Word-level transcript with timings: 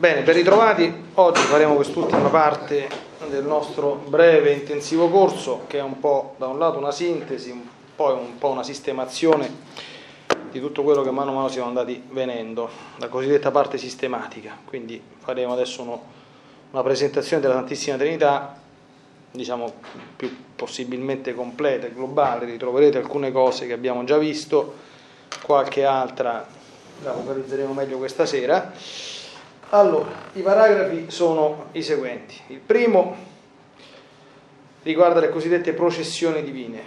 Bene, 0.00 0.22
ben 0.22 0.34
ritrovati, 0.34 0.90
oggi 1.16 1.42
faremo 1.42 1.74
quest'ultima 1.74 2.30
parte 2.30 2.88
del 3.28 3.44
nostro 3.44 3.96
breve 4.06 4.52
intensivo 4.52 5.10
corso 5.10 5.64
che 5.66 5.76
è 5.76 5.82
un 5.82 6.00
po' 6.00 6.36
da 6.38 6.46
un 6.46 6.58
lato 6.58 6.78
una 6.78 6.90
sintesi, 6.90 7.68
poi 7.96 8.14
un 8.14 8.38
po' 8.38 8.48
una 8.48 8.62
sistemazione 8.62 9.54
di 10.50 10.58
tutto 10.58 10.82
quello 10.84 11.02
che 11.02 11.10
mano 11.10 11.32
a 11.32 11.34
mano 11.34 11.48
siamo 11.48 11.68
andati 11.68 12.02
venendo, 12.12 12.70
la 12.96 13.08
cosiddetta 13.08 13.50
parte 13.50 13.76
sistematica. 13.76 14.56
Quindi 14.64 15.02
faremo 15.18 15.52
adesso 15.52 15.82
uno, 15.82 16.02
una 16.70 16.82
presentazione 16.82 17.42
della 17.42 17.56
Santissima 17.56 17.98
Trinità, 17.98 18.58
diciamo 19.30 19.70
più 20.16 20.34
possibilmente 20.56 21.34
completa 21.34 21.88
e 21.88 21.92
globale, 21.92 22.46
ritroverete 22.46 22.96
alcune 22.96 23.32
cose 23.32 23.66
che 23.66 23.74
abbiamo 23.74 24.02
già 24.04 24.16
visto, 24.16 24.76
qualche 25.42 25.84
altra 25.84 26.46
la 27.02 27.12
focalizzeremo 27.12 27.74
meglio 27.74 27.98
questa 27.98 28.24
sera. 28.24 28.72
Allora, 29.72 30.10
i 30.32 30.42
paragrafi 30.42 31.12
sono 31.12 31.68
i 31.72 31.82
seguenti. 31.82 32.34
Il 32.48 32.58
primo 32.58 33.14
riguarda 34.82 35.20
le 35.20 35.28
cosiddette 35.28 35.72
processioni 35.74 36.42
divine. 36.42 36.82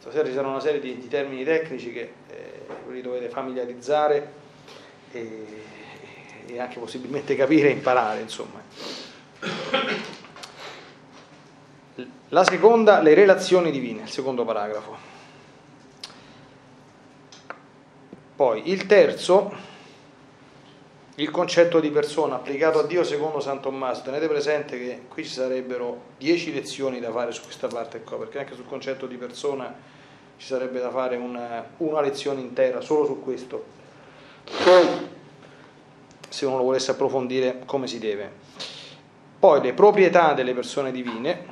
Stasera 0.00 0.26
ci 0.26 0.32
sarà 0.32 0.48
una 0.48 0.58
serie 0.58 0.80
di, 0.80 0.98
di 0.98 1.06
termini 1.06 1.44
tecnici 1.44 1.92
che 1.92 2.12
eh, 2.28 2.90
li 2.90 3.00
dovete 3.00 3.28
familiarizzare 3.28 4.32
e, 5.12 5.46
e, 6.46 6.58
anche 6.58 6.80
possibilmente 6.80 7.36
capire 7.36 7.68
e 7.68 7.72
imparare, 7.72 8.20
insomma. 8.22 8.60
La 12.30 12.42
seconda, 12.42 13.00
le 13.02 13.14
relazioni 13.14 13.70
divine, 13.70 14.02
il 14.02 14.08
secondo 14.08 14.44
paragrafo. 14.44 14.96
Poi 18.34 18.68
il 18.68 18.86
terzo, 18.86 19.68
il 21.20 21.30
concetto 21.30 21.80
di 21.80 21.90
persona 21.90 22.36
applicato 22.36 22.78
a 22.78 22.82
Dio 22.84 23.04
secondo 23.04 23.40
San 23.40 23.60
Tommaso. 23.60 24.00
Tenete 24.02 24.26
presente 24.26 24.78
che 24.78 25.02
qui 25.06 25.22
ci 25.22 25.30
sarebbero 25.30 26.00
dieci 26.16 26.52
lezioni 26.52 26.98
da 26.98 27.10
fare 27.10 27.30
su 27.30 27.42
questa 27.42 27.66
parte 27.66 28.00
qua, 28.00 28.16
perché 28.16 28.38
anche 28.38 28.54
sul 28.54 28.66
concetto 28.66 29.06
di 29.06 29.16
persona 29.16 29.72
ci 30.38 30.46
sarebbe 30.46 30.80
da 30.80 30.90
fare 30.90 31.16
una, 31.16 31.66
una 31.78 32.00
lezione 32.00 32.40
intera 32.40 32.80
solo 32.80 33.04
su 33.04 33.22
questo, 33.22 33.64
se 36.26 36.46
uno 36.46 36.56
lo 36.56 36.62
volesse 36.62 36.92
approfondire 36.92 37.60
come 37.66 37.86
si 37.86 37.98
deve. 37.98 38.32
Poi 39.38 39.60
le 39.60 39.74
proprietà 39.74 40.32
delle 40.32 40.54
persone 40.54 40.90
divine, 40.90 41.44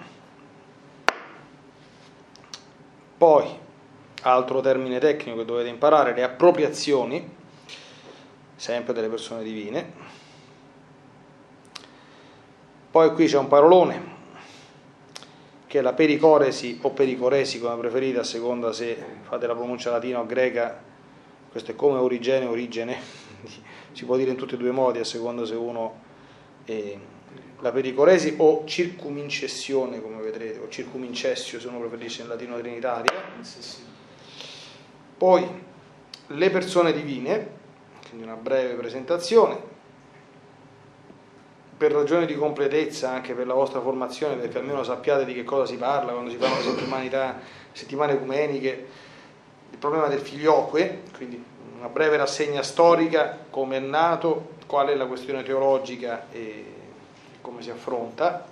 poi 3.19 3.47
altro 4.23 4.61
termine 4.61 4.99
tecnico 4.99 5.37
che 5.37 5.45
dovete 5.45 5.69
imparare, 5.69 6.15
le 6.15 6.23
appropriazioni 6.23 7.37
sempre 8.59 8.93
delle 8.93 9.09
persone 9.09 9.45
divine. 9.45 9.93
Poi 12.91 13.15
qui 13.15 13.27
c'è 13.27 13.39
un 13.39 13.47
parolone 13.47 14.17
che 15.69 15.79
è 15.79 15.83
la 15.83 15.93
pericoresi 15.93 16.79
o 16.83 16.91
pericoresi 16.91 17.61
come 17.61 17.77
preferite 17.77 18.19
a 18.19 18.25
seconda 18.25 18.73
se 18.73 18.97
fate 19.23 19.47
la 19.47 19.55
pronuncia 19.55 19.91
latina 19.91 20.19
o 20.19 20.27
greca, 20.27 20.83
questo 21.51 21.71
è 21.71 21.77
come 21.77 21.99
origene 21.99 22.47
origine, 22.47 22.97
si 23.93 24.05
può 24.05 24.17
dire 24.17 24.31
in 24.31 24.37
tutti 24.37 24.55
e 24.55 24.57
due 24.57 24.71
i 24.71 24.73
modi 24.73 24.99
a 24.99 25.05
seconda 25.05 25.47
se 25.47 25.55
uno 25.55 26.07
è 26.65 26.97
la 27.61 27.71
pericoresi 27.71 28.35
o 28.39 28.65
circumincessione 28.65 30.01
come 30.01 30.21
vedrete, 30.21 30.59
o 30.59 30.69
circumincessio 30.69 31.61
se 31.61 31.69
uno 31.69 31.79
preferisce 31.79 32.23
in 32.23 32.29
latino 32.29 32.59
trinitaria. 32.59 33.13
Poi 35.17 35.47
le 36.29 36.51
persone 36.51 36.93
divine, 36.93 37.58
quindi 38.09 38.27
una 38.27 38.37
breve 38.37 38.75
presentazione. 38.75 39.77
Per 41.77 41.93
ragioni 41.93 42.27
di 42.27 42.35
completezza, 42.35 43.11
anche 43.11 43.35
per 43.35 43.47
la 43.47 43.55
vostra 43.55 43.81
formazione, 43.81 44.35
perché 44.35 44.59
almeno 44.59 44.83
sappiate 44.83 45.25
di 45.25 45.33
che 45.33 45.45
cosa 45.45 45.65
si 45.65 45.77
parla 45.77 46.13
quando 46.13 46.31
si 46.31 46.37
parla 46.37 46.57
di 46.57 46.63
settimane, 47.73 48.13
ecumeniche, 48.15 48.87
il 49.71 49.79
problema 49.79 50.09
del 50.09 50.19
filioque, 50.19 51.03
quindi 51.17 51.43
una 51.79 51.89
breve 51.89 52.17
rassegna 52.17 52.63
storica, 52.65 53.39
come 53.51 53.77
è 53.77 53.81
nato, 53.81 54.57
qual 54.67 54.89
è 54.89 54.95
la 54.97 55.07
questione 55.07 55.45
teologica 55.45 56.27
e 56.33 56.75
come 57.41 57.63
si 57.63 57.71
affronta. 57.71 58.45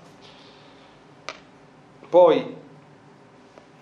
Poi 2.08 2.56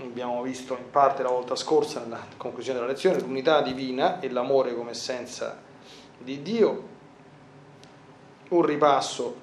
abbiamo 0.01 0.41
visto 0.41 0.75
in 0.75 0.91
parte 0.91 1.23
la 1.23 1.29
volta 1.29 1.55
scorsa 1.55 2.01
nella 2.01 2.25
conclusione 2.39 2.79
della 2.79 2.91
lezione, 2.91 3.21
l'unità 3.21 3.61
divina 3.61 4.21
e 4.21 4.31
l'amore 4.31 4.75
come 4.75 4.93
essenza 4.93 5.64
di 6.19 6.43
Dio, 6.43 6.89
un 8.49 8.63
ripasso 8.63 9.43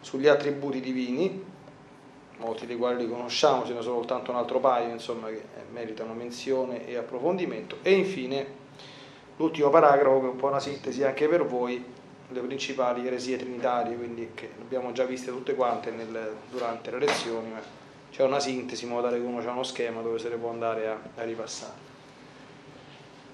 sugli 0.00 0.26
attributi 0.26 0.80
divini, 0.80 1.42
molti 2.38 2.66
dei 2.66 2.76
quali 2.76 3.04
li 3.04 3.08
conosciamo, 3.08 3.64
ce 3.64 3.72
ne 3.72 3.82
sono 3.82 3.96
soltanto 3.96 4.30
un 4.30 4.36
altro 4.36 4.60
paio, 4.60 4.92
insomma, 4.92 5.28
che 5.28 5.42
meritano 5.72 6.12
menzione 6.12 6.86
e 6.86 6.96
approfondimento, 6.96 7.78
e 7.82 7.92
infine 7.92 8.62
l'ultimo 9.36 9.70
paragrafo 9.70 10.20
che 10.20 10.26
è 10.26 10.30
un 10.30 10.36
po' 10.36 10.48
una 10.48 10.60
sintesi 10.60 11.02
anche 11.02 11.26
per 11.28 11.44
voi, 11.44 11.84
le 12.28 12.40
principali 12.40 13.06
eresie 13.06 13.36
trinitarie, 13.36 13.96
quindi 13.96 14.30
che 14.34 14.50
abbiamo 14.60 14.92
già 14.92 15.04
viste 15.04 15.30
tutte 15.30 15.54
quante 15.54 15.90
nel, 15.90 16.34
durante 16.50 16.90
le 16.90 16.98
lezioni, 16.98 17.50
ma 17.50 17.60
c'è 18.10 18.22
una 18.22 18.40
sintesi 18.40 18.84
in 18.84 18.90
modo 18.90 19.08
tale 19.08 19.20
che 19.20 19.26
uno 19.26 19.40
ha 19.40 19.50
uno 19.50 19.62
schema 19.62 20.00
dove 20.00 20.18
se 20.18 20.28
ne 20.28 20.36
può 20.36 20.50
andare 20.50 20.88
a, 20.88 20.98
a 21.16 21.22
ripassare. 21.22 21.72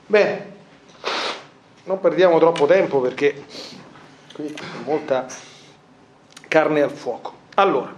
Bene, 0.06 0.58
non 1.90 1.98
perdiamo 1.98 2.38
troppo 2.38 2.66
tempo 2.66 3.00
perché 3.00 3.42
qui 4.32 4.54
molta 4.84 5.26
carne 6.46 6.82
al 6.82 6.90
fuoco. 6.92 7.32
Allora, 7.54 7.92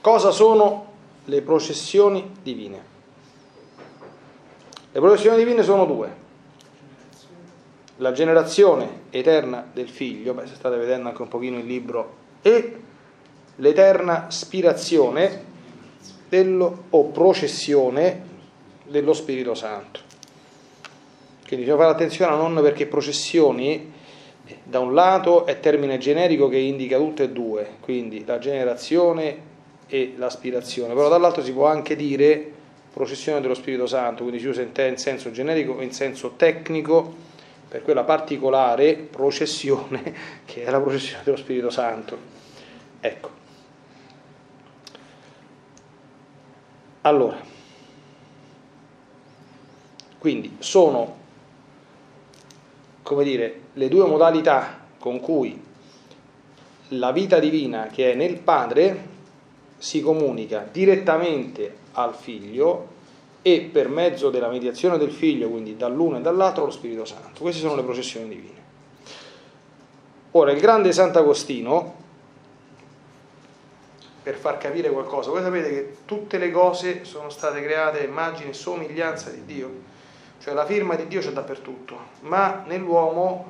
cosa 0.00 0.32
sono 0.32 0.90
le 1.26 1.40
processioni 1.42 2.32
divine? 2.42 2.90
Le 4.90 5.00
processioni 5.00 5.36
divine 5.36 5.62
sono 5.62 5.86
due. 5.86 6.20
La 7.98 8.10
generazione 8.10 9.02
eterna 9.10 9.64
del 9.72 9.88
figlio, 9.88 10.34
beh, 10.34 10.48
se 10.48 10.56
state 10.56 10.76
vedendo 10.76 11.08
anche 11.08 11.22
un 11.22 11.28
pochino 11.28 11.58
il 11.58 11.66
libro, 11.66 12.16
e 12.42 12.82
l'eterna 13.56 14.26
spirazione 14.30 15.44
dello, 16.28 16.86
o 16.90 17.04
processione 17.04 18.30
dello 18.82 19.12
Spirito 19.12 19.54
Santo. 19.54 20.11
Quindi 21.52 21.68
bisogna 21.68 21.84
fare 21.86 22.02
attenzione 22.02 22.32
a 22.32 22.36
non 22.36 22.62
perché 22.62 22.86
processioni 22.86 23.92
da 24.64 24.78
un 24.78 24.94
lato 24.94 25.44
è 25.44 25.60
termine 25.60 25.98
generico 25.98 26.48
che 26.48 26.56
indica 26.56 26.96
tutte 26.96 27.24
e 27.24 27.28
due, 27.28 27.74
quindi 27.80 28.24
la 28.24 28.38
generazione 28.38 29.36
e 29.86 30.14
l'aspirazione, 30.16 30.94
però 30.94 31.10
dall'altro 31.10 31.42
si 31.42 31.52
può 31.52 31.66
anche 31.66 31.94
dire 31.94 32.50
processione 32.90 33.42
dello 33.42 33.52
Spirito 33.52 33.86
Santo, 33.86 34.22
quindi 34.22 34.40
si 34.40 34.46
usa 34.46 34.62
in 34.62 34.96
senso 34.96 35.30
generico 35.30 35.78
e 35.78 35.84
in 35.84 35.92
senso 35.92 36.36
tecnico 36.36 37.14
per 37.68 37.82
quella 37.82 38.04
particolare 38.04 38.94
processione 38.94 40.14
che 40.46 40.64
è 40.64 40.70
la 40.70 40.80
processione 40.80 41.20
dello 41.22 41.36
Spirito 41.36 41.68
Santo. 41.68 42.16
Ecco. 42.98 43.30
Allora, 47.02 47.38
quindi 50.16 50.56
sono 50.58 51.20
come 53.02 53.24
dire, 53.24 53.60
le 53.74 53.88
due 53.88 54.06
modalità 54.06 54.80
con 54.98 55.20
cui 55.20 55.60
la 56.88 57.10
vita 57.10 57.38
divina 57.38 57.88
che 57.88 58.12
è 58.12 58.14
nel 58.14 58.38
Padre 58.38 59.10
si 59.78 60.00
comunica 60.00 60.66
direttamente 60.70 61.76
al 61.92 62.14
Figlio 62.14 62.88
e 63.42 63.68
per 63.72 63.88
mezzo 63.88 64.30
della 64.30 64.48
mediazione 64.48 64.98
del 64.98 65.10
Figlio, 65.10 65.48
quindi 65.48 65.76
dall'uno 65.76 66.18
e 66.18 66.20
dall'altro, 66.20 66.66
lo 66.66 66.70
Spirito 66.70 67.04
Santo. 67.04 67.40
Queste 67.40 67.60
sono 67.60 67.74
le 67.74 67.82
processioni 67.82 68.28
divine. 68.28 68.60
Ora, 70.32 70.52
il 70.52 70.60
grande 70.60 70.92
Sant'Agostino, 70.92 71.94
per 74.22 74.36
far 74.36 74.58
capire 74.58 74.90
qualcosa, 74.90 75.30
voi 75.30 75.42
sapete 75.42 75.68
che 75.68 75.96
tutte 76.04 76.38
le 76.38 76.52
cose 76.52 77.04
sono 77.04 77.28
state 77.28 77.60
create 77.60 78.00
a 78.00 78.04
immagine 78.04 78.50
e 78.50 78.54
somiglianza 78.54 79.30
di 79.30 79.44
Dio 79.44 79.70
cioè 80.42 80.54
la 80.54 80.66
firma 80.66 80.96
di 80.96 81.06
Dio 81.06 81.20
c'è 81.20 81.30
dappertutto, 81.30 81.96
ma 82.22 82.64
nell'uomo 82.66 83.46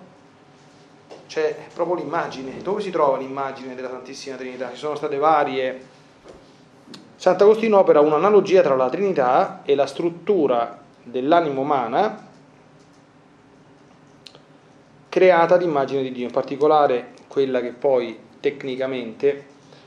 c'è 1.27 1.57
proprio 1.73 1.97
l'immagine. 1.97 2.61
Dove 2.61 2.83
si 2.83 2.91
trova 2.91 3.17
l'immagine 3.17 3.75
della 3.75 3.89
Santissima 3.89 4.37
Trinità? 4.37 4.71
Ci 4.71 4.77
sono 4.77 4.95
state 4.95 5.17
varie. 5.17 5.87
Sant'Agostino 7.17 7.79
opera 7.79 8.01
un'analogia 8.01 8.61
tra 8.61 8.77
la 8.77 8.91
Trinità 8.91 9.63
e 9.65 9.75
la 9.75 9.87
struttura 9.87 10.81
dell'anima 11.03 11.61
umana 11.61 12.29
creata 15.09 15.55
ad 15.55 15.63
immagine 15.63 16.03
di 16.03 16.13
Dio, 16.13 16.27
in 16.27 16.33
particolare 16.33 17.13
quella 17.27 17.63
che 17.63 17.73
poi 17.73 18.19
tecnicamente 18.39 19.47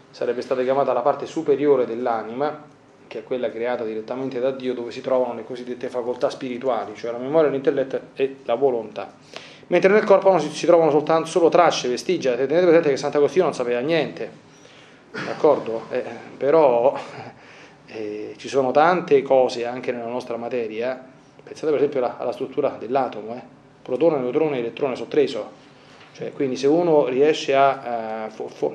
sarebbe 0.09 0.41
stata 0.41 0.63
chiamata 0.63 0.91
la 0.91 1.01
parte 1.01 1.27
superiore 1.27 1.85
dell'anima, 1.85 2.73
che 3.07 3.19
è 3.19 3.23
quella 3.23 3.49
creata 3.49 3.83
direttamente 3.83 4.39
da 4.39 4.51
Dio, 4.51 4.73
dove 4.73 4.91
si 4.91 5.01
trovano 5.01 5.33
le 5.33 5.43
cosiddette 5.43 5.89
facoltà 5.89 6.29
spirituali, 6.29 6.95
cioè 6.95 7.11
la 7.11 7.17
memoria, 7.17 7.49
l'intelletto 7.49 7.99
e 8.13 8.37
la 8.45 8.55
volontà. 8.55 9.13
mentre 9.67 9.91
nel 9.91 10.03
corpo 10.03 10.29
non 10.29 10.39
si, 10.39 10.49
si 10.49 10.65
trovano 10.65 10.91
soltanto 10.91 11.27
solo 11.27 11.49
tracce, 11.49 11.87
vestigia. 11.87 12.35
Tenete 12.35 12.61
presente 12.61 12.89
che 12.89 12.97
Sant'Agostino 12.97 13.45
non 13.45 13.53
sapeva 13.53 13.79
niente, 13.79 14.29
d'accordo? 15.11 15.83
Eh, 15.89 16.03
però 16.37 16.97
eh, 17.87 18.33
ci 18.37 18.47
sono 18.47 18.71
tante 18.71 19.21
cose 19.21 19.65
anche 19.65 19.91
nella 19.91 20.07
nostra 20.07 20.37
materia. 20.37 21.13
Pensate 21.43 21.67
per 21.67 21.75
esempio 21.75 21.99
alla, 21.99 22.17
alla 22.17 22.31
struttura 22.31 22.75
dell'atomo, 22.79 23.35
eh? 23.35 23.41
protone, 23.81 24.17
neutrone, 24.19 24.57
elettrone 24.57 24.95
sottreso. 24.95 25.63
Cioè, 26.15 26.31
quindi 26.31 26.55
se 26.55 26.67
uno 26.67 27.07
riesce 27.07 27.53
a, 27.53 28.23
a, 28.23 28.31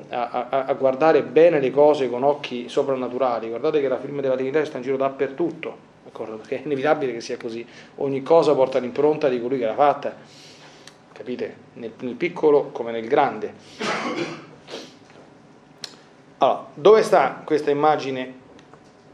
a, 0.09 0.65
a, 0.65 0.73
guardare 0.73 1.23
bene 1.23 1.59
le 1.59 1.71
cose 1.71 2.07
con 2.07 2.21
occhi 2.21 2.69
soprannaturali, 2.69 3.49
guardate 3.49 3.81
che 3.81 3.87
la 3.87 3.97
firma 3.97 4.21
della 4.21 4.35
Trinità 4.35 4.63
sta 4.63 4.77
in 4.77 4.83
giro 4.83 4.95
dappertutto? 4.95 5.89
Perché 6.11 6.57
è 6.57 6.61
inevitabile 6.63 7.13
che 7.13 7.21
sia 7.21 7.37
così. 7.37 7.65
Ogni 7.95 8.21
cosa 8.21 8.53
porta 8.53 8.77
l'impronta 8.77 9.27
di 9.27 9.41
colui 9.41 9.57
che 9.57 9.65
l'ha 9.65 9.73
fatta, 9.73 10.15
capite? 11.13 11.55
Nel, 11.73 11.93
nel 12.01 12.13
piccolo 12.13 12.69
come 12.71 12.91
nel 12.91 13.07
grande. 13.07 13.53
Allora, 16.37 16.67
dove 16.75 17.01
sta 17.01 17.41
questa 17.43 17.71
immagine 17.71 18.35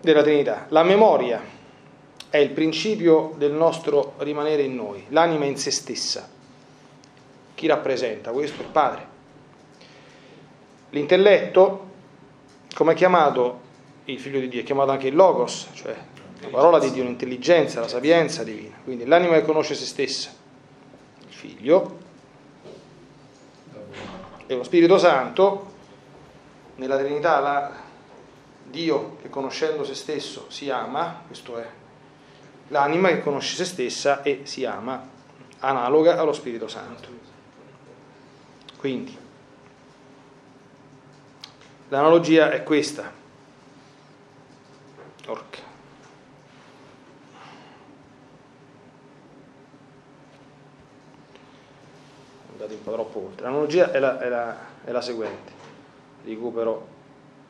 della 0.02 0.22
Trinità? 0.22 0.66
La 0.68 0.84
memoria 0.84 1.42
è 2.30 2.38
il 2.38 2.50
principio 2.50 3.36
del 3.38 3.54
nostro 3.54 4.16
rimanere 4.18 4.64
in 4.64 4.76
noi, 4.76 5.06
l'anima 5.08 5.46
in 5.46 5.56
se 5.56 5.72
stessa 5.72 6.36
chi 7.58 7.66
rappresenta 7.66 8.30
questo? 8.30 8.62
Il 8.62 8.68
Padre. 8.68 9.16
L'intelletto, 10.92 11.90
come 12.76 12.92
è 12.92 12.96
chiamato 12.96 13.62
il 14.06 14.20
figlio 14.20 14.40
di 14.40 14.48
Dio? 14.48 14.62
È 14.62 14.64
chiamato 14.64 14.92
anche 14.92 15.08
il 15.08 15.16
Logos, 15.16 15.70
cioè 15.74 15.96
la 16.42 16.48
parola 16.50 16.78
di 16.78 16.92
Dio, 16.92 17.02
l'intelligenza, 17.02 17.80
la 17.80 17.88
sapienza 17.88 18.44
divina. 18.44 18.78
Quindi 18.84 19.08
l'anima 19.08 19.34
che 19.34 19.42
conosce 19.42 19.74
se 19.74 19.86
stessa, 19.86 20.30
il 21.28 21.34
figlio 21.34 21.98
e 24.46 24.56
lo 24.56 24.64
Spirito 24.64 25.00
Santo, 25.00 25.74
nella 26.76 27.00
Trinità 27.00 27.40
la, 27.40 27.72
Dio 28.66 29.18
che 29.20 29.30
conoscendo 29.30 29.84
se 29.84 29.96
stesso 29.96 30.46
si 30.50 30.70
ama, 30.70 31.24
questo 31.26 31.58
è 31.58 31.68
l'anima 32.68 33.08
che 33.08 33.24
conosce 33.24 33.56
se 33.56 33.66
stessa 33.66 34.22
e 34.22 34.42
si 34.44 34.64
ama, 34.64 35.08
analoga 35.58 36.20
allo 36.20 36.34
Spirito 36.34 36.68
Santo. 36.68 37.27
Quindi, 38.78 39.18
l'analogia 41.90 42.52
è 42.52 42.64
questa. 42.64 43.12
Orca. 45.26 45.60
Andate 52.52 52.74
un 52.74 52.84
po' 52.84 52.92
troppo 52.92 53.20
oltre. 53.20 53.46
L'analogia 53.46 53.92
è 53.92 54.00
la, 54.00 54.20
è 54.20 54.30
la, 54.30 54.58
è 54.84 54.92
la 54.92 55.02
seguente. 55.02 55.52
Recupero 56.24 56.88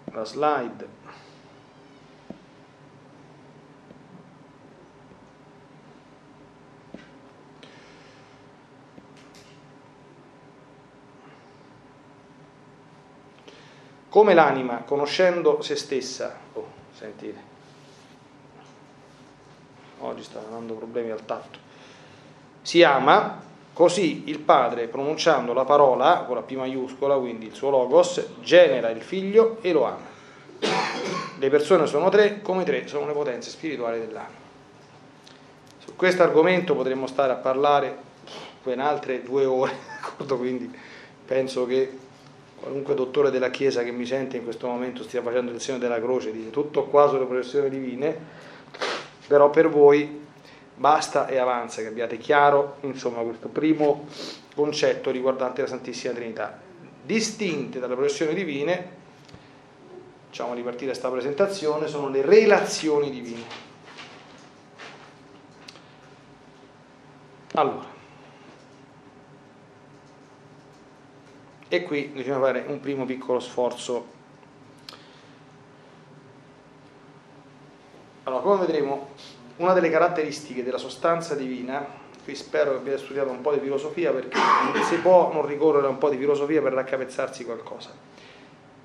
la 0.05 0.23
slide. 0.23 0.87
Come 14.17 14.33
l'anima, 14.33 14.81
conoscendo 14.83 15.61
se 15.61 15.75
stessa, 15.75 16.35
oh, 16.53 16.67
sentite, 16.91 17.39
oggi 19.99 20.23
sta 20.23 20.39
dando 20.39 20.73
problemi 20.73 21.11
al 21.11 21.23
tatto, 21.23 21.59
si 22.63 22.81
ama, 22.81 23.39
così 23.73 24.23
il 24.25 24.39
padre, 24.39 24.87
pronunciando 24.87 25.53
la 25.53 25.65
parola 25.65 26.23
con 26.25 26.33
la 26.33 26.41
P 26.41 26.53
maiuscola, 26.53 27.15
quindi 27.17 27.45
il 27.45 27.53
suo 27.53 27.69
logos, 27.69 28.39
genera 28.41 28.89
il 28.89 29.03
figlio 29.03 29.59
e 29.61 29.71
lo 29.71 29.85
ama. 29.85 30.07
Le 31.37 31.49
persone 31.51 31.85
sono 31.85 32.09
tre, 32.09 32.41
come 32.41 32.63
tre 32.63 32.87
sono 32.87 33.05
le 33.05 33.13
potenze 33.13 33.51
spirituali 33.51 33.99
dell'anima. 33.99 34.39
Su 35.77 35.95
questo 35.95 36.23
argomento 36.23 36.73
potremmo 36.73 37.05
stare 37.05 37.33
a 37.33 37.35
parlare 37.35 37.95
per 38.63 38.79
altre 38.79 39.21
due 39.21 39.45
ore, 39.45 39.77
quindi 40.25 40.75
penso 41.23 41.67
che 41.67 42.05
qualunque 42.59 42.95
dottore 42.95 43.31
della 43.31 43.49
Chiesa 43.49 43.83
che 43.83 43.91
mi 43.91 44.05
sente 44.05 44.37
in 44.37 44.43
questo 44.43 44.67
momento 44.67 45.03
stia 45.03 45.21
facendo 45.21 45.51
il 45.51 45.61
segno 45.61 45.77
della 45.77 46.01
croce, 46.01 46.31
dice 46.31 46.49
tutto 46.49 46.85
qua 46.85 47.07
sulle 47.07 47.25
professioni 47.25 47.69
divine, 47.69 48.17
però 49.27 49.49
per 49.49 49.69
voi 49.69 50.25
basta 50.75 51.27
e 51.27 51.37
avanza 51.37 51.81
che 51.81 51.87
abbiate 51.87 52.17
chiaro 52.17 52.77
insomma, 52.81 53.21
questo 53.21 53.47
primo 53.47 54.07
concetto 54.55 55.11
riguardante 55.11 55.61
la 55.61 55.67
Santissima 55.67 56.13
Trinità. 56.13 56.59
Distinte 57.03 57.79
dalle 57.79 57.95
professioni 57.95 58.33
divine, 58.33 58.95
facciamo 60.27 60.53
ripartire 60.53 60.87
questa 60.87 61.09
presentazione, 61.09 61.87
sono 61.87 62.09
le 62.09 62.21
relazioni 62.21 63.09
divine. 63.09 63.65
Allora, 67.53 67.96
E 71.69 71.83
qui 71.83 72.03
bisogna 72.13 72.39
fare 72.39 72.63
un 72.67 72.79
primo 72.79 73.05
piccolo 73.05 73.39
sforzo. 73.39 74.15
Allora, 78.23 78.41
come 78.41 78.65
vedremo, 78.65 79.09
una 79.57 79.73
delle 79.73 79.89
caratteristiche 79.89 80.63
della 80.63 80.77
sostanza 80.77 81.35
divina, 81.35 81.85
qui 82.23 82.35
spero 82.35 82.71
che 82.71 82.77
abbiate 82.77 82.99
studiato 82.99 83.31
un 83.31 83.41
po' 83.41 83.53
di 83.53 83.59
filosofia 83.59 84.11
perché 84.11 84.37
si 84.83 84.97
può 84.97 85.31
non 85.33 85.45
ricorrere 85.45 85.87
a 85.87 85.89
un 85.89 85.97
po' 85.97 86.09
di 86.09 86.17
filosofia 86.17 86.61
per 86.61 86.73
raccapezzarsi 86.73 87.43
qualcosa. 87.43 87.91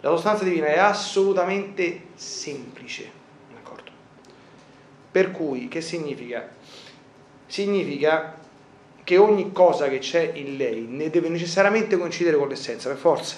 La 0.00 0.10
sostanza 0.10 0.42
divina 0.42 0.66
è 0.66 0.78
assolutamente 0.78 2.06
semplice, 2.14 3.10
d'accordo? 3.52 3.90
Per 5.10 5.30
cui, 5.30 5.68
che 5.68 5.80
significa? 5.80 6.48
Significa 7.46 8.38
che 9.12 9.18
ogni 9.18 9.52
cosa 9.52 9.90
che 9.90 9.98
c'è 9.98 10.30
in 10.36 10.56
lei 10.56 10.86
ne 10.88 11.10
deve 11.10 11.28
necessariamente 11.28 11.98
coincidere 11.98 12.38
con 12.38 12.48
l'essenza, 12.48 12.88
per 12.88 12.96
forza. 12.96 13.36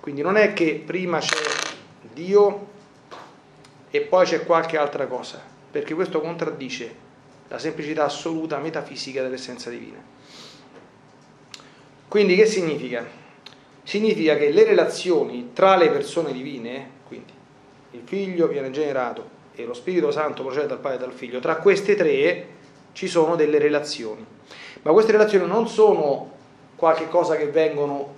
Quindi 0.00 0.22
non 0.22 0.38
è 0.38 0.54
che 0.54 0.82
prima 0.82 1.18
c'è 1.18 1.36
Dio 2.14 2.68
e 3.90 4.00
poi 4.00 4.24
c'è 4.24 4.46
qualche 4.46 4.78
altra 4.78 5.06
cosa, 5.06 5.42
perché 5.70 5.92
questo 5.92 6.22
contraddice 6.22 6.94
la 7.48 7.58
semplicità 7.58 8.04
assoluta 8.04 8.56
metafisica 8.56 9.20
dell'essenza 9.20 9.68
divina. 9.68 10.02
Quindi 12.08 12.34
che 12.34 12.46
significa? 12.46 13.06
Significa 13.82 14.38
che 14.38 14.52
le 14.52 14.64
relazioni 14.64 15.50
tra 15.52 15.76
le 15.76 15.90
persone 15.90 16.32
divine, 16.32 16.88
quindi 17.06 17.32
il 17.90 18.00
figlio 18.04 18.46
viene 18.46 18.70
generato 18.70 19.28
e 19.54 19.66
lo 19.66 19.74
Spirito 19.74 20.10
Santo 20.10 20.44
procede 20.44 20.66
dal 20.66 20.80
Padre 20.80 20.96
e 20.96 21.00
dal 21.00 21.12
Figlio, 21.12 21.40
tra 21.40 21.56
queste 21.56 21.94
tre 21.94 22.46
ci 22.94 23.06
sono 23.06 23.36
delle 23.36 23.58
relazioni. 23.58 24.33
Ma 24.84 24.92
queste 24.92 25.12
relazioni 25.12 25.46
non 25.46 25.66
sono 25.66 26.30
qualche 26.76 27.08
cosa 27.08 27.36
che 27.36 27.46
vengono 27.46 28.14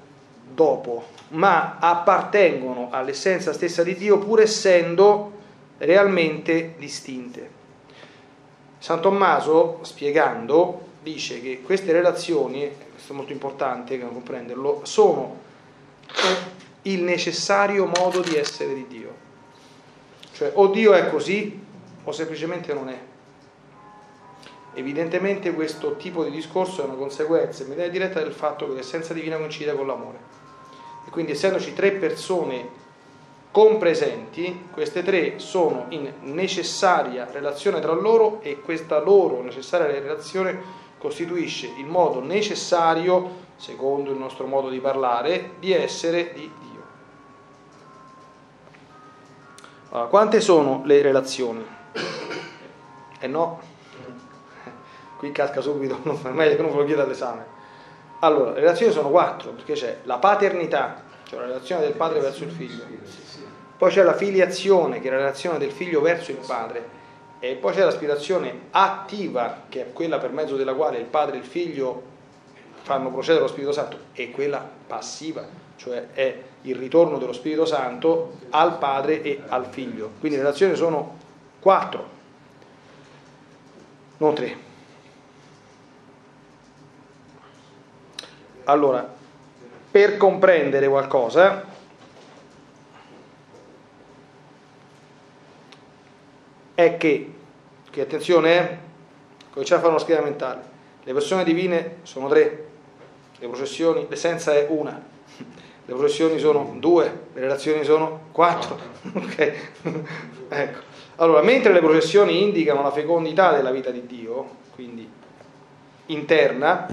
dopo, 0.53 1.05
ma 1.29 1.79
appartengono 1.79 2.89
all'essenza 2.91 3.53
stessa 3.53 3.85
di 3.85 3.95
Dio 3.95 4.19
pur 4.19 4.41
essendo 4.41 5.33
realmente 5.79 6.75
distinte. 6.77 7.51
San 8.79 9.01
Tommaso, 9.01 9.79
spiegando, 9.83 10.81
dice 11.05 11.41
che 11.41 11.63
queste 11.63 11.93
relazioni, 11.93 12.69
questo 12.91 13.13
è 13.13 13.17
molto 13.17 13.33
importante 13.33 14.01
comprenderlo, 14.01 14.81
sono 14.83 15.39
il 16.83 17.03
necessario 17.03 17.87
modo 17.87 18.21
di 18.21 18.37
essere 18.37 18.75
di 18.75 18.87
Dio. 18.89 19.15
Cioè 20.33 20.51
o 20.55 20.67
Dio 20.67 20.95
è 20.95 21.09
così 21.11 21.65
o 22.03 22.11
semplicemente 22.11 22.75
non 22.75 22.89
è. 22.89 22.99
Evidentemente 24.79 25.55
questo 25.55 25.97
tipo 25.97 26.23
di 26.23 26.31
discorso 26.31 26.83
è 26.83 26.85
una 26.85 26.97
conseguenza 26.97 27.63
immediata 27.63 27.89
diretta 27.89 28.21
del 28.21 28.33
fatto 28.33 28.67
che 28.67 28.75
l'essenza 28.75 29.15
divina 29.15 29.39
coincide 29.39 29.75
con 29.75 29.87
l'amore. 29.87 30.19
E 31.07 31.11
quindi 31.11 31.33
essendoci 31.33 31.73
tre 31.73 31.93
persone 31.93 32.69
compresenti, 33.51 34.67
queste 34.71 35.03
tre 35.03 35.39
sono 35.39 35.87
in 35.89 36.13
necessaria 36.21 37.27
relazione 37.31 37.81
tra 37.81 37.95
loro 37.95 38.43
e 38.43 38.61
questa 38.61 39.01
loro 39.01 39.41
necessaria 39.41 39.87
relazione 39.87 40.61
costituisce 40.99 41.73
il 41.79 41.87
modo 41.87 42.21
necessario, 42.21 43.45
secondo 43.57 44.11
il 44.11 44.19
nostro 44.19 44.47
modo 44.47 44.69
di 44.69 44.79
parlare, 44.79 45.53
di 45.59 45.73
essere 45.73 46.35
di 46.35 46.51
Dio. 46.61 46.83
Allora, 49.89 50.09
quante 50.09 50.43
sono 50.43 50.83
le 50.85 51.01
relazioni? 51.01 51.65
Eh 53.21 53.27
no, 53.27 53.75
qui 55.17 55.33
casca 55.33 55.61
subito, 55.61 55.99
è 56.25 56.31
meglio 56.31 56.57
che 56.57 56.63
non 56.63 56.71
ve 56.73 56.79
lo 56.79 56.85
chieda 56.85 57.03
all'esame. 57.03 57.55
Allora, 58.21 58.53
le 58.53 58.61
relazioni 58.61 58.93
sono 58.93 59.11
quattro, 59.11 59.51
perché 59.51 59.75
c'è 59.75 59.99
la 60.05 60.17
paternità, 60.17 61.03
cioè 61.25 61.41
la 61.41 61.47
relazione 61.47 61.83
del 61.83 61.93
padre 61.93 62.21
verso 62.21 62.45
il 62.45 62.51
figlio, 62.51 62.83
poi 63.77 63.91
c'è 63.91 64.03
la 64.03 64.15
filiazione, 64.15 65.01
che 65.01 65.09
è 65.09 65.11
la 65.11 65.19
relazione 65.19 65.59
del 65.59 65.71
figlio 65.71 66.01
verso 66.01 66.31
il 66.31 66.39
padre, 66.47 66.95
e 67.39 67.55
poi 67.57 67.75
c'è 67.75 67.85
l'aspirazione 67.85 68.69
attiva, 68.71 69.65
che 69.69 69.83
è 69.83 69.93
quella 69.93 70.19
per 70.19 70.33
mezzo 70.33 70.57
della 70.57 70.75
quale 70.75 70.99
il 70.99 71.05
padre 71.05 71.37
e 71.37 71.41
il 71.41 71.45
figlio 71.45 72.15
fanno 72.83 73.11
procedere 73.11 73.43
lo 73.43 73.49
Spirito 73.49 73.73
Santo 73.73 73.99
e 74.13 74.31
quella 74.31 74.67
passiva, 74.87 75.45
cioè 75.77 76.09
è 76.13 76.43
il 76.63 76.77
ritorno 76.77 77.19
dello 77.19 77.33
Spirito 77.33 77.65
Santo 77.65 78.39
al 78.51 78.79
Padre 78.79 79.23
e 79.23 79.43
al 79.49 79.67
Figlio. 79.67 80.13
Quindi 80.19 80.39
le 80.39 80.45
relazioni 80.45 80.75
sono 80.77 81.17
quattro, 81.61 82.09
non 84.19 84.35
tre. 84.35 84.66
Allora, 88.69 89.15
per 89.91 90.17
comprendere 90.17 90.89
qualcosa, 90.89 91.65
è 96.75 96.97
che, 96.97 97.33
che 97.89 98.01
attenzione, 98.01 98.59
eh, 98.59 98.79
cominciamo 99.51 99.81
a 99.81 99.85
fare 99.85 99.95
una 99.95 100.03
scheda 100.03 100.21
mentale, 100.21 100.63
le 101.05 101.13
persone 101.13 101.45
divine 101.45 101.99
sono 102.03 102.29
tre, 102.29 102.67
le 103.39 103.47
processioni, 103.47 104.07
l'essenza 104.09 104.53
è 104.53 104.67
una, 104.69 105.01
le 105.37 105.95
processioni 105.95 106.41
sono 106.41 106.75
due, 106.81 107.05
le 107.33 107.41
relazioni 107.41 107.85
sono 107.85 108.27
quattro. 108.33 108.79
Okay. 109.15 109.55
ecco. 110.49 110.79
Allora, 111.17 111.41
mentre 111.43 111.73
le 111.73 111.81
processioni 111.81 112.43
indicano 112.43 112.83
la 112.83 112.91
fecondità 112.91 113.53
della 113.55 113.71
vita 113.71 113.91
di 113.91 114.05
Dio, 114.07 114.49
quindi 114.75 115.09
interna, 116.07 116.87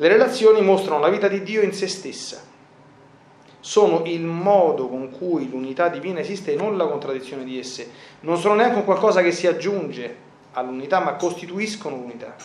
le 0.00 0.06
relazioni 0.06 0.60
mostrano 0.60 1.00
la 1.00 1.08
vita 1.08 1.26
di 1.26 1.42
Dio 1.42 1.60
in 1.60 1.72
se 1.72 1.88
stessa. 1.88 2.40
Sono 3.58 4.04
il 4.04 4.22
modo 4.22 4.86
con 4.86 5.10
cui 5.10 5.50
l'unità 5.50 5.88
divina 5.88 6.20
esiste 6.20 6.52
e 6.52 6.56
non 6.56 6.76
la 6.76 6.86
contraddizione 6.86 7.42
di 7.42 7.58
esse. 7.58 7.90
Non 8.20 8.38
sono 8.38 8.54
neanche 8.54 8.76
un 8.76 8.84
qualcosa 8.84 9.22
che 9.22 9.32
si 9.32 9.48
aggiunge 9.48 10.16
all'unità, 10.52 11.00
ma 11.00 11.16
costituiscono 11.16 11.96
l'unità. 11.96 12.36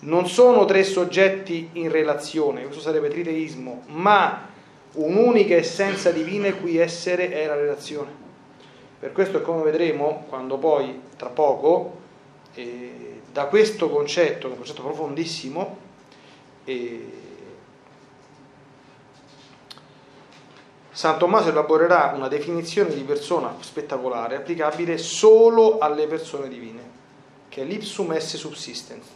Non 0.00 0.28
sono 0.28 0.66
tre 0.66 0.84
soggetti 0.84 1.70
in 1.72 1.90
relazione, 1.90 2.62
questo 2.62 2.80
sarebbe 2.80 3.08
triteismo, 3.08 3.82
ma 3.88 4.46
un'unica 4.92 5.56
essenza 5.56 6.12
divina 6.12 6.52
cui 6.54 6.76
essere 6.76 7.30
è 7.30 7.44
la 7.46 7.56
relazione. 7.56 8.10
Per 9.00 9.10
questo 9.10 9.38
è 9.38 9.42
come 9.42 9.64
vedremo 9.64 10.26
quando 10.28 10.58
poi, 10.58 11.00
tra 11.16 11.28
poco, 11.28 11.96
eh, 12.54 13.20
da 13.32 13.46
questo 13.46 13.90
concetto, 13.90 14.46
un 14.46 14.56
concetto 14.56 14.82
profondissimo, 14.82 15.86
eh, 16.68 17.12
San 20.90 21.16
Tommaso 21.16 21.48
elaborerà 21.48 22.12
una 22.14 22.28
definizione 22.28 22.92
di 22.92 23.02
persona 23.02 23.54
spettacolare 23.60 24.36
applicabile 24.36 24.98
solo 24.98 25.78
alle 25.78 26.06
persone 26.06 26.48
divine, 26.48 26.82
che 27.48 27.62
è 27.62 27.64
l'ipsum 27.64 28.12
esse 28.12 28.36
subsistens. 28.36 29.06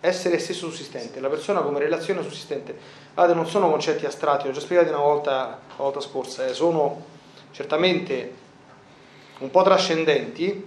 Essere 0.00 0.38
stesso 0.40 0.68
sussistente, 0.68 1.20
la 1.20 1.28
persona 1.28 1.60
come 1.60 1.78
relazione 1.78 2.22
sussistente. 2.22 2.76
Guardate, 3.14 3.38
non 3.38 3.48
sono 3.48 3.70
concetti 3.70 4.04
astratti, 4.04 4.46
l'ho 4.46 4.52
già 4.52 4.60
spiegato 4.60 4.88
una 4.88 4.98
volta, 4.98 5.60
la 5.68 5.76
volta 5.76 6.00
scorsa, 6.00 6.46
eh, 6.46 6.54
sono 6.54 7.04
certamente 7.52 8.34
un 9.38 9.50
po' 9.50 9.62
trascendenti. 9.62 10.66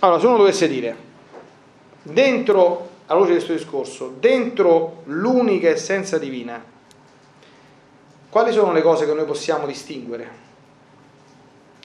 Allora, 0.00 0.20
se 0.20 0.26
uno 0.26 0.36
dovesse 0.36 0.68
dire, 0.68 1.10
dentro, 2.02 2.88
alla 3.06 3.18
luce 3.18 3.32
di 3.32 3.36
questo 3.36 3.52
discorso, 3.54 4.14
dentro 4.18 5.02
l'unica 5.04 5.68
essenza 5.68 6.18
divina, 6.18 6.62
quali 8.28 8.52
sono 8.52 8.72
le 8.72 8.82
cose 8.82 9.06
che 9.06 9.12
noi 9.12 9.26
possiamo 9.26 9.66
distinguere? 9.66 10.40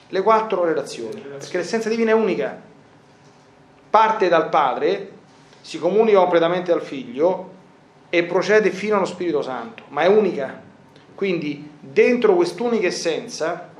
Le 0.08 0.22
quattro 0.22 0.64
relazioni, 0.64 1.20
perché 1.20 1.58
l'essenza 1.58 1.88
divina 1.88 2.12
è 2.12 2.14
unica, 2.14 2.58
parte 3.90 4.28
dal 4.28 4.48
Padre, 4.48 5.12
si 5.60 5.78
comunica 5.78 6.18
completamente 6.18 6.72
al 6.72 6.80
Figlio 6.80 7.56
e 8.08 8.24
procede 8.24 8.70
fino 8.70 8.96
allo 8.96 9.04
Spirito 9.04 9.42
Santo, 9.42 9.82
ma 9.88 10.02
è 10.02 10.06
unica. 10.06 10.62
Quindi 11.14 11.70
dentro 11.78 12.34
quest'unica 12.34 12.86
essenza, 12.86 13.70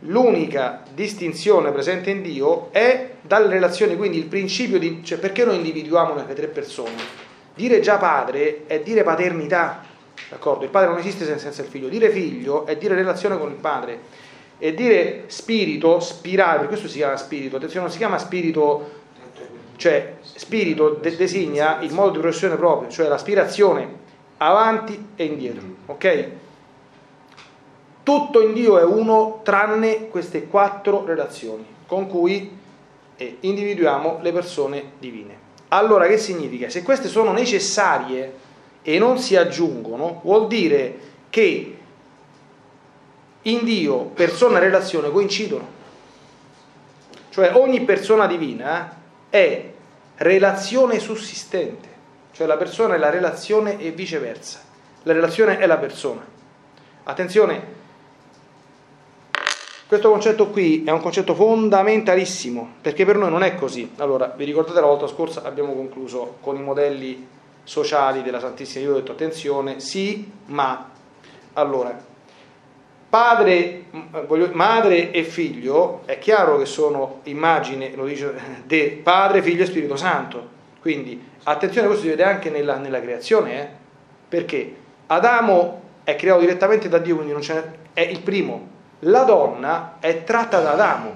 l'unica 0.00 0.82
distinzione 0.94 1.70
presente 1.70 2.10
in 2.10 2.22
Dio 2.22 2.68
è 2.72 3.14
dalle 3.22 3.48
relazioni, 3.48 3.96
quindi 3.96 4.18
il 4.18 4.26
principio 4.26 4.78
di... 4.78 5.02
cioè 5.02 5.18
perché 5.18 5.44
noi 5.44 5.56
individuiamo 5.56 6.14
le 6.14 6.34
tre 6.34 6.48
persone? 6.48 7.24
Dire 7.54 7.80
già 7.80 7.96
padre 7.96 8.66
è 8.66 8.80
dire 8.80 9.02
paternità, 9.02 9.82
d'accordo? 10.28 10.64
Il 10.64 10.70
padre 10.70 10.90
non 10.90 10.98
esiste 10.98 11.24
senza 11.38 11.62
il 11.62 11.68
figlio, 11.68 11.88
dire 11.88 12.10
figlio 12.10 12.66
è 12.66 12.76
dire 12.76 12.94
relazione 12.94 13.38
con 13.38 13.50
il 13.50 13.56
padre 13.56 14.24
e 14.58 14.74
dire 14.74 15.24
spirito, 15.26 16.00
spirale, 16.00 16.60
per 16.60 16.68
questo 16.68 16.88
si 16.88 16.98
chiama 16.98 17.16
spirito, 17.16 17.56
attenzione, 17.56 17.84
non 17.84 17.92
si 17.92 17.98
chiama 17.98 18.18
spirito, 18.18 18.90
cioè 19.76 20.16
spirito 20.20 20.98
de- 21.00 21.16
designa 21.16 21.80
il 21.80 21.92
modo 21.92 22.10
di 22.10 22.18
progressione 22.18 22.56
proprio, 22.56 22.90
cioè 22.90 23.08
l'aspirazione 23.08 24.04
avanti 24.38 25.08
e 25.16 25.24
indietro, 25.24 25.62
ok? 25.86 26.28
Tutto 28.06 28.40
in 28.40 28.52
Dio 28.52 28.78
è 28.78 28.84
uno 28.84 29.40
tranne 29.42 30.06
queste 30.06 30.46
quattro 30.46 31.04
relazioni 31.04 31.66
con 31.88 32.06
cui 32.06 32.56
eh, 33.16 33.38
individuiamo 33.40 34.20
le 34.22 34.30
persone 34.30 34.92
divine. 35.00 35.36
Allora 35.70 36.06
che 36.06 36.16
significa? 36.16 36.70
Se 36.70 36.84
queste 36.84 37.08
sono 37.08 37.32
necessarie 37.32 38.32
e 38.82 39.00
non 39.00 39.18
si 39.18 39.34
aggiungono, 39.34 40.20
vuol 40.22 40.46
dire 40.46 40.98
che 41.30 41.78
in 43.42 43.64
Dio 43.64 44.02
persona 44.04 44.58
e 44.58 44.60
relazione 44.60 45.10
coincidono. 45.10 45.66
Cioè 47.30 47.56
ogni 47.56 47.80
persona 47.80 48.28
divina 48.28 48.98
è 49.28 49.68
relazione 50.18 51.00
sussistente, 51.00 51.88
cioè 52.30 52.46
la 52.46 52.56
persona 52.56 52.94
è 52.94 52.98
la 52.98 53.10
relazione 53.10 53.80
e 53.80 53.90
viceversa. 53.90 54.60
La 55.02 55.12
relazione 55.12 55.58
è 55.58 55.66
la 55.66 55.78
persona. 55.78 56.24
Attenzione, 57.02 57.75
questo 59.86 60.10
concetto 60.10 60.48
qui 60.48 60.82
è 60.84 60.90
un 60.90 61.00
concetto 61.00 61.34
fondamentalissimo, 61.34 62.74
perché 62.80 63.04
per 63.04 63.16
noi 63.16 63.30
non 63.30 63.44
è 63.44 63.54
così. 63.54 63.92
Allora, 63.98 64.34
vi 64.36 64.44
ricordate 64.44 64.80
la 64.80 64.86
volta 64.86 65.06
scorsa 65.06 65.42
abbiamo 65.44 65.74
concluso 65.74 66.38
con 66.40 66.56
i 66.56 66.62
modelli 66.62 67.24
sociali 67.62 68.22
della 68.22 68.40
Santissima 68.40 68.84
Dio, 68.84 68.94
ho 68.94 68.96
detto 68.96 69.12
attenzione, 69.12 69.78
sì, 69.78 70.28
ma. 70.46 70.90
Allora, 71.52 71.96
padre, 73.08 73.84
madre 74.52 75.12
e 75.12 75.22
figlio, 75.22 76.02
è 76.04 76.18
chiaro 76.18 76.58
che 76.58 76.66
sono 76.66 77.20
immagine, 77.24 77.92
lo 77.94 78.06
dice, 78.06 78.34
di 78.66 79.00
padre, 79.02 79.40
figlio 79.40 79.62
e 79.62 79.66
Spirito 79.66 79.96
Santo. 79.96 80.54
Quindi 80.80 81.20
attenzione, 81.44 81.86
questo 81.86 82.04
si 82.04 82.10
vede 82.10 82.24
anche 82.24 82.50
nella, 82.50 82.76
nella 82.78 83.00
creazione, 83.00 83.62
eh? 83.62 83.68
perché 84.28 84.74
Adamo 85.06 85.82
è 86.02 86.16
creato 86.16 86.40
direttamente 86.40 86.88
da 86.88 86.98
Dio, 86.98 87.16
quindi 87.16 87.34
è 87.92 88.00
il 88.00 88.20
primo. 88.20 88.74
La 89.00 89.22
donna 89.24 89.96
è 90.00 90.24
tratta 90.24 90.60
da 90.60 90.72
Adamo, 90.72 91.14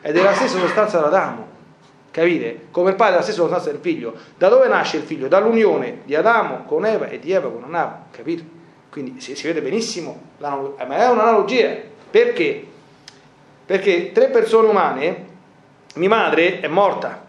è 0.00 0.12
della 0.12 0.34
stessa 0.34 0.58
sostanza 0.58 0.98
da 0.98 1.06
Adamo. 1.06 1.48
Capite? 2.10 2.66
Come 2.70 2.90
il 2.90 2.96
padre 2.96 3.14
è 3.14 3.16
la 3.16 3.22
stessa 3.22 3.40
sostanza 3.40 3.70
del 3.70 3.80
figlio. 3.80 4.14
Da 4.36 4.48
dove 4.48 4.68
nasce 4.68 4.96
il 4.96 5.02
figlio? 5.04 5.28
Dall'unione 5.28 6.02
di 6.04 6.14
Adamo 6.14 6.64
con 6.64 6.84
Eva 6.84 7.08
e 7.08 7.18
di 7.18 7.32
Eva 7.32 7.48
con 7.50 7.64
Adamo. 7.64 8.06
Capite? 8.10 8.44
Quindi 8.90 9.20
si, 9.20 9.36
si 9.36 9.46
vede 9.46 9.62
benissimo, 9.62 10.20
eh, 10.38 10.86
ma 10.86 10.96
è 10.96 11.08
un'analogia. 11.08 11.76
Perché? 12.10 12.66
Perché 13.64 14.10
tre 14.12 14.28
persone 14.28 14.68
umane, 14.68 15.26
mia 15.94 16.08
madre 16.08 16.60
è 16.60 16.66
morta, 16.66 17.22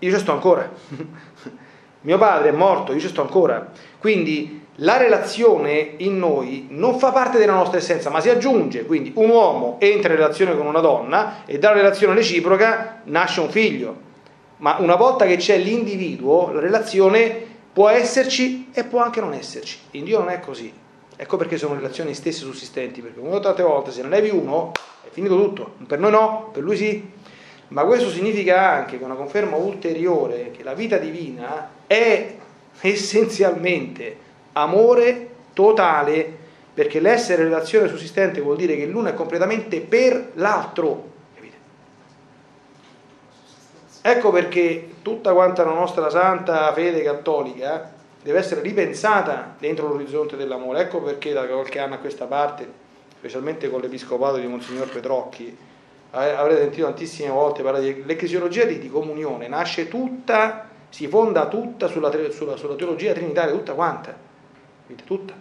io 0.00 0.12
ci 0.12 0.18
sto 0.18 0.32
ancora. 0.32 0.68
Mio 2.06 2.18
padre 2.18 2.50
è 2.50 2.52
morto, 2.52 2.92
io 2.92 3.00
ci 3.00 3.08
sto 3.08 3.22
ancora. 3.22 3.68
Quindi 3.98 4.65
la 4.80 4.96
relazione 4.96 5.94
in 5.98 6.18
noi 6.18 6.66
non 6.70 6.98
fa 6.98 7.10
parte 7.12 7.38
della 7.38 7.54
nostra 7.54 7.78
essenza, 7.78 8.10
ma 8.10 8.20
si 8.20 8.28
aggiunge. 8.28 8.84
Quindi 8.84 9.12
un 9.16 9.30
uomo 9.30 9.76
entra 9.80 10.12
in 10.12 10.18
relazione 10.18 10.56
con 10.56 10.66
una 10.66 10.80
donna 10.80 11.44
e 11.46 11.58
dalla 11.58 11.76
relazione 11.76 12.14
reciproca 12.14 13.00
nasce 13.04 13.40
un 13.40 13.50
figlio. 13.50 14.04
Ma 14.58 14.76
una 14.78 14.96
volta 14.96 15.26
che 15.26 15.36
c'è 15.36 15.58
l'individuo, 15.58 16.52
la 16.52 16.60
relazione 16.60 17.54
Può 17.76 17.90
esserci 17.90 18.70
e 18.72 18.84
può 18.84 19.02
anche 19.02 19.20
non 19.20 19.34
esserci. 19.34 19.76
In 19.90 20.04
Dio 20.04 20.18
non 20.18 20.30
è 20.30 20.40
così. 20.40 20.72
Ecco 21.14 21.36
perché 21.36 21.58
sono 21.58 21.74
relazioni 21.74 22.14
stesse 22.14 22.38
sussistenti, 22.38 23.02
perché 23.02 23.20
come 23.20 23.38
tante 23.38 23.62
volte 23.62 23.90
se 23.90 24.00
ne 24.00 24.08
levi 24.08 24.30
uno 24.30 24.72
è 25.04 25.08
finito 25.10 25.36
tutto. 25.36 25.74
Per 25.86 25.98
noi 25.98 26.10
no, 26.10 26.48
per 26.54 26.62
lui 26.62 26.74
sì. 26.74 27.06
Ma 27.68 27.84
questo 27.84 28.08
significa 28.08 28.70
anche 28.70 28.96
che 28.96 29.04
una 29.04 29.14
conferma 29.14 29.56
ulteriore 29.56 30.52
che 30.52 30.62
la 30.62 30.72
vita 30.72 30.96
divina 30.96 31.68
è 31.86 32.36
essenzialmente 32.80 34.16
amore 34.56 35.28
totale, 35.52 36.44
perché 36.72 37.00
l'essere 37.00 37.44
relazione 37.44 37.88
sussistente 37.88 38.40
vuol 38.40 38.56
dire 38.56 38.76
che 38.76 38.86
l'uno 38.86 39.08
è 39.08 39.14
completamente 39.14 39.80
per 39.80 40.32
l'altro. 40.34 41.14
Ecco 44.02 44.30
perché 44.30 44.90
tutta 45.02 45.32
quanta 45.32 45.64
la 45.64 45.72
nostra 45.72 46.08
santa 46.10 46.72
fede 46.72 47.02
cattolica 47.02 47.92
deve 48.22 48.38
essere 48.38 48.60
ripensata 48.60 49.56
dentro 49.58 49.88
l'orizzonte 49.88 50.36
dell'amore. 50.36 50.82
Ecco 50.82 51.00
perché 51.00 51.32
da 51.32 51.44
qualche 51.44 51.80
anno 51.80 51.94
a 51.94 51.98
questa 51.98 52.26
parte, 52.26 52.70
specialmente 53.18 53.68
con 53.68 53.80
l'episcopato 53.80 54.36
di 54.36 54.46
Monsignor 54.46 54.88
Petrocchi, 54.88 55.56
avrete 56.10 56.60
sentito 56.60 56.86
tantissime 56.86 57.30
volte 57.30 57.62
parlare 57.62 57.94
di 57.94 58.04
l'ecclesiologia 58.04 58.64
di, 58.64 58.78
di 58.78 58.88
comunione, 58.88 59.48
nasce 59.48 59.88
tutta 59.88 60.68
si 60.88 61.08
fonda 61.08 61.46
tutta 61.48 61.88
sulla, 61.88 62.10
sulla, 62.30 62.56
sulla 62.56 62.74
teologia 62.74 63.12
trinitaria, 63.12 63.52
tutta 63.52 63.74
quanta, 63.74 64.16
tutta. 65.04 65.34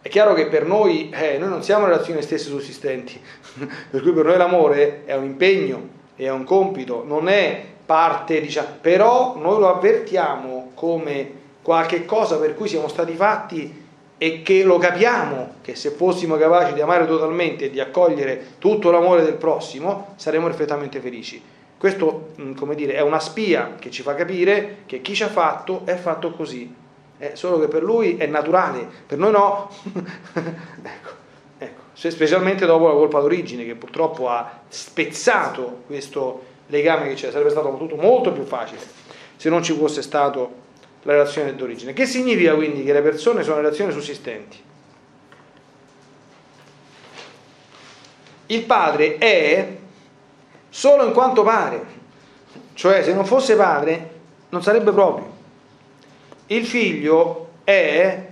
È 0.00 0.08
chiaro 0.08 0.32
che 0.32 0.46
per 0.46 0.64
noi, 0.64 1.10
eh, 1.10 1.38
noi 1.38 1.48
non 1.48 1.62
siamo 1.62 1.84
relazioni 1.84 2.22
stesse 2.22 2.48
sussistenti, 2.48 3.20
per 3.90 4.00
cui 4.00 4.12
per 4.12 4.24
noi 4.24 4.36
l'amore 4.36 5.04
è 5.04 5.14
un 5.14 5.24
impegno, 5.24 5.88
è 6.16 6.28
un 6.28 6.44
compito, 6.44 7.04
non 7.04 7.28
è 7.28 7.62
parte, 7.84 8.40
diciamo, 8.40 8.68
però 8.80 9.36
noi 9.36 9.58
lo 9.58 9.68
avvertiamo 9.68 10.70
come 10.74 11.32
qualche 11.62 12.04
cosa 12.04 12.38
per 12.38 12.54
cui 12.54 12.68
siamo 12.68 12.88
stati 12.88 13.14
fatti 13.14 13.86
e 14.16 14.42
che 14.42 14.64
lo 14.64 14.78
capiamo, 14.78 15.54
che 15.62 15.74
se 15.74 15.90
fossimo 15.90 16.36
capaci 16.36 16.74
di 16.74 16.80
amare 16.80 17.06
totalmente 17.06 17.66
e 17.66 17.70
di 17.70 17.78
accogliere 17.78 18.54
tutto 18.58 18.90
l'amore 18.90 19.22
del 19.22 19.34
prossimo, 19.34 20.14
saremmo 20.16 20.46
perfettamente 20.46 21.00
felici. 21.00 21.40
Questo, 21.78 22.30
mm, 22.40 22.54
come 22.54 22.74
dire, 22.74 22.94
è 22.94 23.00
una 23.00 23.20
spia 23.20 23.76
che 23.78 23.90
ci 23.90 24.02
fa 24.02 24.14
capire 24.14 24.78
che 24.86 25.00
chi 25.00 25.14
ci 25.14 25.22
ha 25.22 25.28
fatto 25.28 25.82
è 25.84 25.94
fatto 25.94 26.32
così, 26.32 26.74
è 27.18 27.32
solo 27.34 27.58
che 27.58 27.66
per 27.66 27.82
lui 27.82 28.16
è 28.16 28.26
naturale, 28.26 28.86
per 29.06 29.18
noi 29.18 29.32
no. 29.32 29.70
ecco, 29.92 31.10
ecco. 31.58 31.80
Specialmente 31.92 32.64
dopo 32.64 32.86
la 32.86 32.94
colpa 32.94 33.20
d'origine 33.20 33.64
che 33.64 33.74
purtroppo 33.74 34.28
ha 34.28 34.60
spezzato 34.68 35.82
questo 35.86 36.44
legame 36.68 37.08
che 37.08 37.14
c'è, 37.14 37.30
sarebbe 37.30 37.50
stato 37.50 37.76
tutto 37.76 37.96
molto 37.96 38.32
più 38.32 38.44
facile 38.44 38.80
se 39.36 39.48
non 39.48 39.62
ci 39.62 39.72
fosse 39.72 40.02
stato 40.02 40.66
la 41.02 41.12
relazione 41.12 41.54
d'origine. 41.54 41.92
Che 41.92 42.06
significa 42.06 42.54
quindi 42.54 42.84
che 42.84 42.92
le 42.92 43.02
persone 43.02 43.42
sono 43.42 43.56
relazioni 43.56 43.92
sussistenti? 43.92 44.66
Il 48.46 48.64
padre 48.64 49.18
è 49.18 49.76
solo 50.68 51.04
in 51.04 51.12
quanto 51.12 51.42
pare, 51.42 51.84
cioè 52.74 53.02
se 53.02 53.12
non 53.12 53.26
fosse 53.26 53.56
padre 53.56 54.10
non 54.48 54.62
sarebbe 54.62 54.90
proprio. 54.92 55.36
Il 56.50 56.64
figlio 56.64 57.48
è 57.64 58.26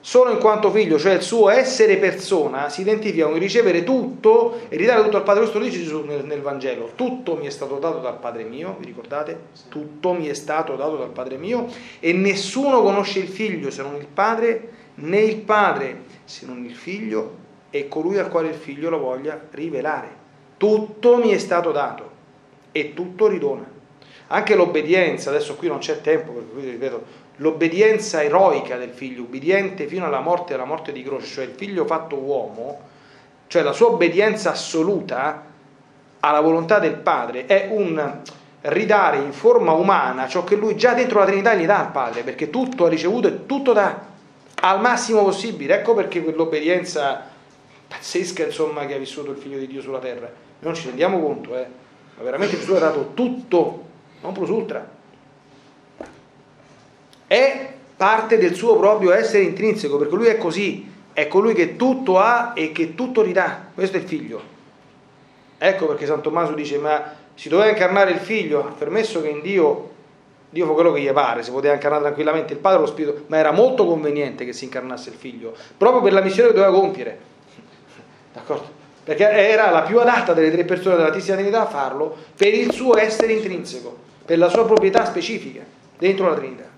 solo 0.00 0.30
in 0.30 0.38
quanto 0.38 0.70
figlio, 0.70 0.98
cioè 0.98 1.12
il 1.12 1.20
suo 1.20 1.50
essere 1.50 1.98
persona, 1.98 2.70
si 2.70 2.80
identifica 2.80 3.26
con 3.26 3.38
ricevere 3.38 3.84
tutto 3.84 4.60
e 4.70 4.76
ridare 4.78 5.02
tutto 5.02 5.18
al 5.18 5.22
Padre. 5.22 5.42
Questo 5.42 5.58
lo 5.58 5.66
dice 5.66 5.82
Gesù 5.82 6.02
nel, 6.04 6.24
nel, 6.24 6.40
Vangelo. 6.40 6.92
Tutto 6.94 7.36
mi 7.36 7.46
è 7.46 7.50
stato 7.50 7.76
dato 7.76 7.98
dal 7.98 8.18
Padre 8.18 8.44
mio, 8.44 8.76
vi 8.78 8.86
ricordate? 8.86 9.38
Tutto 9.68 10.14
mi 10.14 10.28
è 10.28 10.32
stato 10.32 10.76
dato 10.76 10.96
dal 10.96 11.10
Padre 11.10 11.36
mio 11.36 11.66
e 12.00 12.14
nessuno 12.14 12.80
conosce 12.80 13.18
il 13.18 13.28
figlio 13.28 13.70
se 13.70 13.82
non 13.82 13.96
il 13.96 14.06
Padre, 14.06 14.70
né 14.94 15.20
il 15.20 15.36
Padre 15.36 16.04
se 16.24 16.46
non 16.46 16.64
il 16.64 16.74
figlio 16.74 17.46
e 17.68 17.86
colui 17.88 18.16
al 18.16 18.30
quale 18.30 18.48
il 18.48 18.54
figlio 18.54 18.88
lo 18.88 18.98
voglia 18.98 19.38
rivelare. 19.50 20.08
Tutto 20.56 21.18
mi 21.18 21.32
è 21.32 21.38
stato 21.38 21.70
dato 21.70 22.10
e 22.72 22.94
tutto 22.94 23.26
ridona. 23.26 23.76
Anche 24.30 24.54
l'obbedienza, 24.54 25.30
adesso 25.30 25.54
qui 25.54 25.68
non 25.68 25.78
c'è 25.78 26.00
tempo, 26.02 26.32
per 26.32 26.44
cui 26.52 26.62
ripeto, 26.62 27.02
l'obbedienza 27.38 28.22
eroica 28.22 28.76
del 28.76 28.90
figlio, 28.90 29.22
ubbidiente 29.22 29.86
fino 29.86 30.06
alla 30.06 30.20
morte 30.20 30.54
alla 30.54 30.64
morte 30.64 30.92
di 30.92 31.02
croce, 31.02 31.26
cioè 31.26 31.44
il 31.44 31.54
figlio 31.56 31.84
fatto 31.84 32.16
uomo, 32.16 32.80
cioè 33.46 33.62
la 33.62 33.72
sua 33.72 33.88
obbedienza 33.88 34.50
assoluta 34.50 35.44
alla 36.20 36.40
volontà 36.40 36.78
del 36.78 36.94
padre, 36.94 37.46
è 37.46 37.68
un 37.70 38.20
ridare 38.60 39.18
in 39.18 39.32
forma 39.32 39.72
umana 39.72 40.26
ciò 40.26 40.42
che 40.42 40.56
lui 40.56 40.76
già 40.76 40.94
dentro 40.94 41.20
la 41.20 41.26
Trinità 41.26 41.54
gli 41.54 41.66
dà 41.66 41.78
al 41.78 41.90
padre, 41.90 42.22
perché 42.22 42.50
tutto 42.50 42.84
ha 42.84 42.88
ricevuto 42.88 43.28
e 43.28 43.46
tutto 43.46 43.72
dà 43.72 44.06
al 44.60 44.80
massimo 44.80 45.22
possibile. 45.22 45.76
Ecco 45.76 45.94
perché 45.94 46.22
quell'obbedienza 46.22 47.24
pazzesca 47.86 48.44
insomma, 48.44 48.84
che 48.84 48.94
ha 48.94 48.98
vissuto 48.98 49.30
il 49.30 49.36
figlio 49.36 49.58
di 49.58 49.68
Dio 49.68 49.80
sulla 49.80 50.00
terra. 50.00 50.26
Noi 50.26 50.72
non 50.72 50.74
ci 50.74 50.86
rendiamo 50.86 51.20
conto, 51.20 51.56
eh? 51.56 51.66
ma 52.16 52.22
veramente 52.24 52.58
Gesù 52.58 52.72
ha 52.72 52.80
dato 52.80 53.12
tutto, 53.14 53.84
non 54.20 54.32
plus 54.32 54.48
ultra 54.48 54.96
è 57.28 57.72
parte 57.96 58.38
del 58.38 58.54
suo 58.54 58.76
proprio 58.76 59.12
essere 59.12 59.44
intrinseco, 59.44 59.98
perché 59.98 60.14
lui 60.14 60.26
è 60.26 60.38
così, 60.38 60.90
è 61.12 61.28
colui 61.28 61.52
che 61.52 61.76
tutto 61.76 62.18
ha 62.18 62.52
e 62.54 62.72
che 62.72 62.94
tutto 62.94 63.22
ridà, 63.22 63.68
questo 63.74 63.96
è 63.96 64.00
il 64.00 64.06
figlio. 64.06 64.40
Ecco 65.58 65.86
perché 65.86 66.06
San 66.06 66.22
Tommaso 66.22 66.52
dice, 66.52 66.78
ma 66.78 67.14
si 67.34 67.48
doveva 67.48 67.68
incarnare 67.68 68.12
il 68.12 68.18
figlio, 68.18 68.66
ha 68.66 68.72
permesso 68.72 69.20
che 69.20 69.28
in 69.28 69.40
Dio, 69.42 69.90
Dio 70.48 70.66
fa 70.66 70.72
quello 70.72 70.92
che 70.92 71.00
gli 71.00 71.10
pare, 71.10 71.42
si 71.42 71.50
poteva 71.50 71.74
incarnare 71.74 72.04
tranquillamente 72.04 72.52
il 72.52 72.60
padre 72.60 72.78
e 72.78 72.80
lo 72.82 72.86
spirito, 72.86 73.24
ma 73.26 73.36
era 73.36 73.50
molto 73.50 73.84
conveniente 73.84 74.44
che 74.44 74.52
si 74.52 74.64
incarnasse 74.64 75.10
il 75.10 75.16
figlio, 75.16 75.54
proprio 75.76 76.00
per 76.00 76.12
la 76.12 76.22
missione 76.22 76.48
che 76.48 76.54
doveva 76.54 76.72
compiere. 76.72 77.18
D'accordo? 78.32 78.76
Perché 79.04 79.28
era 79.28 79.70
la 79.70 79.82
più 79.82 79.98
adatta 79.98 80.34
delle 80.34 80.52
tre 80.52 80.64
persone 80.64 80.96
dell'Altissima 80.96 81.36
Trinità 81.36 81.62
a 81.62 81.66
farlo 81.66 82.16
per 82.36 82.54
il 82.54 82.72
suo 82.72 82.96
essere 82.96 83.32
intrinseco, 83.32 83.96
per 84.24 84.38
la 84.38 84.48
sua 84.48 84.64
proprietà 84.64 85.04
specifica 85.04 85.62
dentro 85.98 86.28
la 86.28 86.34
Trinità. 86.36 86.77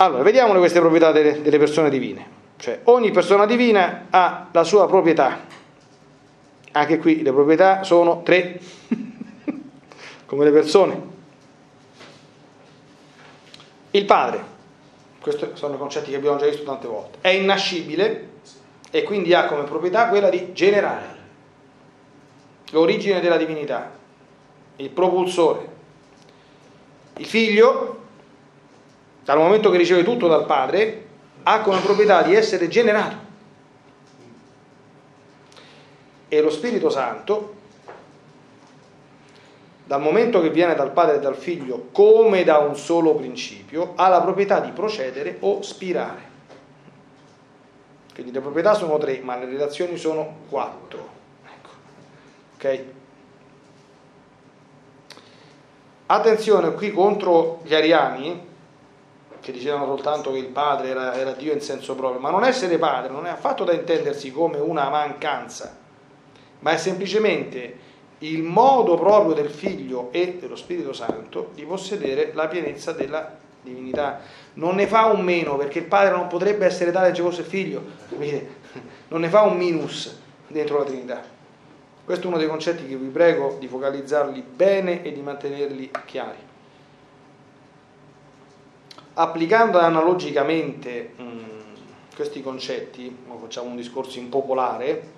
Allora, 0.00 0.22
vediamo 0.22 0.56
queste 0.58 0.78
proprietà 0.78 1.10
delle, 1.10 1.42
delle 1.42 1.58
persone 1.58 1.90
divine. 1.90 2.36
Cioè, 2.56 2.82
ogni 2.84 3.10
persona 3.10 3.46
divina 3.46 4.06
ha 4.10 4.48
la 4.52 4.62
sua 4.62 4.86
proprietà. 4.86 5.40
Anche 6.70 6.98
qui 6.98 7.20
le 7.22 7.32
proprietà 7.32 7.82
sono 7.82 8.22
tre, 8.22 8.60
come 10.26 10.44
le 10.44 10.50
persone. 10.52 11.02
Il 13.90 14.04
padre, 14.04 14.44
questi 15.20 15.48
sono 15.54 15.76
concetti 15.76 16.10
che 16.10 16.16
abbiamo 16.16 16.36
già 16.36 16.46
visto 16.46 16.62
tante 16.62 16.86
volte, 16.86 17.18
è 17.20 17.30
innascibile 17.30 18.28
e 18.92 19.02
quindi 19.02 19.34
ha 19.34 19.46
come 19.46 19.64
proprietà 19.64 20.06
quella 20.08 20.28
di 20.30 20.52
generare, 20.52 21.16
l'origine 22.70 23.18
della 23.18 23.36
divinità, 23.36 23.90
il 24.76 24.90
propulsore. 24.90 25.76
Il 27.16 27.26
figlio 27.26 28.06
dal 29.28 29.36
momento 29.36 29.68
che 29.68 29.76
riceve 29.76 30.04
tutto 30.04 30.26
dal 30.26 30.46
Padre, 30.46 31.04
ha 31.42 31.60
come 31.60 31.82
proprietà 31.82 32.22
di 32.22 32.34
essere 32.34 32.66
generato. 32.66 33.16
E 36.28 36.40
lo 36.40 36.48
Spirito 36.48 36.88
Santo, 36.88 37.54
dal 39.84 40.00
momento 40.00 40.40
che 40.40 40.48
viene 40.48 40.74
dal 40.74 40.92
Padre 40.92 41.16
e 41.16 41.20
dal 41.20 41.36
Figlio 41.36 41.88
come 41.92 42.42
da 42.42 42.56
un 42.56 42.74
solo 42.74 43.16
principio, 43.16 43.92
ha 43.96 44.08
la 44.08 44.22
proprietà 44.22 44.60
di 44.60 44.70
procedere 44.70 45.36
o 45.40 45.60
spirare. 45.60 46.22
Quindi 48.14 48.32
le 48.32 48.40
proprietà 48.40 48.72
sono 48.72 48.96
tre, 48.96 49.20
ma 49.22 49.36
le 49.36 49.44
relazioni 49.44 49.98
sono 49.98 50.36
quattro. 50.48 51.06
Ecco. 51.44 51.70
Ok? 52.54 52.84
Attenzione 56.06 56.72
qui 56.72 56.90
contro 56.92 57.60
gli 57.64 57.74
ariani, 57.74 58.47
che 59.40 59.52
dicevano 59.52 59.86
soltanto 59.86 60.32
che 60.32 60.38
il 60.38 60.46
padre 60.46 60.88
era, 60.88 61.14
era, 61.14 61.32
Dio 61.32 61.52
in 61.52 61.60
senso 61.60 61.94
proprio, 61.94 62.20
ma 62.20 62.30
non 62.30 62.44
essere 62.44 62.78
padre 62.78 63.12
non 63.12 63.26
è 63.26 63.30
affatto 63.30 63.64
da 63.64 63.72
intendersi 63.72 64.32
come 64.32 64.58
una 64.58 64.88
mancanza, 64.88 65.76
ma 66.60 66.70
è 66.72 66.76
semplicemente 66.76 67.86
il 68.18 68.42
modo 68.42 68.96
proprio 68.96 69.34
del 69.34 69.50
figlio 69.50 70.08
e 70.10 70.38
dello 70.40 70.56
Spirito 70.56 70.92
Santo 70.92 71.50
di 71.54 71.64
possedere 71.64 72.32
la 72.34 72.48
pienezza 72.48 72.92
della 72.92 73.36
divinità. 73.62 74.20
Non 74.54 74.74
ne 74.74 74.86
fa 74.86 75.06
un 75.06 75.22
meno, 75.22 75.56
perché 75.56 75.78
il 75.78 75.84
padre 75.84 76.16
non 76.16 76.26
potrebbe 76.26 76.66
essere 76.66 76.90
tale 76.90 77.14
se 77.14 77.22
fosse 77.22 77.42
figlio, 77.42 77.82
capite? 78.08 78.56
Non 79.08 79.20
ne 79.20 79.28
fa 79.30 79.40
un 79.42 79.56
minus 79.56 80.20
dentro 80.48 80.78
la 80.78 80.84
Trinità. 80.84 81.22
Questo 82.04 82.24
è 82.24 82.28
uno 82.28 82.36
dei 82.36 82.46
concetti 82.46 82.86
che 82.86 82.96
vi 82.96 83.08
prego 83.08 83.56
di 83.58 83.66
focalizzarli 83.66 84.42
bene 84.42 85.02
e 85.02 85.12
di 85.12 85.20
mantenerli 85.22 85.90
chiari 86.04 86.47
applicando 89.20 89.78
analogicamente 89.80 91.12
mh, 91.16 91.22
questi 92.14 92.40
concetti, 92.40 93.16
facciamo 93.40 93.68
un 93.68 93.76
discorso 93.76 94.18
impopolare, 94.18 95.16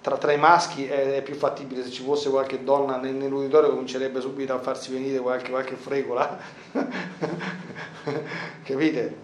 tra, 0.00 0.16
tra, 0.16 0.32
i 0.32 0.38
maschi 0.38 0.86
è, 0.86 1.16
è, 1.16 1.22
più 1.22 1.34
fattibile, 1.34 1.84
se 1.84 1.90
ci 1.90 2.02
fosse 2.02 2.30
qualche 2.30 2.64
donna 2.64 2.96
nell'uditorio 2.96 3.70
comincerebbe 3.70 4.20
subito 4.20 4.54
a 4.54 4.58
farsi 4.58 4.92
venire 4.92 5.18
qualche, 5.18 5.50
qualche 5.50 5.74
fregola, 5.74 6.38
capite? 8.64 9.16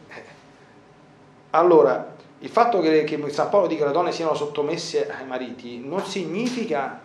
Allora, 1.50 2.14
il 2.40 2.50
fatto 2.50 2.80
che, 2.80 3.04
che 3.04 3.30
San 3.30 3.48
Paolo 3.48 3.66
dica 3.68 3.80
che 3.80 3.86
le 3.88 3.94
donne 3.94 4.12
siano 4.12 4.34
sottomesse 4.34 5.10
ai 5.10 5.26
mariti 5.26 5.80
non 5.82 6.04
significa, 6.04 7.00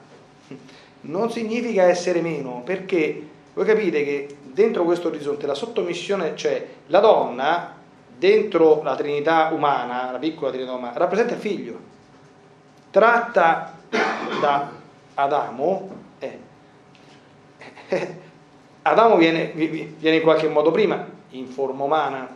non 1.01 1.31
significa 1.31 1.83
essere 1.83 2.19
meno, 2.21 2.61
perché 2.63 3.29
voi 3.53 3.65
capite 3.65 4.03
che 4.03 4.37
dentro 4.53 4.83
questo 4.83 5.07
orizzonte 5.07 5.47
la 5.47 5.55
sottomissione, 5.55 6.35
cioè 6.35 6.65
la 6.87 6.99
donna 6.99 7.75
dentro 8.15 8.81
la 8.83 8.95
Trinità 8.95 9.49
umana, 9.51 10.11
la 10.11 10.19
piccola 10.19 10.51
Trinità 10.51 10.73
umana, 10.73 10.97
rappresenta 10.97 11.33
il 11.33 11.39
figlio. 11.39 11.91
Tratta 12.91 13.73
da 14.39 14.71
Adamo, 15.15 15.89
eh, 16.19 16.39
eh, 17.89 18.21
Adamo 18.83 19.17
viene, 19.17 19.47
viene, 19.47 20.17
in 20.17 20.21
qualche 20.21 20.47
modo 20.47 20.71
prima, 20.71 21.05
in 21.31 21.47
forma 21.47 21.83
umana, 21.83 22.27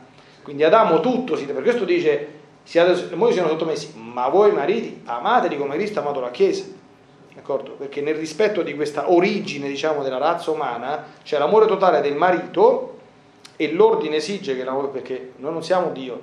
quindi 0.41 0.63
Adamo 0.63 0.99
tutto 0.99 1.35
per 1.35 1.61
questo 1.61 1.85
dice, 1.85 2.35
siate, 2.63 3.15
voi 3.15 3.33
siano 3.33 3.49
sottomessi, 3.49 3.93
ma 3.95 4.27
voi 4.29 4.51
mariti 4.51 5.01
amateli 5.05 5.57
come 5.57 5.75
Cristo 5.75 5.99
ha 5.99 6.01
amato 6.01 6.19
la 6.19 6.31
Chiesa 6.31 6.76
d'accordo? 7.37 7.73
Perché 7.73 8.01
nel 8.01 8.15
rispetto 8.15 8.63
di 8.63 8.73
questa 8.73 9.11
origine, 9.11 9.67
diciamo, 9.67 10.01
della 10.01 10.17
razza 10.17 10.49
umana, 10.49 11.05
c'è 11.23 11.37
l'amore 11.37 11.67
totale 11.67 12.01
del 12.01 12.15
marito 12.15 12.97
e 13.55 13.71
l'ordine 13.71 14.15
esige 14.15 14.55
che 14.55 14.63
l'amore, 14.63 14.87
perché 14.87 15.33
noi 15.37 15.53
non 15.53 15.63
siamo 15.63 15.91
Dio, 15.91 16.19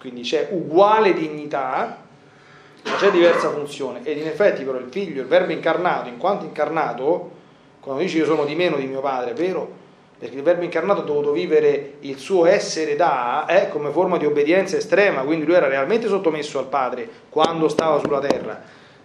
quindi 0.00 0.22
c'è 0.22 0.48
uguale 0.52 1.12
dignità, 1.12 1.98
ma 2.82 2.96
c'è 2.96 3.10
diversa 3.10 3.50
funzione. 3.50 4.00
Ed 4.04 4.16
in 4.16 4.26
effetti 4.26 4.64
però 4.64 4.78
il 4.78 4.88
figlio, 4.90 5.20
il 5.20 5.28
verbo 5.28 5.52
incarnato, 5.52 6.08
in 6.08 6.16
quanto 6.16 6.46
incarnato, 6.46 7.30
quando 7.80 8.00
dice 8.00 8.18
io 8.18 8.24
sono 8.24 8.46
di 8.46 8.54
meno 8.54 8.76
di 8.76 8.86
mio 8.86 9.00
padre, 9.00 9.32
è 9.32 9.34
vero? 9.34 9.82
Perché 10.18 10.36
il 10.36 10.42
verbo 10.42 10.64
incarnato 10.64 11.02
ha 11.02 11.04
dovuto 11.04 11.32
vivere 11.32 11.96
il 12.00 12.16
suo 12.16 12.46
essere 12.46 12.96
da 12.96 13.44
eh, 13.46 13.68
come 13.68 13.90
forma 13.90 14.16
di 14.16 14.24
obbedienza 14.24 14.78
estrema, 14.78 15.20
quindi 15.22 15.44
lui 15.44 15.56
era 15.56 15.68
realmente 15.68 16.08
sottomesso 16.08 16.58
al 16.58 16.68
padre 16.68 17.06
quando 17.28 17.68
stava 17.68 17.98
sulla 17.98 18.20
terra. 18.20 18.62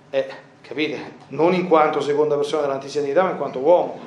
Eh, 0.10 0.48
capite? 0.70 1.14
Non 1.30 1.56
in 1.56 1.68
quanto 1.68 2.00
seconda 2.00 2.36
persona 2.36 2.62
dell'antissima 2.62 3.02
divinità, 3.02 3.26
ma 3.26 3.32
in 3.32 3.38
quanto 3.38 3.58
uomo. 3.58 4.00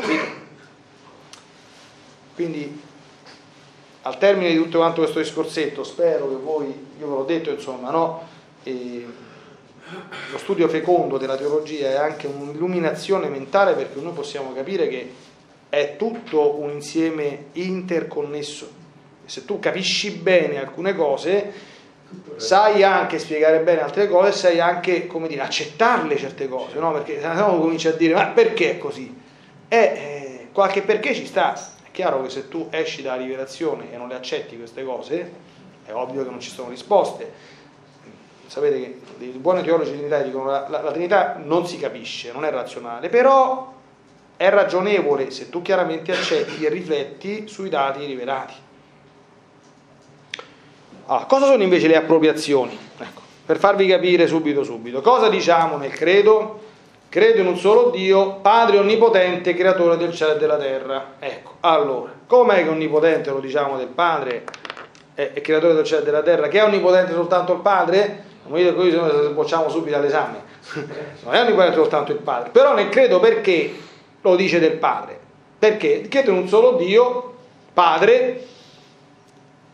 Capite? 0.00 0.38
Quindi 2.36 2.80
al 4.02 4.16
termine 4.16 4.50
di 4.50 4.56
tutto 4.56 4.78
quanto 4.78 5.00
questo 5.00 5.18
discorsetto, 5.18 5.82
spero 5.82 6.28
che 6.28 6.36
voi, 6.36 6.66
io 6.98 7.08
ve 7.08 7.14
l'ho 7.14 7.24
detto 7.24 7.50
insomma, 7.50 7.90
no? 7.90 8.28
E 8.62 9.06
lo 10.30 10.38
studio 10.38 10.68
fecondo 10.68 11.18
della 11.18 11.36
teologia 11.36 11.88
è 11.88 11.96
anche 11.96 12.28
un'illuminazione 12.28 13.28
mentale 13.28 13.74
perché 13.74 14.00
noi 14.00 14.12
possiamo 14.12 14.52
capire 14.52 14.86
che 14.86 15.12
è 15.68 15.96
tutto 15.96 16.60
un 16.60 16.70
insieme 16.70 17.46
interconnesso. 17.54 18.70
Se 19.24 19.44
tu 19.44 19.58
capisci 19.58 20.12
bene 20.12 20.60
alcune 20.60 20.94
cose, 20.94 21.52
sai 22.36 22.82
anche 22.82 23.18
spiegare 23.18 23.60
bene 23.60 23.82
altre 23.82 24.08
cose, 24.08 24.32
sai 24.32 24.60
anche, 24.60 25.06
come 25.06 25.28
dire, 25.28 25.42
accettarle 25.42 26.16
certe 26.16 26.48
cose, 26.48 26.78
no? 26.78 26.92
Perché 26.92 27.20
se 27.20 27.26
no 27.28 27.58
cominci 27.58 27.88
a 27.88 27.92
dire, 27.92 28.14
ma 28.14 28.26
perché 28.26 28.72
è 28.72 28.78
così? 28.78 29.14
Eh, 29.68 29.76
eh, 29.76 30.48
qualche 30.52 30.82
perché 30.82 31.14
ci 31.14 31.26
sta. 31.26 31.54
È 31.82 31.90
chiaro 31.92 32.22
che 32.22 32.30
se 32.30 32.48
tu 32.48 32.68
esci 32.70 33.02
dalla 33.02 33.20
rivelazione 33.20 33.92
e 33.92 33.96
non 33.96 34.08
le 34.08 34.14
accetti 34.14 34.56
queste 34.56 34.84
cose, 34.84 35.32
è 35.84 35.92
ovvio 35.92 36.24
che 36.24 36.30
non 36.30 36.40
ci 36.40 36.50
sono 36.50 36.70
risposte. 36.70 37.48
Sapete 38.46 38.80
che 38.80 39.24
i 39.24 39.38
buoni 39.38 39.62
teologi 39.62 39.92
trinitari 39.92 40.24
dicono 40.24 40.46
che 40.46 40.50
la, 40.50 40.68
la, 40.68 40.82
la 40.82 40.90
Trinità 40.90 41.40
non 41.40 41.68
si 41.68 41.78
capisce, 41.78 42.32
non 42.32 42.44
è 42.44 42.50
razionale, 42.50 43.08
però 43.08 43.72
è 44.36 44.48
ragionevole 44.48 45.30
se 45.30 45.50
tu 45.50 45.62
chiaramente 45.62 46.10
accetti 46.10 46.64
e 46.64 46.68
rifletti 46.68 47.46
sui 47.46 47.68
dati 47.68 48.04
rivelati. 48.06 48.54
Ah, 51.12 51.24
cosa 51.26 51.46
sono 51.46 51.60
invece 51.64 51.88
le 51.88 51.96
appropriazioni? 51.96 52.78
Ecco, 52.96 53.20
per 53.44 53.58
farvi 53.58 53.84
capire 53.88 54.28
subito 54.28 54.62
subito. 54.62 55.00
Cosa 55.00 55.28
diciamo 55.28 55.76
nel 55.76 55.90
credo? 55.90 56.60
Credo 57.08 57.40
in 57.40 57.48
un 57.48 57.56
solo 57.56 57.90
Dio, 57.90 58.34
Padre 58.34 58.78
onnipotente, 58.78 59.54
creatore 59.54 59.96
del 59.96 60.14
cielo 60.14 60.36
e 60.36 60.38
della 60.38 60.56
terra. 60.56 61.14
Ecco, 61.18 61.54
allora, 61.58 62.12
com'è 62.28 62.62
che 62.62 62.68
onnipotente 62.68 63.30
lo 63.30 63.40
diciamo 63.40 63.76
del 63.76 63.88
Padre 63.88 64.44
è 65.14 65.32
creatore 65.40 65.74
del 65.74 65.82
cielo 65.82 66.02
e 66.02 66.04
della 66.04 66.22
terra? 66.22 66.46
Che 66.46 66.60
è 66.60 66.62
onnipotente 66.62 67.12
soltanto 67.12 67.54
il 67.54 67.58
Padre? 67.58 68.24
Non 68.44 68.52
mi 68.52 68.62
dite 68.62 68.90
se 68.92 68.96
no 68.96 69.30
bocciamo 69.30 69.68
subito 69.68 69.96
all'esame. 69.96 70.44
Non 71.24 71.34
è 71.34 71.40
onnipotente 71.40 71.74
soltanto 71.74 72.12
il 72.12 72.18
Padre. 72.18 72.50
Però 72.50 72.72
nel 72.72 72.88
credo 72.88 73.18
perché 73.18 73.74
lo 74.20 74.36
dice 74.36 74.60
del 74.60 74.74
Padre. 74.74 75.18
Perché? 75.58 76.02
Credo 76.02 76.30
in 76.30 76.36
un 76.36 76.46
solo 76.46 76.76
Dio, 76.76 77.34
Padre, 77.74 78.46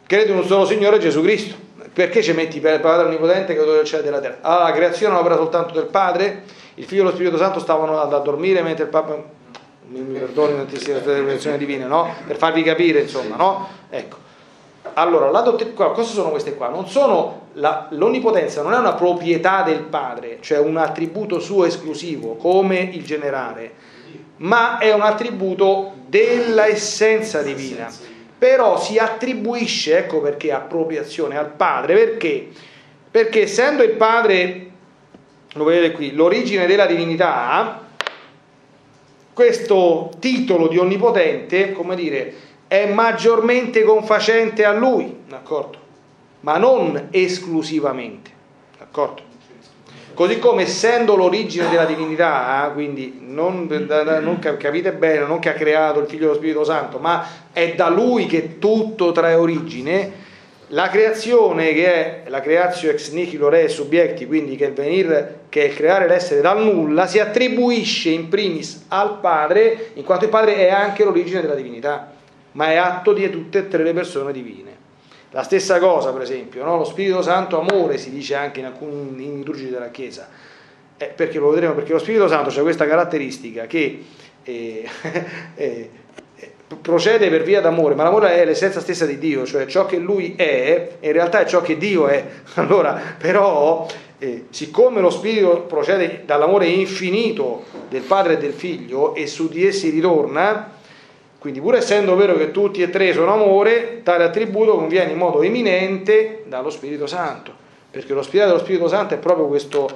credo 0.06 0.32
in 0.32 0.38
un 0.38 0.46
solo 0.46 0.64
Signore 0.64 0.98
Gesù 0.98 1.22
Cristo. 1.22 1.64
Perché 1.92 2.22
ci 2.22 2.32
metti 2.32 2.60
per 2.60 2.74
il 2.74 2.80
Padre 2.80 3.06
Onnipotente 3.06 3.54
che 3.54 3.64
del 3.64 3.84
cielo 3.84 4.02
e 4.02 4.04
della 4.04 4.20
terra? 4.20 4.38
Allora, 4.42 4.64
la 4.64 4.72
creazione 4.72 5.14
è 5.14 5.16
un'opera 5.16 5.36
soltanto 5.36 5.72
del 5.72 5.86
Padre, 5.86 6.42
il 6.74 6.84
Figlio 6.84 7.02
e 7.02 7.04
lo 7.04 7.12
Spirito 7.12 7.38
Santo 7.38 7.58
stavano 7.58 7.98
a 7.98 8.18
dormire 8.18 8.60
mentre 8.60 8.84
il 8.84 8.90
Papa 8.90 9.18
mi 9.88 10.18
perdoni 10.18 10.56
tantissime 10.56 11.00
rivelazioni 11.02 11.56
divine, 11.56 11.86
no? 11.86 12.12
Per 12.26 12.36
farvi 12.36 12.62
capire, 12.62 13.00
insomma, 13.00 13.36
no? 13.36 13.68
Ecco. 13.88 14.16
Allora, 14.92 15.30
la 15.30 15.40
dottrina, 15.40 15.72
cosa 15.72 16.02
sono 16.02 16.28
queste 16.28 16.54
qua? 16.54 16.68
Non 16.68 16.86
sono 16.86 17.48
la, 17.54 17.86
l'onnipotenza 17.90 18.60
non 18.62 18.74
è 18.74 18.78
una 18.78 18.92
proprietà 18.92 19.62
del 19.62 19.80
Padre, 19.80 20.38
cioè 20.40 20.58
un 20.58 20.76
attributo 20.76 21.40
suo 21.40 21.64
esclusivo, 21.64 22.34
come 22.34 22.78
il 22.78 23.04
generale 23.04 23.94
ma 24.38 24.78
è 24.78 24.92
un 24.92 25.00
attributo 25.00 25.92
della 26.06 26.66
essenza 26.66 27.42
divina. 27.42 27.90
Però 28.38 28.78
si 28.78 28.98
attribuisce, 28.98 29.98
ecco 29.98 30.20
perché 30.20 30.52
appropriazione 30.52 31.38
al 31.38 31.50
Padre, 31.50 31.94
perché? 31.94 32.48
Perché 33.10 33.42
essendo 33.42 33.82
il 33.82 33.92
Padre, 33.92 34.70
lo 35.54 35.64
vedete 35.64 35.94
qui, 35.94 36.12
l'origine 36.12 36.66
della 36.66 36.86
divinità, 36.86 37.82
questo 39.32 40.10
titolo 40.18 40.68
di 40.68 40.78
onnipotente, 40.78 41.72
come 41.72 41.94
dire, 41.94 42.34
è 42.66 42.86
maggiormente 42.86 43.82
confacente 43.84 44.64
a 44.64 44.72
lui, 44.72 45.14
d'accordo? 45.28 45.78
Ma 46.40 46.58
non 46.58 47.08
esclusivamente, 47.10 48.30
d'accordo? 48.78 49.25
Così 50.16 50.38
come 50.38 50.62
essendo 50.62 51.14
l'origine 51.14 51.68
della 51.68 51.84
divinità, 51.84 52.70
quindi 52.72 53.18
non, 53.20 53.68
non, 54.22 54.38
capite 54.38 54.94
bene, 54.94 55.26
non 55.26 55.38
che 55.38 55.50
ha 55.50 55.52
creato 55.52 56.00
il 56.00 56.06
figlio 56.06 56.28
dello 56.28 56.36
Spirito 56.36 56.64
Santo, 56.64 56.96
ma 56.96 57.22
è 57.52 57.74
da 57.74 57.90
lui 57.90 58.24
che 58.24 58.58
tutto 58.58 59.12
trae 59.12 59.34
origine, 59.34 60.10
la 60.68 60.88
creazione 60.88 61.74
che 61.74 61.92
è 61.92 62.22
la 62.28 62.40
creatio 62.40 62.88
ex 62.88 63.10
nihilo 63.10 63.50
re 63.50 63.68
subjecti, 63.68 64.26
quindi 64.26 64.56
che 64.56 64.70
venire, 64.70 65.40
che 65.50 65.66
è 65.66 65.74
creare 65.74 66.08
l'essere 66.08 66.40
dal 66.40 66.64
nulla, 66.64 67.06
si 67.06 67.18
attribuisce 67.18 68.08
in 68.08 68.28
primis 68.28 68.86
al 68.88 69.18
Padre, 69.20 69.90
in 69.96 70.04
quanto 70.04 70.24
il 70.24 70.30
Padre 70.30 70.56
è 70.56 70.70
anche 70.70 71.04
l'origine 71.04 71.42
della 71.42 71.54
divinità, 71.54 72.10
ma 72.52 72.70
è 72.70 72.76
atto 72.76 73.12
di 73.12 73.28
tutte 73.28 73.58
e 73.58 73.68
tre 73.68 73.82
le 73.82 73.92
persone 73.92 74.32
divine. 74.32 74.75
La 75.36 75.42
stessa 75.42 75.78
cosa, 75.78 76.12
per 76.12 76.22
esempio, 76.22 76.64
no? 76.64 76.78
lo 76.78 76.84
Spirito 76.84 77.20
Santo 77.20 77.60
amore 77.60 77.98
si 77.98 78.08
dice 78.08 78.34
anche 78.34 78.60
in 78.60 78.64
alcuni 78.64 79.36
liturgi 79.36 79.68
della 79.68 79.90
Chiesa, 79.90 80.26
eh, 80.96 81.12
perché 81.14 81.38
lo 81.38 81.50
vedremo, 81.50 81.74
perché 81.74 81.92
lo 81.92 81.98
Spirito 81.98 82.26
Santo 82.26 82.58
ha 82.58 82.62
questa 82.62 82.86
caratteristica 82.86 83.66
che 83.66 84.02
eh, 84.42 84.88
eh, 85.54 85.90
procede 86.80 87.28
per 87.28 87.42
via 87.42 87.60
d'amore, 87.60 87.94
ma 87.94 88.02
l'amore 88.04 88.32
è 88.32 88.46
l'essenza 88.46 88.80
stessa 88.80 89.04
di 89.04 89.18
Dio, 89.18 89.44
cioè 89.44 89.66
ciò 89.66 89.84
che 89.84 89.98
Lui 89.98 90.36
è, 90.36 90.92
in 91.00 91.12
realtà 91.12 91.40
è 91.40 91.44
ciò 91.44 91.60
che 91.60 91.76
Dio 91.76 92.06
è. 92.06 92.24
Allora, 92.54 92.98
però, 93.18 93.86
eh, 94.16 94.46
siccome 94.48 95.02
lo 95.02 95.10
Spirito 95.10 95.64
procede 95.68 96.22
dall'amore 96.24 96.64
infinito 96.68 97.64
del 97.90 98.04
Padre 98.04 98.32
e 98.32 98.38
del 98.38 98.54
Figlio 98.54 99.14
e 99.14 99.26
su 99.26 99.50
di 99.50 99.66
essi 99.66 99.90
ritorna, 99.90 100.75
quindi 101.38 101.60
pur 101.60 101.74
essendo 101.76 102.16
vero 102.16 102.36
che 102.36 102.50
tutti 102.50 102.82
e 102.82 102.90
tre 102.90 103.12
sono 103.12 103.32
amore, 103.32 104.02
tale 104.02 104.24
attributo 104.24 104.76
conviene 104.76 105.12
in 105.12 105.18
modo 105.18 105.42
eminente 105.42 106.44
dallo 106.46 106.70
Spirito 106.70 107.06
Santo, 107.06 107.52
perché 107.90 108.14
lo 108.14 108.22
Spirito 108.22 108.46
dello 108.46 108.58
Spirito 108.58 108.88
Santo 108.88 109.14
è 109.14 109.18
proprio 109.18 109.46
questo 109.46 109.88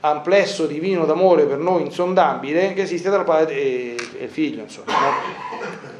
amplesso 0.00 0.66
divino 0.66 1.06
d'amore 1.06 1.44
per 1.44 1.58
noi 1.58 1.82
insondabile 1.82 2.74
che 2.74 2.82
esiste 2.82 3.08
tra 3.08 3.20
il 3.20 3.24
Padre 3.24 3.54
e 3.54 3.96
il 4.20 4.28
Figlio. 4.28 4.62
Insomma, 4.62 4.92
no? 4.92 5.92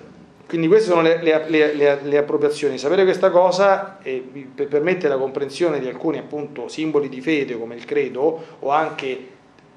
Quindi 0.46 0.68
queste 0.68 0.90
sono 0.90 1.02
le, 1.02 1.22
le, 1.22 1.48
le, 1.48 1.98
le, 2.02 2.16
appropriazioni. 2.18 2.78
Sapere 2.78 3.04
questa 3.04 3.30
cosa 3.30 3.98
eh, 4.02 4.22
permette 4.68 5.08
la 5.08 5.16
comprensione 5.16 5.80
di 5.80 5.88
alcuni 5.88 6.18
appunto 6.18 6.68
simboli 6.68 7.08
di 7.08 7.20
fede 7.20 7.58
come 7.58 7.74
il 7.74 7.84
credo 7.84 8.44
o 8.60 8.70
anche, 8.70 9.26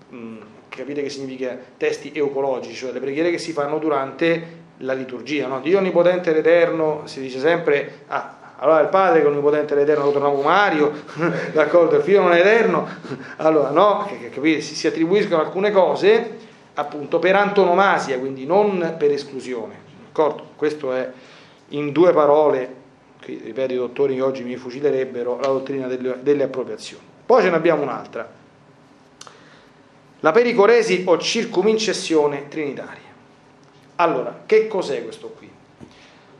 mh, 0.10 0.38
capite 0.70 1.02
che 1.02 1.10
significa 1.10 1.58
testi 1.78 2.12
eucologici, 2.14 2.76
cioè 2.76 2.92
le 2.92 3.00
preghiere 3.00 3.32
che 3.32 3.38
si 3.38 3.54
fanno 3.54 3.80
durante 3.80 4.66
la 4.78 4.94
liturgia, 4.94 5.48
no? 5.48 5.60
Dio 5.60 5.78
onnipotente 5.80 6.30
ed 6.30 6.38
eterno, 6.38 7.02
si 7.06 7.20
dice 7.20 7.40
sempre, 7.40 8.02
ah, 8.08 8.36
allora 8.58 8.82
il 8.82 8.88
padre 8.88 9.20
che 9.20 9.26
è 9.26 9.30
onnipotente 9.30 9.74
ed 9.74 9.80
eterno 9.82 10.06
lo 10.06 10.12
torniamo 10.12 10.42
Mario, 10.42 10.92
d'accordo, 11.54 11.98
il 11.98 12.04
figlio 12.04 12.22
non 12.22 12.34
è 12.34 12.40
eterno, 12.40 12.88
allora 13.38 13.70
no, 13.70 14.08
che, 14.08 14.30
che, 14.30 14.62
si, 14.62 14.88
attribuiscono 14.88 15.42
alcune 15.42 15.72
cose 15.72 16.46
appunto 16.76 17.20
per 17.20 17.36
antonomasia, 17.36 18.20
quindi 18.20 18.46
non 18.46 18.96
per 18.98 19.12
esclusione, 19.12 19.76
d'accordo? 20.06 20.50
Questo 20.56 20.94
è 20.94 21.12
in 21.70 21.92
due 21.92 22.13
parole, 22.13 22.74
qui, 23.24 23.42
ripeto 23.44 23.74
i 23.74 23.78
dottori 23.78 24.16
che 24.16 24.22
oggi 24.22 24.44
mi 24.44 24.56
fucilerebbero, 24.56 25.40
la 25.40 25.48
dottrina 25.48 25.88
delle, 25.88 26.18
delle 26.22 26.44
appropriazioni. 26.44 27.04
Poi 27.26 27.42
ce 27.42 27.50
ne 27.50 27.56
abbiamo 27.56 27.82
un'altra, 27.82 28.30
la 30.22 30.32
pericoresi 30.32 31.04
o 31.06 31.18
circumincessione 31.18 32.48
trinitaria. 32.48 33.07
Allora, 33.98 34.44
che 34.46 34.68
cos'è 34.68 35.04
questo 35.04 35.30
qui? 35.38 35.50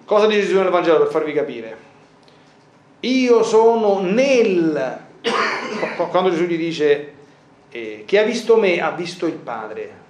Cosa 0.06 0.26
dice 0.28 0.42
Gesù 0.42 0.58
nel 0.58 0.70
Vangelo 0.70 1.00
per 1.00 1.10
farvi 1.10 1.34
capire? 1.34 1.78
Io 3.02 3.44
sono 3.44 4.00
nel... 4.00 5.06
Quando 6.10 6.30
Gesù 6.30 6.44
gli 6.44 6.58
dice 6.58 7.14
eh, 7.70 8.04
chi 8.06 8.18
ha 8.18 8.24
visto 8.24 8.58
me 8.58 8.80
ha 8.80 8.92
visto 8.92 9.26
il 9.26 9.34
Padre. 9.34 10.06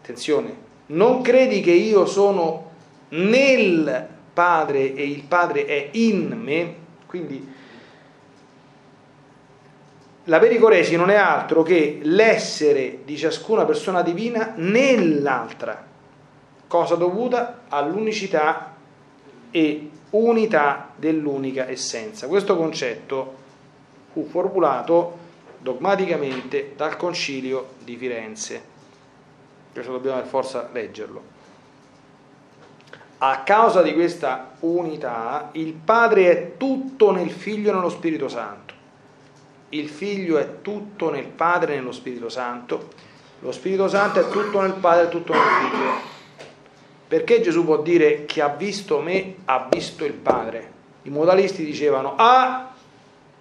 Attenzione, 0.00 0.54
non 0.86 1.22
credi 1.22 1.60
che 1.60 1.72
io 1.72 2.06
sono 2.06 2.70
nel 3.10 4.08
Padre 4.32 4.94
e 4.94 5.02
il 5.02 5.22
Padre 5.24 5.66
è 5.66 5.88
in 5.92 6.38
me? 6.40 6.74
Quindi 7.06 7.50
la 10.24 10.38
pericoresi 10.38 10.96
non 10.96 11.10
è 11.10 11.16
altro 11.16 11.62
che 11.62 11.98
l'essere 12.02 12.98
di 13.04 13.16
ciascuna 13.16 13.64
persona 13.64 14.02
divina 14.02 14.52
nell'altra, 14.56 15.84
cosa 16.72 16.94
dovuta 16.94 17.64
all'unicità 17.68 18.72
e 19.50 19.90
unità 20.08 20.88
dell'unica 20.96 21.68
essenza. 21.68 22.26
Questo 22.28 22.56
concetto 22.56 23.34
fu 24.10 24.26
formulato 24.26 25.18
dogmaticamente 25.58 26.72
dal 26.74 26.96
Concilio 26.96 27.74
di 27.84 27.94
Firenze. 27.98 28.62
Questo 29.70 29.92
dobbiamo 29.92 30.20
per 30.20 30.26
forza 30.26 30.70
leggerlo. 30.72 31.22
A 33.18 33.42
causa 33.42 33.82
di 33.82 33.92
questa 33.92 34.52
unità, 34.60 35.50
il 35.52 35.74
Padre 35.74 36.30
è 36.30 36.56
tutto 36.56 37.10
nel 37.10 37.30
Figlio 37.30 37.68
e 37.68 37.74
nello 37.74 37.90
Spirito 37.90 38.28
Santo 38.28 38.72
il 39.74 39.88
figlio 39.88 40.36
è 40.36 40.60
tutto 40.60 41.10
nel 41.10 41.24
Padre 41.24 41.72
e 41.72 41.76
nello 41.76 41.92
Spirito 41.92 42.28
Santo, 42.28 42.90
lo 43.40 43.52
Spirito 43.52 43.88
Santo 43.88 44.20
è 44.20 44.28
tutto 44.28 44.60
nel 44.60 44.74
Padre 44.74 45.04
e 45.04 45.08
tutto 45.08 45.32
nel 45.32 45.42
figlio. 45.42 46.11
Perché 47.12 47.42
Gesù 47.42 47.66
può 47.66 47.82
dire 47.82 48.24
chi 48.24 48.40
ha 48.40 48.48
visto 48.48 48.98
me 49.00 49.34
ha 49.44 49.68
visto 49.70 50.06
il 50.06 50.14
Padre? 50.14 50.70
I 51.02 51.10
modalisti 51.10 51.62
dicevano, 51.62 52.14
ah, 52.16 52.72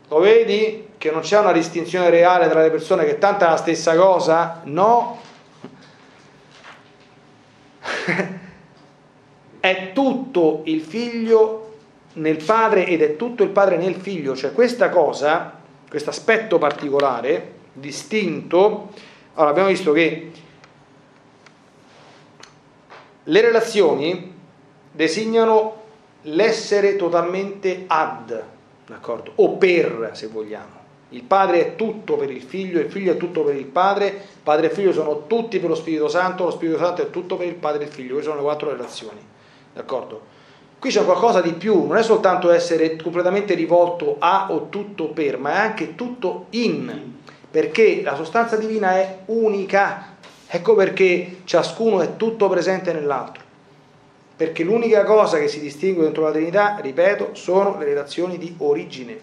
lo 0.10 0.20
vedi 0.20 0.90
che 0.98 1.10
non 1.10 1.22
c'è 1.22 1.40
una 1.40 1.54
distinzione 1.54 2.10
reale 2.10 2.50
tra 2.50 2.62
le 2.62 2.70
persone 2.70 3.06
che 3.06 3.18
tanto 3.18 3.46
è 3.46 3.48
la 3.48 3.56
stessa 3.56 3.96
cosa? 3.96 4.60
No. 4.66 5.22
è 9.62 9.92
tutto 9.94 10.64
il 10.66 10.82
figlio 10.82 11.78
nel 12.16 12.44
padre 12.44 12.86
ed 12.86 13.02
è 13.02 13.16
tutto 13.16 13.42
il 13.44 13.52
padre 13.52 13.78
nel 13.78 13.96
figlio, 13.96 14.36
cioè 14.36 14.52
questa 14.52 14.90
cosa 14.90 15.60
questo 15.88 16.10
aspetto 16.10 16.58
particolare, 16.58 17.54
distinto, 17.72 18.90
allora 19.36 19.52
abbiamo 19.52 19.70
visto 19.70 19.94
che 19.94 20.32
le 23.24 23.42
relazioni 23.42 24.34
designano 24.92 25.80
l'essere 26.24 26.96
totalmente 26.96 27.84
ad, 27.88 28.44
d'accordo? 28.88 29.32
O 29.36 29.58
per, 29.58 30.12
se 30.14 30.28
vogliamo. 30.28 30.80
Il 31.10 31.24
padre 31.24 31.60
è 31.60 31.76
tutto 31.76 32.16
per 32.16 32.32
il 32.32 32.42
figlio, 32.42 32.80
il 32.80 32.90
figlio 32.90 33.12
è 33.12 33.18
tutto 33.18 33.44
per 33.44 33.56
il 33.56 33.66
padre, 33.66 34.14
padre 34.42 34.68
e 34.68 34.70
figlio 34.70 34.94
sono 34.94 35.28
tutti 35.28 35.60
per 35.60 35.70
lo 35.70 35.76
Spirito 35.76 36.08
Santo, 36.08 36.46
lo 36.46 36.52
Spirito 36.52 36.78
Santo 36.78 37.02
è 37.02 37.10
tutto 37.10 37.36
per 37.36 37.48
il 37.48 37.56
padre 37.56 37.84
e 37.84 37.88
il 37.88 37.92
figlio. 37.92 38.14
Queste 38.14 38.30
sono 38.30 38.42
le 38.42 38.48
quattro 38.48 38.70
relazioni, 38.72 39.20
d'accordo? 39.74 40.30
Qui 40.80 40.90
c'è 40.90 41.04
qualcosa 41.04 41.42
di 41.42 41.54
più, 41.54 41.86
non 41.86 41.98
è 41.98 42.04
soltanto 42.04 42.50
essere 42.50 42.96
completamente 42.96 43.54
rivolto 43.54 44.16
a 44.20 44.48
o 44.52 44.70
tutto 44.70 45.10
per, 45.10 45.38
ma 45.38 45.52
è 45.52 45.58
anche 45.58 45.96
tutto 45.96 46.48
in, 46.52 47.18
perché 47.52 48.02
la 48.02 48.16
sostanza 48.16 48.56
divina 48.56 48.94
è 48.94 49.20
unica. 49.26 50.16
Ecco 50.54 50.76
perché 50.76 51.38
ciascuno 51.46 52.02
è 52.02 52.18
tutto 52.18 52.50
presente 52.50 52.92
nell'altro. 52.92 53.42
Perché 54.36 54.66
l'unica 54.66 55.06
cosa 55.06 55.40
che 55.40 55.48
si 55.48 55.62
distingue 55.62 56.04
dentro 56.04 56.24
la 56.24 56.32
Trinità, 56.32 56.78
ripeto, 56.82 57.36
sono 57.36 57.78
le 57.78 57.86
relazioni 57.86 58.38
di 58.38 58.54
origine. 58.58 59.18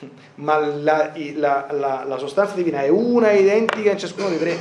Ma 0.36 0.56
la, 0.56 1.12
la, 1.34 1.68
la, 1.70 2.04
la 2.04 2.18
sostanza 2.18 2.56
divina 2.56 2.82
è 2.82 2.88
una 2.88 3.30
identica 3.30 3.92
in 3.92 3.98
ciascuno 3.98 4.28
dei 4.30 4.40
tre. 4.40 4.58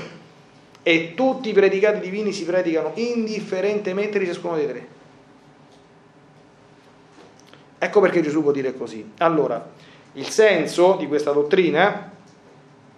E 0.83 1.13
tutti 1.15 1.49
i 1.49 1.53
predicati 1.53 1.99
divini 1.99 2.31
si 2.31 2.45
predicano 2.45 2.91
indifferentemente 2.93 4.19
di 4.19 4.27
ciascuno 4.27 4.57
dei 4.57 4.67
tre. 4.67 4.87
Ecco 7.79 7.99
perché 7.99 8.21
Gesù 8.21 8.43
può 8.43 8.51
dire 8.51 8.75
così. 8.75 9.13
Allora, 9.17 9.71
il 10.13 10.29
senso 10.29 10.97
di 10.99 11.07
questa 11.07 11.31
dottrina, 11.31 12.11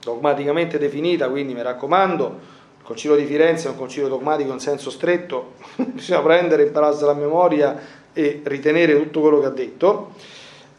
dogmaticamente 0.02 0.78
definita, 0.78 1.30
quindi 1.30 1.54
mi 1.54 1.62
raccomando, 1.62 2.52
il 2.84 2.90
Concilio 2.90 3.16
di 3.16 3.24
Firenze 3.24 3.68
è 3.68 3.72
un 3.72 3.78
concilio 3.78 4.10
dogmatico 4.10 4.52
in 4.52 4.60
senso 4.60 4.90
stretto, 4.90 5.54
bisogna 5.80 6.20
prendere, 6.20 6.64
impararsi 6.64 7.06
la 7.06 7.14
memoria 7.14 7.80
e 8.12 8.42
ritenere 8.44 8.98
tutto 8.98 9.22
quello 9.22 9.40
che 9.40 9.46
ha 9.46 9.52
detto, 9.52 10.12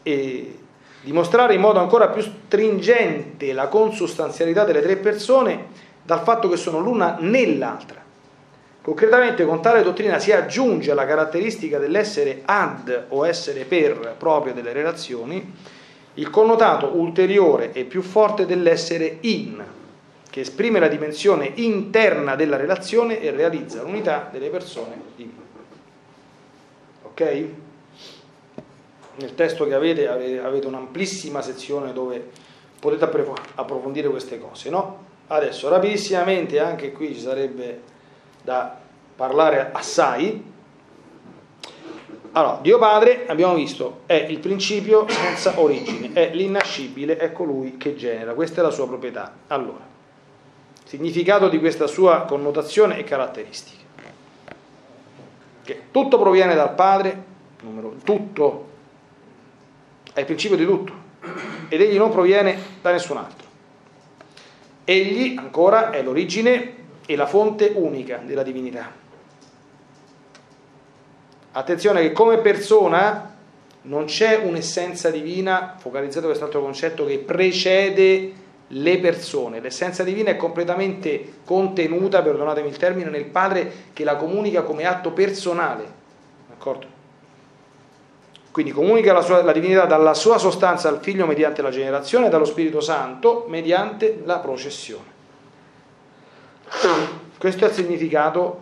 e 0.03 0.59
dimostrare 1.01 1.55
in 1.55 1.61
modo 1.61 1.79
ancora 1.79 2.09
più 2.09 2.21
stringente 2.21 3.53
la 3.53 3.69
consustanzialità 3.69 4.63
delle 4.65 4.83
tre 4.83 4.97
persone 4.97 5.65
dal 6.03 6.21
fatto 6.21 6.47
che 6.47 6.57
sono 6.57 6.79
l'una 6.79 7.17
nell'altra. 7.21 8.03
Concretamente 8.83 9.43
con 9.43 9.63
tale 9.63 9.81
dottrina 9.81 10.19
si 10.19 10.31
aggiunge 10.31 10.91
alla 10.91 11.07
caratteristica 11.07 11.79
dell'essere 11.79 12.43
ad 12.45 13.05
o 13.09 13.25
essere 13.25 13.63
per 13.63 14.13
proprio 14.15 14.53
delle 14.53 14.73
relazioni 14.73 15.53
il 16.13 16.29
connotato 16.29 16.95
ulteriore 16.95 17.71
e 17.73 17.83
più 17.83 18.03
forte 18.03 18.45
dell'essere 18.45 19.17
in, 19.21 19.63
che 20.35 20.41
esprime 20.41 20.81
la 20.81 20.89
dimensione 20.89 21.49
interna 21.55 22.35
della 22.35 22.57
relazione 22.57 23.21
e 23.21 23.31
realizza 23.31 23.83
l'unità 23.83 24.27
delle 24.29 24.49
persone 24.49 24.99
divine. 25.15 25.39
Ok? 27.03 27.45
Nel 29.15 29.33
testo 29.33 29.65
che 29.65 29.73
avete 29.73 30.09
avete 30.09 30.67
un'amplissima 30.67 31.41
sezione 31.41 31.93
dove 31.93 32.31
potete 32.77 33.05
approfondire 33.55 34.09
queste 34.09 34.37
cose, 34.37 34.69
no? 34.69 35.05
Adesso 35.27 35.69
rapidissimamente 35.69 36.59
anche 36.59 36.91
qui 36.91 37.13
ci 37.13 37.21
sarebbe 37.21 37.79
da 38.43 38.77
parlare 39.15 39.69
assai. 39.71 40.43
Allora, 42.33 42.59
Dio 42.61 42.77
Padre, 42.77 43.25
abbiamo 43.27 43.53
visto, 43.53 44.01
è 44.05 44.15
il 44.15 44.39
principio 44.39 45.07
senza 45.07 45.57
origine, 45.61 46.11
è 46.11 46.31
l'innascibile, 46.33 47.15
è 47.15 47.31
colui 47.31 47.77
che 47.77 47.95
genera, 47.95 48.33
questa 48.33 48.59
è 48.59 48.63
la 48.65 48.71
sua 48.71 48.85
proprietà. 48.85 49.33
Allora, 49.47 49.93
significato 50.95 51.49
di 51.49 51.59
questa 51.59 51.87
sua 51.87 52.21
connotazione 52.21 52.97
e 52.97 53.03
caratteristiche. 53.03 53.83
Che 55.63 55.81
tutto 55.91 56.17
proviene 56.17 56.55
dal 56.55 56.73
Padre, 56.73 57.23
numero, 57.63 57.95
tutto, 58.03 58.69
è 60.13 60.21
il 60.21 60.25
principio 60.25 60.55
di 60.55 60.65
tutto, 60.65 60.93
ed 61.67 61.81
egli 61.81 61.97
non 61.97 62.11
proviene 62.11 62.57
da 62.81 62.91
nessun 62.91 63.17
altro. 63.17 63.45
Egli, 64.85 65.35
ancora, 65.37 65.89
è 65.89 66.01
l'origine 66.01 66.83
è 67.05 67.15
la 67.15 67.27
fonte 67.27 67.73
unica 67.75 68.21
della 68.23 68.43
divinità. 68.43 68.89
Attenzione 71.51 72.01
che 72.01 72.11
come 72.13 72.37
persona 72.37 73.35
non 73.83 74.05
c'è 74.05 74.37
un'essenza 74.37 75.09
divina, 75.09 75.75
focalizzato 75.77 76.27
quest'altro 76.27 76.61
concetto, 76.61 77.05
che 77.05 77.17
precede 77.17 78.43
le 78.69 78.99
persone. 78.99 79.59
L'essenza 79.59 80.03
divina 80.03 80.31
è 80.31 80.37
completamente 80.37 81.33
contenuta, 81.45 82.21
perdonatemi 82.21 82.67
il 82.67 82.77
termine, 82.77 83.09
nel 83.09 83.25
Padre 83.25 83.71
che 83.93 84.03
la 84.03 84.15
comunica 84.15 84.63
come 84.63 84.85
atto 84.85 85.11
personale. 85.11 85.83
D'accordo? 86.47 86.93
Quindi 88.51 88.71
comunica 88.71 89.11
la, 89.11 89.21
sua, 89.21 89.43
la 89.43 89.51
divinità 89.51 89.85
dalla 89.85 90.13
sua 90.13 90.37
sostanza 90.37 90.87
al 90.87 91.01
figlio 91.01 91.25
mediante 91.25 91.61
la 91.61 91.69
generazione 91.69 92.27
e 92.27 92.29
dallo 92.29 92.45
Spirito 92.45 92.79
Santo 92.79 93.45
mediante 93.49 94.21
la 94.23 94.39
processione. 94.39 95.13
Questo 97.37 97.65
è 97.65 97.67
il 97.67 97.73
significato 97.73 98.61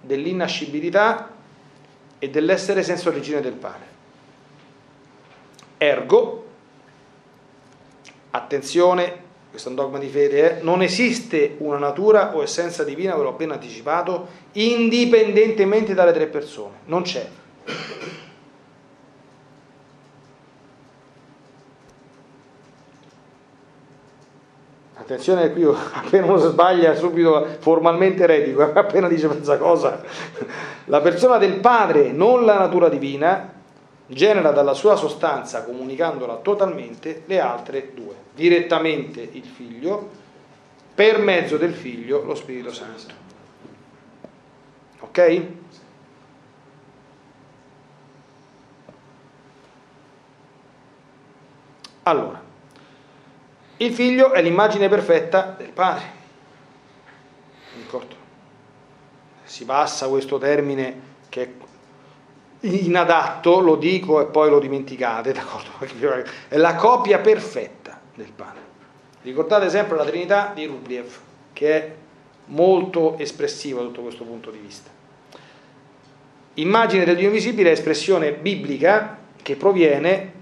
dell'innascibilità 0.00 1.30
e 2.18 2.28
dell'essere 2.28 2.82
senza 2.82 3.08
origine 3.08 3.40
del 3.40 3.52
Padre. 3.52 3.86
Ergo, 5.78 6.43
attenzione, 8.34 9.22
questo 9.50 9.68
è 9.68 9.70
un 9.72 9.78
dogma 9.78 9.98
di 9.98 10.08
fede, 10.08 10.58
eh, 10.58 10.62
non 10.62 10.82
esiste 10.82 11.54
una 11.58 11.78
natura 11.78 12.34
o 12.34 12.42
essenza 12.42 12.82
divina, 12.82 13.14
ve 13.14 13.22
l'ho 13.22 13.28
appena 13.30 13.54
anticipato, 13.54 14.26
indipendentemente 14.52 15.94
dalle 15.94 16.12
tre 16.12 16.26
persone, 16.26 16.78
non 16.86 17.02
c'è. 17.02 17.26
Attenzione 24.94 25.52
qui, 25.52 25.62
appena 25.92 26.26
uno 26.26 26.38
sbaglia 26.38 26.96
subito 26.96 27.46
formalmente 27.60 28.24
eretico, 28.24 28.62
appena 28.62 29.06
dice 29.06 29.28
questa 29.28 29.58
cosa. 29.58 30.02
La 30.86 31.00
persona 31.00 31.38
del 31.38 31.60
Padre, 31.60 32.10
non 32.10 32.44
la 32.44 32.58
natura 32.58 32.88
divina, 32.88 33.52
genera 34.06 34.50
dalla 34.50 34.74
sua 34.74 34.96
sostanza, 34.96 35.62
comunicandola 35.62 36.36
totalmente, 36.36 37.22
le 37.26 37.38
altre 37.38 37.92
due. 37.94 38.23
Direttamente 38.34 39.20
il 39.20 39.44
Figlio, 39.44 40.10
per 40.94 41.18
mezzo 41.18 41.56
del 41.56 41.72
Figlio 41.72 42.24
lo 42.24 42.34
Spirito 42.34 42.72
Santo. 42.72 43.22
Ok? 45.00 45.46
Allora, 52.04 52.42
il 53.78 53.92
figlio 53.92 54.32
è 54.32 54.42
l'immagine 54.42 54.88
perfetta 54.88 55.54
del 55.56 55.70
padre. 55.70 56.22
D'accordo? 57.78 58.14
Si 59.44 59.64
passa 59.64 60.08
questo 60.08 60.38
termine 60.38 61.12
che 61.28 61.42
è 61.42 62.66
inadatto, 62.66 63.60
lo 63.60 63.76
dico 63.76 64.20
e 64.20 64.26
poi 64.26 64.50
lo 64.50 64.58
dimenticate, 64.58 65.32
d'accordo? 65.34 65.70
È 66.48 66.56
la 66.56 66.74
copia 66.74 67.18
perfetta 67.18 67.83
del 68.14 68.30
padre. 68.34 68.60
Ricordate 69.22 69.70
sempre 69.70 69.96
la 69.96 70.04
Trinità 70.04 70.52
di 70.54 70.66
Rubliev, 70.66 71.18
che 71.52 71.74
è 71.74 71.94
molto 72.46 73.16
espressiva 73.18 73.80
tutto 73.80 74.02
questo 74.02 74.24
punto 74.24 74.50
di 74.50 74.58
vista. 74.58 74.90
Immagine 76.54 77.04
del 77.04 77.16
Dio 77.16 77.26
invisibile 77.26 77.70
è 77.70 77.72
espressione 77.72 78.32
biblica 78.32 79.18
che 79.42 79.56
proviene, 79.56 80.32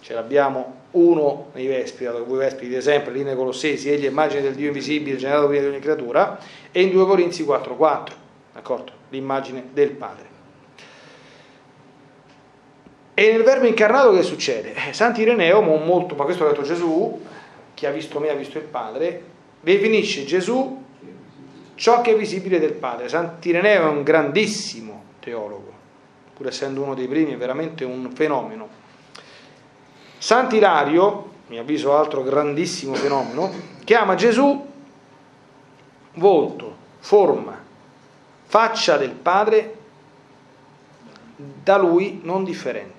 ce 0.00 0.14
l'abbiamo 0.14 0.82
uno 0.92 1.50
nei 1.54 1.66
Vespri, 1.66 2.04
dato 2.04 2.24
voi 2.24 2.38
Vespri 2.38 2.68
dite 2.68 2.80
sempre, 2.80 3.12
lì 3.12 3.22
nei 3.22 3.34
Colossesi, 3.34 3.90
egli 3.90 4.04
è 4.04 4.08
immagine 4.08 4.42
del 4.42 4.54
Dio 4.54 4.66
invisibile 4.66 5.16
generato 5.16 5.46
prima 5.46 5.62
di 5.62 5.68
ogni 5.68 5.80
creatura, 5.80 6.38
e 6.70 6.82
in 6.82 6.90
2 6.90 7.06
Corinzi 7.06 7.44
4,4, 7.44 8.06
d'accordo? 8.52 8.92
L'immagine 9.10 9.68
del 9.72 9.90
Padre. 9.90 10.33
E 13.14 13.30
nel 13.30 13.44
verbo 13.44 13.66
incarnato 13.66 14.12
che 14.12 14.24
succede? 14.24 14.74
Eh, 14.74 14.92
Sant'Ireneo, 14.92 15.60
molto, 15.60 16.16
ma 16.16 16.24
questo 16.24 16.44
ha 16.44 16.48
detto 16.48 16.62
Gesù, 16.62 17.20
chi 17.72 17.86
ha 17.86 17.90
visto 17.90 18.18
me 18.18 18.28
ha 18.28 18.34
visto 18.34 18.58
il 18.58 18.64
Padre, 18.64 19.22
definisce 19.60 20.24
Gesù 20.24 20.82
ciò 21.76 22.00
che 22.00 22.12
è 22.12 22.16
visibile 22.16 22.58
del 22.58 22.72
Padre. 22.72 23.08
Sant'Ireneo 23.08 23.82
è 23.82 23.88
un 23.88 24.02
grandissimo 24.02 25.04
teologo, 25.20 25.72
pur 26.34 26.48
essendo 26.48 26.82
uno 26.82 26.94
dei 26.94 27.06
primi, 27.06 27.34
è 27.34 27.36
veramente 27.36 27.84
un 27.84 28.10
fenomeno. 28.12 28.68
Sant'Ilario, 30.18 31.30
mi 31.48 31.58
avviso 31.58 31.96
altro 31.96 32.22
grandissimo 32.22 32.94
fenomeno, 32.94 33.52
chiama 33.84 34.16
Gesù 34.16 34.72
volto, 36.14 36.76
forma, 36.98 37.62
faccia 38.44 38.96
del 38.96 39.12
Padre 39.12 39.76
da 41.36 41.76
lui 41.76 42.20
non 42.22 42.44
differente. 42.44 42.93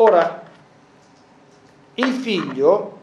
Ora, 0.00 0.44
il 1.94 2.12
figlio 2.12 2.98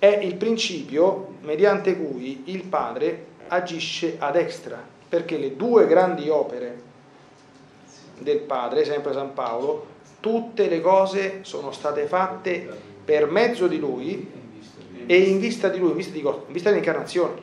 è 0.00 0.06
il 0.06 0.34
principio 0.34 1.34
mediante 1.42 1.96
cui 1.96 2.42
il 2.46 2.64
padre 2.64 3.26
agisce 3.46 4.16
ad 4.18 4.34
extra, 4.34 4.82
perché 5.08 5.38
le 5.38 5.54
due 5.54 5.86
grandi 5.86 6.28
opere 6.28 6.82
del 8.18 8.40
padre, 8.40 8.84
sempre 8.84 9.12
San 9.12 9.34
Paolo, 9.34 9.86
tutte 10.18 10.68
le 10.68 10.80
cose 10.80 11.44
sono 11.44 11.70
state 11.70 12.06
fatte 12.06 12.68
per 13.04 13.30
mezzo 13.30 13.68
di 13.68 13.78
lui 13.78 14.32
e 15.06 15.16
in 15.16 15.38
vista 15.38 15.68
di 15.68 15.78
lui, 15.78 15.90
in 15.90 15.96
vista, 15.96 16.12
di, 16.12 16.20
in 16.20 16.52
vista 16.52 16.70
dell'incarnazione. 16.70 17.40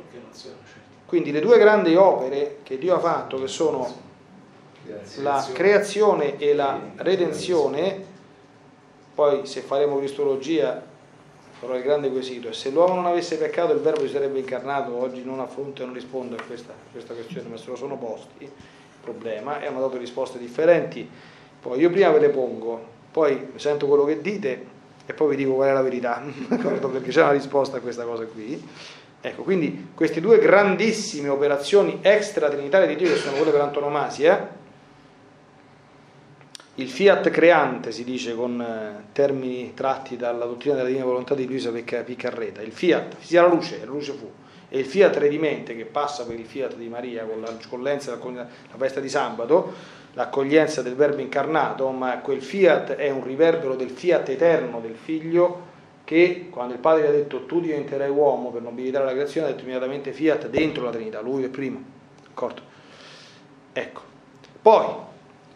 Quindi 1.05 1.31
le 1.31 1.39
due 1.39 1.57
grandi 1.57 1.95
opere 1.95 2.57
che 2.63 2.77
Dio 2.77 2.95
ha 2.95 2.99
fatto, 2.99 3.39
che 3.39 3.47
sono 3.47 4.09
la 5.21 5.47
creazione 5.53 6.37
e 6.37 6.53
la 6.53 6.79
redenzione, 6.95 8.03
poi 9.13 9.45
se 9.45 9.61
faremo 9.61 9.97
cristologia 9.97 10.89
farò 11.59 11.75
il 11.75 11.83
grande 11.83 12.09
quesito, 12.09 12.47
e 12.47 12.53
se 12.53 12.71
l'uomo 12.71 12.95
non 12.95 13.05
avesse 13.05 13.37
peccato 13.37 13.71
il 13.71 13.81
verbo 13.81 14.01
si 14.01 14.13
sarebbe 14.13 14.39
incarnato, 14.39 14.95
oggi 14.95 15.23
non 15.23 15.39
affronto 15.39 15.83
e 15.83 15.85
non 15.85 15.93
rispondo 15.93 16.35
a 16.35 16.41
questa, 16.41 16.71
a 16.71 16.91
questa 16.91 17.13
questione, 17.13 17.49
ma 17.49 17.57
se 17.57 17.69
lo 17.69 17.75
sono 17.75 17.97
posti, 17.97 18.45
il 18.45 18.49
problema, 18.99 19.61
e 19.61 19.67
hanno 19.67 19.79
dato 19.79 19.97
risposte 19.97 20.39
differenti, 20.39 21.07
poi 21.61 21.79
io 21.79 21.91
prima 21.91 22.09
ve 22.09 22.19
le 22.19 22.29
pongo, 22.29 22.83
poi 23.11 23.51
sento 23.57 23.85
quello 23.85 24.05
che 24.05 24.21
dite 24.21 24.65
e 25.05 25.13
poi 25.13 25.35
vi 25.35 25.43
dico 25.43 25.53
qual 25.53 25.69
è 25.69 25.73
la 25.73 25.83
verità, 25.83 26.23
perché 26.47 27.11
c'è 27.11 27.21
una 27.21 27.31
risposta 27.31 27.77
a 27.77 27.79
questa 27.79 28.05
cosa 28.05 28.25
qui. 28.25 28.67
Ecco, 29.23 29.43
quindi 29.43 29.89
queste 29.93 30.19
due 30.19 30.39
grandissime 30.39 31.29
operazioni 31.29 31.99
extra 32.01 32.49
trinitarie 32.49 32.87
di 32.87 32.95
Dio 32.95 33.13
che 33.13 33.19
sono 33.19 33.35
quelle 33.35 33.51
per 33.51 33.61
antonomasia, 33.61 34.49
il 36.75 36.89
fiat 36.89 37.29
creante, 37.29 37.91
si 37.91 38.03
dice 38.03 38.33
con 38.33 38.61
eh, 38.61 39.11
termini 39.11 39.73
tratti 39.73 40.15
dalla 40.15 40.45
dottrina 40.45 40.75
della 40.75 40.87
divina 40.87 41.05
volontà 41.05 41.35
di 41.35 41.45
Luisa 41.45 41.69
Piccarreta, 41.71 42.61
il 42.61 42.71
fiat, 42.71 43.17
sia 43.19 43.41
la 43.41 43.49
luce, 43.49 43.79
la 43.79 43.91
luce 43.91 44.13
fu, 44.13 44.31
e 44.69 44.79
il 44.79 44.85
fiat 44.85 45.17
redimente 45.17 45.75
che 45.75 45.83
passa 45.83 46.25
per 46.25 46.39
il 46.39 46.45
fiat 46.45 46.75
di 46.75 46.87
Maria 46.87 47.25
con 47.25 47.41
l'accoglienza, 47.41 48.17
la 48.17 48.47
festa 48.77 49.01
di 49.01 49.09
sabato, 49.09 49.73
l'accoglienza 50.13 50.81
del 50.81 50.95
verbo 50.95 51.19
incarnato, 51.19 51.89
ma 51.89 52.19
quel 52.19 52.41
fiat 52.41 52.91
è 52.91 53.09
un 53.09 53.23
riverbero 53.23 53.75
del 53.75 53.89
fiat 53.89 54.29
eterno 54.29 54.79
del 54.79 54.95
figlio 54.95 55.69
che 56.05 56.47
quando 56.49 56.73
il 56.73 56.79
padre 56.79 57.03
gli 57.03 57.07
ha 57.07 57.11
detto 57.11 57.45
tu 57.45 57.59
diventerai 57.59 58.09
uomo 58.09 58.49
per 58.49 58.61
nobilitare 58.61 59.05
la 59.05 59.11
creazione, 59.11 59.47
ha 59.47 59.49
detto 59.49 59.63
immediatamente 59.63 60.13
fiat 60.13 60.47
dentro 60.47 60.85
la 60.85 60.91
Trinità, 60.91 61.19
lui 61.19 61.43
è 61.43 61.49
primo, 61.49 61.81
d'accordo? 62.23 62.61
Ecco. 63.73 64.01
Poi, 64.61 64.85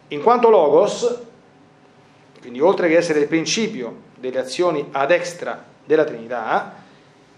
in 0.08 0.22
quanto 0.22 0.50
logos, 0.50 1.20
quindi 2.40 2.60
oltre 2.60 2.88
che 2.88 2.96
essere 2.96 3.20
il 3.20 3.26
principio 3.26 4.04
delle 4.14 4.38
azioni 4.38 4.86
ad 4.92 5.10
extra 5.10 5.64
della 5.84 6.04
Trinità, 6.04 6.84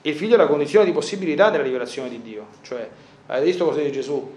il 0.02 0.14
figlio 0.14 0.34
è 0.34 0.38
la 0.38 0.46
condizione 0.46 0.84
di 0.84 0.92
possibilità 0.92 1.50
della 1.50 1.62
rivelazione 1.62 2.08
di 2.08 2.20
Dio. 2.22 2.46
Cioè, 2.62 2.88
avete 3.26 3.46
visto 3.46 3.64
cosa 3.64 3.78
dice 3.78 3.90
Gesù? 3.90 4.36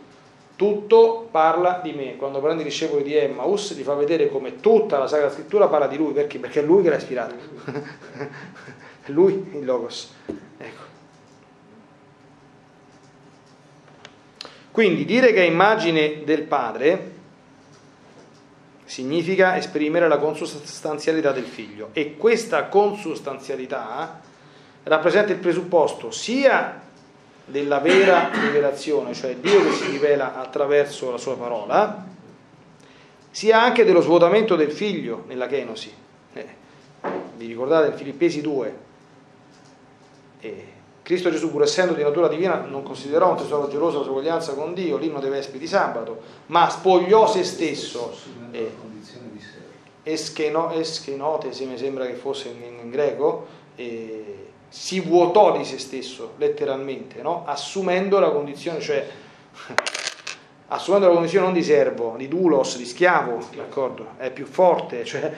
Tutto 0.55 1.27
parla 1.31 1.79
di 1.81 1.91
me. 1.93 2.15
Quando 2.17 2.39
prende 2.39 2.61
i 2.61 2.65
discepoli 2.65 3.03
di 3.03 3.15
Emmaus, 3.15 3.73
ti 3.75 3.83
fa 3.83 3.95
vedere 3.95 4.29
come 4.29 4.59
tutta 4.59 4.97
la 4.97 5.07
Sacra 5.07 5.31
Scrittura 5.31 5.67
parla 5.67 5.87
di 5.87 5.97
lui. 5.97 6.13
Perché? 6.13 6.39
Perché 6.39 6.61
è 6.61 6.63
lui 6.63 6.83
che 6.83 6.89
l'ha 6.89 6.97
ispirato. 6.97 7.35
è 9.03 9.11
lui 9.11 9.49
il 9.53 9.65
Logos. 9.65 10.13
Ecco. 10.57 10.81
Quindi 14.71 15.03
dire 15.05 15.33
che 15.33 15.41
è 15.41 15.45
immagine 15.45 16.23
del 16.23 16.43
Padre 16.43 17.19
significa 18.91 19.56
esprimere 19.56 20.10
la 20.10 20.17
consustanzialità 20.17 21.32
del 21.32 21.45
figlio 21.45 21.91
e 21.93 22.17
questa 22.17 22.65
consustanzialità 22.65 24.19
rappresenta 24.84 25.32
il 25.32 25.38
presupposto 25.38 26.12
sia 26.12 26.82
della 27.45 27.80
vera 27.80 28.30
rivelazione, 28.34 29.13
cioè 29.13 29.38
Dio 29.38 29.63
che 29.63 29.71
si 29.71 29.91
rivela 29.91 30.36
attraverso 30.36 31.10
la 31.10 31.17
sua 31.17 31.38
parola, 31.38 32.06
sia 33.30 33.62
anche 33.62 33.86
dello 33.86 34.01
svuotamento 34.01 34.58
del 34.58 34.73
figlio 34.73 35.23
nella 35.25 35.47
kenosi. 35.47 35.93
Eh, 36.34 36.47
vi 37.38 37.47
ricordate 37.47 37.95
Filippesi 37.95 38.41
2? 38.41 38.75
Eh, 40.41 40.67
Cristo 41.03 41.31
Gesù, 41.31 41.51
pur 41.51 41.63
essendo 41.63 41.93
di 41.93 42.03
natura 42.03 42.27
divina, 42.27 42.55
non 42.61 42.83
considerò 42.83 43.31
un 43.31 43.37
tesoro 43.37 43.67
geloso 43.67 43.97
la 43.99 44.03
sua 44.03 44.13
somiglianza 44.13 44.53
con 44.53 44.73
Dio, 44.73 44.97
l'inno 44.97 45.19
dei 45.19 45.29
Vespri 45.29 45.57
di 45.57 45.67
sabato, 45.67 46.21
ma 46.47 46.69
spogliò 46.69 47.27
se 47.27 47.43
stesso. 47.43 48.13
Eh, 48.51 48.89
escheno, 50.03 50.71
eschenote, 50.71 51.49
mi 51.65 51.77
sembra 51.77 52.05
che 52.05 52.13
fosse 52.13 52.49
in, 52.49 52.79
in 52.83 52.89
greco, 52.89 53.45
eh, 53.75 54.47
si 54.67 54.99
vuotò 55.01 55.57
di 55.57 55.65
se 55.65 55.77
stesso, 55.77 56.33
letteralmente, 56.37 57.21
no? 57.21 57.43
assumendo 57.45 58.19
la 58.19 58.31
condizione, 58.31 58.79
cioè 58.79 59.07
assumendo 60.73 61.07
la 61.07 61.13
condizione 61.13 61.45
non 61.45 61.53
di 61.53 61.63
servo, 61.63 62.15
di 62.17 62.27
dulos, 62.27 62.77
di 62.77 62.86
schiavo, 62.86 63.39
d'accordo? 63.55 64.12
È 64.17 64.31
più 64.31 64.45
forte, 64.45 65.03
cioè 65.05 65.31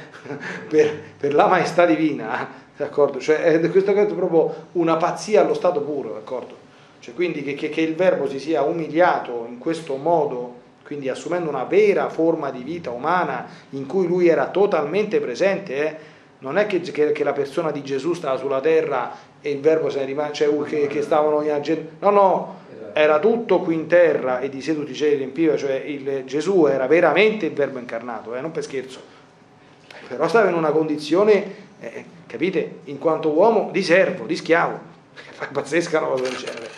per, 0.68 1.00
per 1.18 1.34
la 1.34 1.48
maestà 1.48 1.86
divina 1.86 2.62
d'accordo? 2.76 3.20
Cioè, 3.20 3.38
è, 3.38 3.70
questo 3.70 3.92
è 3.92 4.06
proprio 4.06 4.68
una 4.74 4.96
pazzia 4.98 5.42
allo 5.42 5.54
stato 5.54 5.82
puro, 5.82 6.14
d'accordo? 6.14 6.62
Cioè, 7.00 7.14
quindi 7.14 7.44
che, 7.44 7.56
che, 7.56 7.70
che, 7.70 7.82
il 7.82 7.96
verbo 7.96 8.28
si 8.30 8.40
sia 8.40 8.62
umiliato 8.62 9.46
in 9.50 9.58
questo 9.58 9.96
modo, 9.96 10.62
quindi 10.84 11.10
assumendo 11.10 11.50
una 11.50 11.64
vera 11.64 12.10
forma 12.10 12.52
di 12.52 12.62
vita 12.62 12.92
umana 12.92 13.46
in 13.72 13.88
cui 13.88 14.08
lui 14.08 14.28
era 14.28 14.48
totalmente 14.48 15.20
presente, 15.20 15.76
eh? 15.76 15.96
non 16.40 16.58
è 16.58 16.68
che, 16.68 16.82
che, 16.82 17.24
la 17.24 17.34
persona 17.34 17.72
di 17.72 17.84
Gesù 17.84 18.14
stava 18.14 18.38
sulla 18.38 18.62
terra 18.62 19.12
e 19.42 19.50
il 19.50 19.62
verbo 19.62 19.90
se 19.90 20.00
ne 20.00 20.06
rimane, 20.06 20.34
cioè 20.34 20.64
che, 20.66 20.88
che 20.88 21.02
stavano 21.02 21.42
in 21.42 21.88
no, 22.00 22.10
no, 22.10 22.62
era 22.94 23.20
tutto 23.20 23.60
qui 23.60 23.74
in 23.74 23.88
terra 23.88 24.40
e 24.40 24.50
di 24.50 24.62
sé 24.62 24.76
tutti 24.76 24.92
i 24.92 24.96
cieli 24.96 25.16
riempiva, 25.16 25.58
cioè 25.58 25.74
il, 25.74 26.24
Gesù 26.26 26.66
era 26.66 26.88
veramente 26.88 27.48
il 27.48 27.54
verbo 27.54 27.80
incarnato, 27.80 28.36
eh? 28.36 28.42
non 28.42 28.52
per 28.52 28.64
scherzo, 28.64 29.02
però 30.08 30.28
stava 30.28 30.50
in 30.50 30.56
una 30.56 30.72
condizione 30.72 31.64
eh, 31.84 32.06
capite? 32.26 32.80
In 32.86 32.98
quanto 32.98 33.30
uomo 33.30 33.70
di 33.72 33.84
servo, 33.84 34.26
di 34.26 34.38
schiavo. 34.38 34.80
È 35.38 35.48
pazzesca 35.52 36.00
una 36.00 36.08
cosa 36.08 36.24
del 36.24 36.36
genere. 36.36 36.70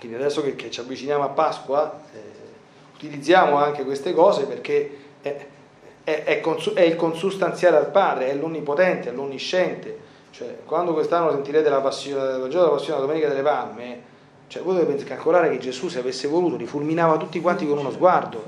Quindi 0.00 0.18
adesso 0.18 0.42
che, 0.42 0.56
che 0.56 0.68
ci 0.68 0.80
avviciniamo 0.80 1.22
a 1.22 1.28
Pasqua, 1.28 2.00
eh, 2.12 2.18
utilizziamo 2.94 3.56
anche 3.56 3.84
queste 3.84 4.12
cose 4.12 4.46
perché 4.46 4.98
è, 5.22 5.46
è, 6.02 6.24
è, 6.24 6.40
consu- 6.40 6.74
è, 6.74 6.80
il 6.80 6.96
consustanziale 6.96 7.76
al 7.76 7.90
Padre, 7.92 8.30
è 8.30 8.34
l'onnipotente, 8.34 9.10
è 9.10 9.12
l'onnisciente. 9.12 10.10
Cioè, 10.30 10.58
quando 10.64 10.92
quest'anno 10.92 11.30
sentirete 11.30 11.68
la 11.68 11.80
passione, 11.80 12.38
la 12.38 12.68
passione, 12.68 12.98
la 12.98 13.06
domenica 13.06 13.28
delle 13.28 13.42
palme, 13.42 14.02
cioè, 14.52 14.60
voi 14.60 14.76
dovete 14.76 15.04
calcolare 15.04 15.48
che 15.48 15.56
Gesù, 15.56 15.88
se 15.88 15.98
avesse 15.98 16.28
voluto, 16.28 16.56
li 16.56 16.66
fulminava 16.66 17.16
tutti 17.16 17.40
quanti 17.40 17.66
con 17.66 17.78
uno 17.78 17.90
sguardo. 17.90 18.44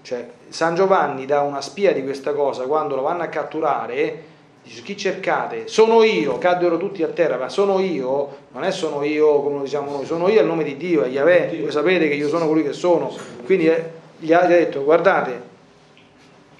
Cioè, 0.00 0.26
San 0.48 0.74
Giovanni 0.74 1.26
dà 1.26 1.42
una 1.42 1.60
spia 1.60 1.92
di 1.92 2.02
questa 2.02 2.32
cosa, 2.32 2.64
quando 2.64 2.96
lo 2.96 3.02
vanno 3.02 3.22
a 3.22 3.26
catturare, 3.26 4.22
dice 4.62 4.80
chi 4.80 4.96
cercate? 4.96 5.68
Sono 5.68 6.02
io, 6.04 6.38
caddero 6.38 6.78
tutti 6.78 7.02
a 7.02 7.08
terra, 7.08 7.36
ma 7.36 7.50
sono 7.50 7.80
io, 7.80 8.36
non 8.52 8.64
è 8.64 8.70
sono 8.70 9.04
io 9.04 9.42
come 9.42 9.56
lo 9.56 9.62
diciamo 9.64 9.90
noi, 9.90 10.06
sono 10.06 10.26
io 10.30 10.40
al 10.40 10.46
nome 10.46 10.64
di 10.64 10.78
Dio, 10.78 11.02
è 11.02 11.08
Yahweh, 11.08 11.60
voi 11.60 11.70
sapete 11.70 12.08
che 12.08 12.14
io 12.14 12.28
sono 12.28 12.46
colui 12.46 12.62
che 12.62 12.72
sono. 12.72 13.14
Quindi 13.44 13.68
eh, 13.68 13.90
gli 14.16 14.32
ha 14.32 14.46
detto, 14.46 14.84
guardate, 14.84 15.52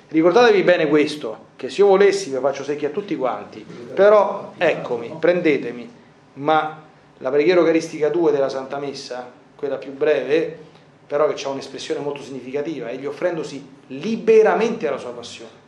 Ricordatevi 0.09 0.63
bene 0.63 0.87
questo, 0.87 1.47
che 1.57 1.71
se 1.71 1.81
io 1.81 1.87
volessi 1.87 2.31
vi 2.31 2.37
faccio 2.39 2.63
secchi 2.63 2.85
a 2.85 2.91
tutti 2.91 3.17
quanti, 3.17 3.67
però 3.95 4.53
eccomi, 4.59 5.17
prendetemi, 5.19 5.91
ma 6.35 6.84
la 7.19 7.31
preghiera 7.31 7.61
eucaristica 7.61 8.09
2 8.09 8.33
della 8.33 8.49
Santa 8.49 8.79
Messa, 8.79 9.31
quella 9.55 9.77
più 9.77 9.93
breve, 9.93 10.59
però 11.07 11.27
che 11.29 11.45
ha 11.45 11.49
un'espressione 11.49 12.01
molto 12.01 12.23
significativa, 12.23 12.91
egli 12.91 13.07
offrendosi 13.07 13.67
liberamente 13.89 14.89
alla 14.89 14.99
sua 14.99 15.11
passione. 15.11 15.63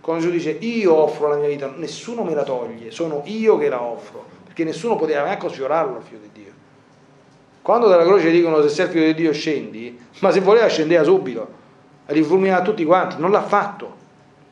Come 0.00 0.20
Gesù 0.20 0.30
dice, 0.30 0.50
io 0.50 0.94
offro 0.94 1.28
la 1.28 1.36
mia 1.36 1.48
vita, 1.48 1.70
nessuno 1.76 2.22
me 2.22 2.34
la 2.34 2.44
toglie, 2.44 2.90
sono 2.90 3.22
io 3.26 3.58
che 3.58 3.68
la 3.68 3.82
offro, 3.82 4.24
perché 4.44 4.64
nessuno 4.64 4.96
poteva 4.96 5.24
neanche 5.24 5.48
sfiorarlo 5.48 5.98
il 5.98 6.02
figlio 6.02 6.20
di 6.20 6.30
Dio. 6.32 6.52
Quando 7.60 7.88
dalla 7.88 8.04
croce 8.04 8.30
dicono 8.30 8.62
se 8.62 8.68
sei 8.68 8.86
il 8.86 8.90
figlio 8.90 9.06
di 9.06 9.14
Dio 9.14 9.32
scendi, 9.32 10.00
ma 10.20 10.30
se 10.30 10.40
voleva 10.40 10.68
scendeva 10.68 11.02
subito, 11.02 11.46
rifulminava 12.06 12.62
tutti 12.62 12.84
quanti, 12.84 13.16
non 13.18 13.30
l'ha 13.30 13.42
fatto, 13.42 13.94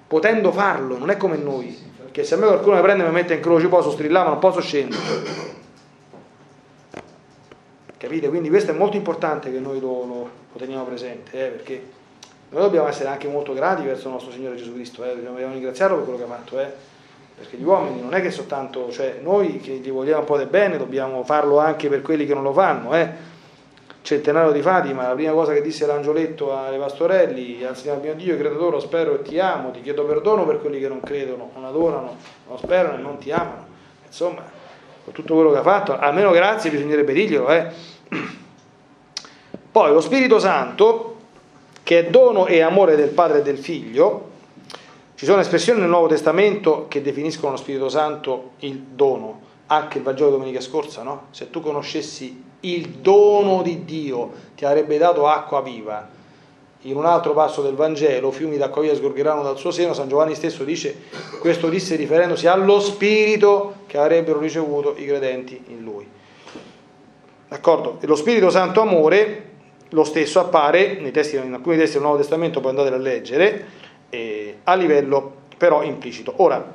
potendo 0.07 0.53
farlo, 0.53 0.99
non 0.99 1.09
è 1.09 1.17
come 1.17 1.37
noi, 1.37 1.75
che 2.11 2.25
se 2.25 2.35
a 2.35 2.39
me 2.39 2.47
qualcuno 2.47 2.77
mi 2.77 2.83
prende 2.83 3.05
e 3.05 3.07
mi 3.07 3.13
mette 3.13 3.35
in 3.35 3.41
croce 3.41 3.69
posso 3.69 3.91
strillare 3.91 4.25
ma 4.25 4.31
non 4.33 4.41
posso 4.41 4.61
scendere. 4.61 5.65
Capite? 7.99 8.29
Quindi 8.29 8.51
questo 8.51 8.73
è 8.73 8.75
molto 8.75 8.97
importante 8.97 9.51
che 9.51 9.59
noi 9.59 9.81
lo, 9.81 10.05
lo, 10.05 10.31
lo 10.53 10.59
teniamo 10.59 10.85
presente, 10.85 11.47
eh, 11.47 11.49
perché 11.49 11.83
noi 12.51 12.63
dobbiamo 12.63 12.89
essere 12.89 13.09
anche 13.09 13.27
molto 13.27 13.55
grati 13.55 13.85
verso 13.85 14.09
il 14.09 14.13
nostro 14.13 14.33
Signore 14.33 14.57
Gesù 14.57 14.75
Cristo, 14.75 15.03
eh, 15.03 15.17
dobbiamo 15.17 15.53
ringraziarlo 15.53 15.97
per 15.97 16.05
quello 16.05 16.19
che 16.19 16.25
ha 16.25 16.37
fatto, 16.37 16.61
eh, 16.61 16.73
perché 17.39 17.57
gli 17.57 17.65
uomini 17.65 18.03
non 18.03 18.15
è 18.15 18.21
che 18.21 18.31
soltanto, 18.31 18.91
cioè 18.91 19.21
noi 19.23 19.59
che 19.61 19.73
gli 19.73 19.91
vogliamo 19.91 20.21
un 20.21 20.27
po' 20.27 20.37
del 20.37 20.47
bene 20.47 20.77
dobbiamo 20.77 21.25
farlo 21.25 21.59
anche 21.59 21.89
per 21.89 22.03
quelli 22.03 22.27
che 22.27 22.35
non 22.35 22.43
lo 22.43 22.53
fanno. 22.53 22.95
Eh. 22.95 23.35
Centenario 24.03 24.53
di 24.53 24.63
Fatima, 24.63 25.09
la 25.09 25.15
prima 25.15 25.33
cosa 25.33 25.53
che 25.53 25.61
disse 25.61 25.85
l'angioletto 25.85 26.57
ai 26.57 26.79
pastorelli, 26.79 27.65
al 27.65 27.77
Signore 27.77 28.01
mio 28.01 28.15
Dio, 28.15 28.37
credo 28.37 28.79
spero 28.79 29.15
e 29.19 29.23
ti 29.23 29.41
amo, 29.41 29.73
ti 29.73 29.81
chiedo 29.81 30.05
perdono 30.05 30.47
per 30.47 30.61
quelli 30.61 30.79
che 30.79 30.87
non 30.87 31.01
credono, 31.01 31.51
non 31.55 31.65
adorano, 31.65 32.15
non 32.47 32.57
sperano 32.57 32.99
e 32.99 33.01
non 33.01 33.19
ti 33.19 33.33
amano. 33.33 33.67
Insomma, 34.07 34.56
con 35.07 35.15
tutto 35.15 35.35
quello 35.35 35.53
che 35.53 35.59
ha 35.59 35.63
fatto, 35.63 35.97
almeno 35.97 36.33
grazie 36.33 36.69
bisognerebbe 36.69 37.13
dirglielo. 37.13 37.49
Eh. 37.49 37.69
Poi 39.71 39.93
lo 39.93 40.01
Spirito 40.01 40.41
Santo, 40.41 41.17
che 41.85 42.01
è 42.01 42.11
dono 42.11 42.47
e 42.47 42.61
amore 42.61 42.97
del 42.97 43.11
Padre 43.11 43.39
e 43.39 43.43
del 43.43 43.57
Figlio, 43.57 44.31
ci 45.15 45.25
sono 45.25 45.41
espressioni 45.41 45.79
nel 45.79 45.89
Nuovo 45.89 46.09
Testamento 46.09 46.87
che 46.89 47.03
definiscono 47.03 47.53
lo 47.53 47.57
Spirito 47.57 47.89
Santo 47.89 48.55
il 48.61 48.79
dono, 48.81 49.43
anche 49.67 49.99
il 49.99 50.03
Vangelo 50.03 50.31
domenica 50.31 50.61
scorsa, 50.61 51.05
no? 51.05 51.27
Se 51.31 51.51
tu 51.51 51.61
conoscessi 51.61 52.43
il 52.61 52.89
dono 52.89 53.63
di 53.63 53.85
Dio, 53.85 54.33
ti 54.57 54.65
avrebbe 54.65 54.99
dato 54.99 55.29
acqua 55.29 55.63
viva. 55.63 56.09
In 56.87 56.97
un 56.97 57.05
altro 57.05 57.33
passo 57.33 57.63
del 57.63 57.75
Vangelo, 57.75 58.31
fiumi 58.31 58.59
d'acqua 58.59 58.81
viva 58.81 58.95
sgorgeranno 58.95 59.43
dal 59.43 59.59
suo 59.59 59.73
seno, 59.73 59.93
San 59.93 60.09
Giovanni 60.09 60.37
stesso 60.37 60.63
dice, 60.63 60.97
questo 61.41 61.69
disse 61.69 61.97
riferendosi 61.97 62.47
allo 62.47 62.79
Spirito 62.79 63.79
che 63.87 63.99
avrebbero 63.99 64.39
ricevuto 64.39 64.95
i 64.97 65.05
credenti 65.05 65.61
in 65.67 65.83
lui. 65.83 66.09
D'accordo? 67.49 67.99
E 68.01 68.07
lo 68.07 68.15
Spirito 68.15 68.51
Santo 68.51 68.81
amore, 68.81 69.51
lo 69.89 70.05
stesso 70.05 70.39
appare 70.39 71.11
testi, 71.11 71.35
in 71.35 71.55
alcuni 71.55 71.77
testi 71.77 71.95
del 71.95 72.03
Nuovo 72.03 72.19
Testamento, 72.19 72.61
poi 72.61 72.71
andate 72.71 72.95
a 72.95 72.99
leggere, 72.99 73.67
eh, 74.09 74.59
a 74.63 74.75
livello 74.77 75.35
però 75.57 75.83
implicito. 75.83 76.35
Ora, 76.37 76.73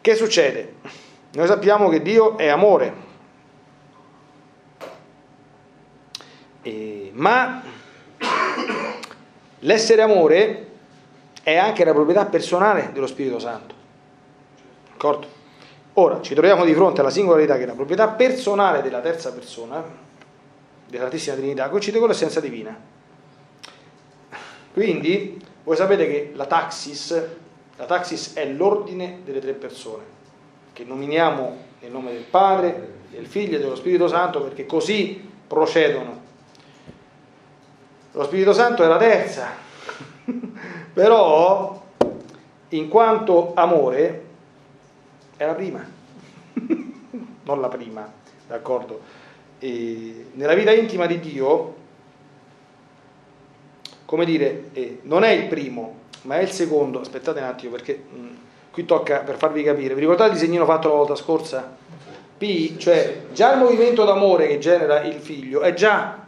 che 0.00 0.14
succede? 0.16 0.74
Noi 1.34 1.46
sappiamo 1.46 1.88
che 1.88 2.02
Dio 2.02 2.36
è 2.36 2.48
amore, 2.48 2.92
eh, 6.62 7.10
ma 7.14 7.69
l'essere 9.60 10.02
amore 10.02 10.66
è 11.42 11.56
anche 11.56 11.84
la 11.84 11.92
proprietà 11.92 12.26
personale 12.26 12.90
dello 12.92 13.06
Spirito 13.06 13.38
Santo. 13.38 13.74
D'accordo? 14.90 15.38
Ora 15.94 16.20
ci 16.20 16.34
troviamo 16.34 16.64
di 16.64 16.74
fronte 16.74 17.00
alla 17.00 17.10
singolarità 17.10 17.56
che 17.56 17.64
è 17.64 17.66
la 17.66 17.72
proprietà 17.72 18.08
personale 18.08 18.82
della 18.82 19.00
terza 19.00 19.32
persona, 19.32 19.82
della 20.86 21.04
Santissima 21.04 21.36
Trinità, 21.36 21.68
coincide 21.68 21.98
con 21.98 22.08
l'essenza 22.08 22.40
divina. 22.40 22.78
Quindi 24.72 25.42
voi 25.64 25.76
sapete 25.76 26.06
che 26.06 26.32
la 26.34 26.46
taxis, 26.46 27.26
la 27.76 27.84
taxis 27.84 28.34
è 28.34 28.46
l'ordine 28.46 29.20
delle 29.24 29.40
tre 29.40 29.52
persone, 29.52 30.04
che 30.72 30.84
nominiamo 30.84 31.56
nel 31.80 31.90
nome 31.90 32.12
del 32.12 32.22
Padre, 32.22 32.98
del 33.10 33.26
Figlio 33.26 33.56
e 33.56 33.60
dello 33.60 33.74
Spirito 33.74 34.06
Santo 34.06 34.42
perché 34.42 34.66
così 34.66 35.28
procedono. 35.46 36.19
Lo 38.12 38.24
Spirito 38.24 38.52
Santo 38.52 38.82
è 38.82 38.88
la 38.88 38.96
terza, 38.96 39.48
però 40.92 41.80
in 42.70 42.88
quanto 42.88 43.52
amore 43.54 44.24
è 45.36 45.46
la 45.46 45.54
prima, 45.54 45.84
non 47.44 47.60
la 47.60 47.68
prima, 47.68 48.10
d'accordo? 48.48 49.00
E 49.60 50.26
nella 50.32 50.54
vita 50.54 50.72
intima 50.72 51.06
di 51.06 51.20
Dio, 51.20 51.74
come 54.04 54.24
dire, 54.24 54.70
eh, 54.72 55.00
non 55.02 55.22
è 55.22 55.30
il 55.30 55.46
primo, 55.46 55.98
ma 56.22 56.38
è 56.38 56.42
il 56.42 56.50
secondo. 56.50 57.00
Aspettate 57.00 57.38
un 57.38 57.46
attimo 57.46 57.70
perché 57.70 58.02
mh, 58.10 58.18
mm, 58.18 58.34
qui 58.72 58.84
tocca 58.86 59.20
per 59.20 59.36
farvi 59.36 59.62
capire. 59.62 59.94
Vi 59.94 60.00
ricordate 60.00 60.30
il 60.30 60.38
disegnino 60.38 60.64
fatto 60.64 60.88
la 60.88 60.94
volta 60.94 61.14
scorsa? 61.14 61.76
P, 62.36 62.76
cioè 62.78 63.24
già 63.32 63.52
il 63.52 63.58
movimento 63.60 64.04
d'amore 64.04 64.48
che 64.48 64.58
genera 64.58 65.02
il 65.02 65.20
figlio 65.20 65.60
è 65.60 65.74
già 65.74 66.19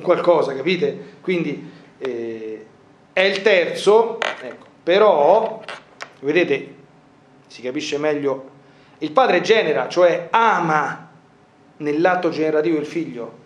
qualcosa, 0.00 0.54
capite? 0.54 1.16
Quindi 1.20 1.70
eh, 1.98 2.66
è 3.12 3.22
il 3.22 3.42
terzo, 3.42 4.18
ecco, 4.20 4.66
però, 4.82 5.62
vedete, 6.20 6.74
si 7.46 7.62
capisce 7.62 7.98
meglio, 7.98 8.50
il 8.98 9.12
padre 9.12 9.40
genera, 9.40 9.88
cioè 9.88 10.28
ama 10.30 11.10
nell'atto 11.78 12.28
generativo 12.30 12.78
il 12.78 12.86
figlio. 12.86 13.38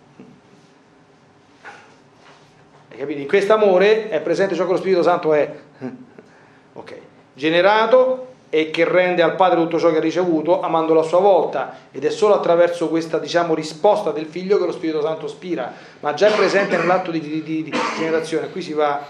Hai 2.89 2.97
capito? 2.97 3.19
In 3.19 3.27
questo 3.27 3.53
amore 3.53 4.09
è 4.09 4.21
presente 4.21 4.55
ciò 4.55 4.65
che 4.65 4.71
lo 4.71 4.77
Spirito 4.77 5.03
Santo 5.03 5.33
è. 5.33 5.53
ok. 6.73 6.97
Generato 7.33 8.34
e 8.55 8.69
che 8.71 8.85
rende 8.85 9.21
al 9.21 9.35
padre 9.35 9.59
tutto 9.59 9.77
ciò 9.77 9.91
che 9.91 9.97
ha 9.97 9.99
ricevuto, 9.99 10.61
amandolo 10.61 11.01
a 11.01 11.03
sua 11.03 11.19
volta. 11.19 11.75
Ed 11.91 12.05
è 12.05 12.09
solo 12.09 12.35
attraverso 12.35 12.87
questa 12.87 13.19
diciamo, 13.19 13.53
risposta 13.53 14.11
del 14.11 14.27
figlio 14.27 14.57
che 14.57 14.65
lo 14.65 14.71
Spirito 14.71 15.01
Santo 15.01 15.27
spira, 15.27 15.73
ma 15.99 16.13
già 16.13 16.29
è 16.29 16.33
presente 16.33 16.77
nell'atto 16.77 17.11
di, 17.11 17.19
di, 17.19 17.43
di, 17.43 17.63
di 17.63 17.71
generazione. 17.97 18.49
Qui 18.49 18.61
si 18.61 18.71
va, 18.71 19.05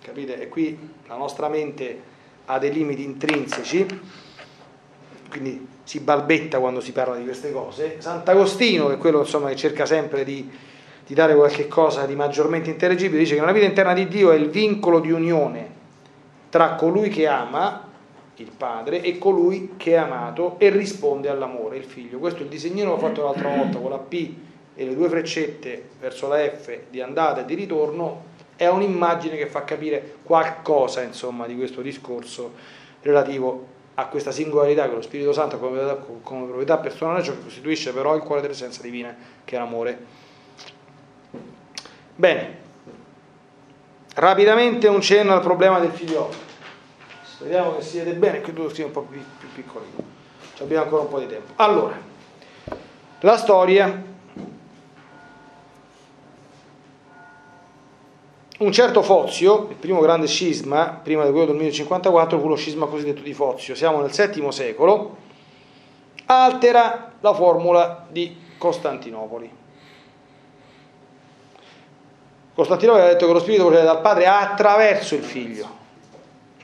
capite? 0.00 0.40
E 0.40 0.48
qui 0.48 0.78
la 1.08 1.16
nostra 1.16 1.48
mente 1.48 2.00
ha 2.44 2.60
dei 2.60 2.72
limiti 2.72 3.02
intrinseci, 3.02 4.00
quindi 5.30 5.66
si 5.82 5.98
balbetta 5.98 6.60
quando 6.60 6.78
si 6.78 6.92
parla 6.92 7.16
di 7.16 7.24
queste 7.24 7.50
cose. 7.50 7.96
Sant'Agostino, 7.98 8.86
che 8.86 8.94
è 8.94 8.98
quello 8.98 9.18
insomma, 9.18 9.48
che 9.48 9.56
cerca 9.56 9.84
sempre 9.84 10.22
di, 10.22 10.48
di 11.04 11.12
dare 11.12 11.34
qualche 11.34 11.66
cosa 11.66 12.06
di 12.06 12.14
maggiormente 12.14 12.70
intellegibile, 12.70 13.18
dice 13.18 13.34
che 13.34 13.40
una 13.40 13.50
vita 13.50 13.66
interna 13.66 13.94
di 13.94 14.06
Dio 14.06 14.30
è 14.30 14.36
il 14.36 14.48
vincolo 14.48 15.00
di 15.00 15.10
unione 15.10 15.82
tra 16.50 16.76
colui 16.76 17.08
che 17.08 17.26
ama, 17.26 17.83
il 18.36 18.50
padre, 18.56 19.00
e 19.00 19.18
colui 19.18 19.74
che 19.76 19.92
è 19.92 19.96
amato 19.96 20.56
e 20.58 20.70
risponde 20.70 21.28
all'amore, 21.28 21.76
il 21.76 21.84
figlio. 21.84 22.18
Questo 22.18 22.42
il 22.42 22.48
disegnino 22.48 22.90
che 22.90 22.96
ho 22.96 23.08
fatto 23.08 23.22
l'altra 23.22 23.48
volta 23.48 23.78
con 23.78 23.90
la 23.90 23.98
P 23.98 24.34
e 24.74 24.84
le 24.84 24.94
due 24.94 25.08
freccette 25.08 25.90
verso 26.00 26.26
la 26.28 26.38
F 26.38 26.78
di 26.90 27.00
andata 27.00 27.42
e 27.42 27.44
di 27.44 27.54
ritorno 27.54 28.32
è 28.56 28.66
un'immagine 28.66 29.36
che 29.36 29.46
fa 29.46 29.64
capire 29.64 30.16
qualcosa 30.22 31.02
insomma, 31.02 31.46
di 31.46 31.56
questo 31.56 31.80
discorso 31.80 32.52
relativo 33.02 33.72
a 33.94 34.06
questa 34.06 34.32
singolarità 34.32 34.88
che 34.88 34.94
lo 34.94 35.02
Spirito 35.02 35.32
Santo 35.32 35.58
come, 35.58 35.96
come 36.22 36.46
proprietà 36.46 36.78
personale, 36.78 37.22
ciò 37.22 37.32
che 37.32 37.42
costituisce 37.44 37.92
però 37.92 38.16
il 38.16 38.22
cuore 38.22 38.40
dell'essenza 38.40 38.82
divina, 38.82 39.14
che 39.44 39.54
è 39.54 39.58
l'amore. 39.58 40.22
Bene, 42.16 42.58
rapidamente 44.14 44.88
un 44.88 45.00
cenno 45.00 45.32
al 45.32 45.40
problema 45.40 45.78
del 45.78 45.90
figliolo. 45.90 46.43
Speriamo 47.44 47.76
che 47.76 47.82
siete 47.82 48.14
bene, 48.14 48.40
qui 48.40 48.54
tu 48.54 48.70
sia 48.70 48.86
un 48.86 48.90
po' 48.90 49.02
più, 49.02 49.22
più 49.38 49.52
piccolino. 49.52 50.02
Ci 50.54 50.62
abbiamo 50.62 50.84
ancora 50.84 51.02
un 51.02 51.08
po' 51.08 51.18
di 51.18 51.26
tempo. 51.26 51.52
Allora, 51.56 51.94
la 53.20 53.36
storia 53.36 54.12
Un 58.56 58.72
certo 58.72 59.02
Fozio, 59.02 59.66
il 59.68 59.76
primo 59.76 60.00
grande 60.00 60.26
scisma, 60.26 61.00
prima 61.02 61.24
di 61.24 61.32
quello 61.32 61.46
del 61.46 61.56
1054, 61.56 62.38
fu 62.38 62.48
lo 62.48 62.54
scisma 62.54 62.86
cosiddetto 62.86 63.20
di 63.20 63.34
Fozio, 63.34 63.74
siamo 63.74 64.00
nel 64.00 64.10
VII 64.10 64.50
secolo, 64.50 65.16
altera 66.24 67.12
la 67.20 67.34
formula 67.34 68.06
di 68.08 68.34
Costantinopoli. 68.56 69.50
Costantinopoli 72.54 73.04
ha 73.04 73.08
detto 73.08 73.26
che 73.26 73.32
lo 73.32 73.40
spirito 73.40 73.66
procede 73.66 73.84
dal 73.84 74.00
padre 74.00 74.28
attraverso 74.28 75.14
il 75.14 75.24
figlio, 75.24 75.82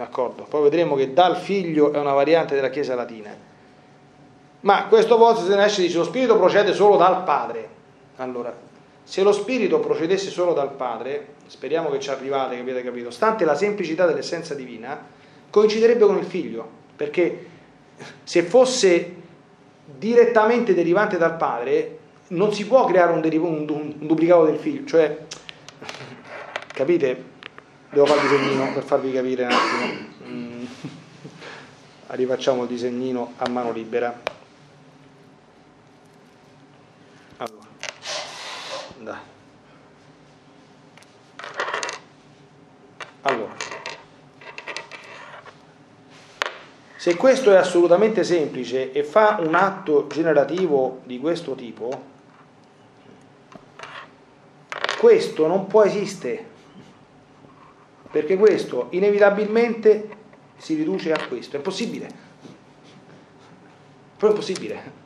d'accordo? 0.01 0.45
Poi 0.45 0.63
vedremo 0.63 0.97
che 0.97 1.13
dal 1.13 1.37
figlio 1.37 1.93
è 1.93 1.99
una 1.99 2.15
variante 2.15 2.55
della 2.55 2.71
Chiesa 2.71 2.95
latina. 2.95 3.37
Ma 4.61 4.87
questo 4.87 5.17
Fozio 5.17 5.47
se 5.47 5.57
ne 5.57 5.65
esce 5.65 5.83
dice 5.83 5.99
lo 5.99 6.05
spirito 6.05 6.37
procede 6.37 6.73
solo 6.73 6.97
dal 6.97 7.23
padre. 7.23 7.69
Allora, 8.17 8.55
se 9.03 9.23
lo 9.23 9.33
spirito 9.33 9.79
procedesse 9.81 10.31
solo 10.31 10.53
dal 10.53 10.73
Padre, 10.73 11.35
speriamo 11.47 11.91
che 11.91 11.99
ci 11.99 12.11
arrivate, 12.11 12.55
che 12.55 12.61
abbiate 12.61 12.83
capito, 12.83 13.11
stante 13.11 13.45
la 13.45 13.55
semplicità 13.55 14.07
dell'essenza 14.07 14.55
divina, 14.55 15.05
coinciderebbe 15.49 16.05
con 16.05 16.17
il 16.17 16.25
figlio, 16.25 16.69
perché 16.95 17.47
se 18.23 18.43
fosse 18.43 19.15
direttamente 19.85 20.75
derivante 20.75 21.19
dal 21.19 21.37
padre, 21.37 21.99
non 22.29 22.53
si 22.53 22.67
può 22.67 22.85
creare 22.85 23.13
un, 23.13 23.21
deriv- 23.21 23.43
un, 23.43 23.67
un 23.69 23.95
duplicato 24.07 24.45
del 24.45 24.59
figlio, 24.59 24.87
cioè, 24.87 25.19
capite? 26.73 27.30
Devo 27.93 28.07
fare 28.07 28.21
il 28.21 28.29
disegnino 28.29 28.73
per 28.73 28.85
farvi 28.85 29.13
capire 29.13 29.45
un 29.47 29.51
attimo. 29.51 30.09
Mm. 30.25 30.65
Rifacciamo 32.07 32.63
il 32.63 32.69
disegnino 32.69 33.33
a 33.39 33.49
mano 33.49 33.73
libera. 33.73 34.17
Allora, 37.39 37.67
dai. 38.99 39.19
Allora, 43.23 43.55
se 46.97 47.17
questo 47.17 47.51
è 47.51 47.57
assolutamente 47.57 48.23
semplice 48.23 48.93
e 48.93 49.03
fa 49.03 49.39
un 49.41 49.57
atto 49.57 50.07
generativo 50.07 51.01
di 51.05 51.19
questo 51.19 51.57
tipo, 51.57 52.03
questo 54.97 55.47
non 55.49 55.67
può 55.67 55.83
esistere, 55.83 56.50
perché 58.11 58.37
questo 58.37 58.89
inevitabilmente 58.91 60.09
si 60.57 60.75
riduce 60.75 61.13
a 61.13 61.27
questo, 61.27 61.57
è 61.57 61.61
possibile, 61.61 62.09
però 64.17 64.33
è 64.33 64.35
possibile. 64.35 64.99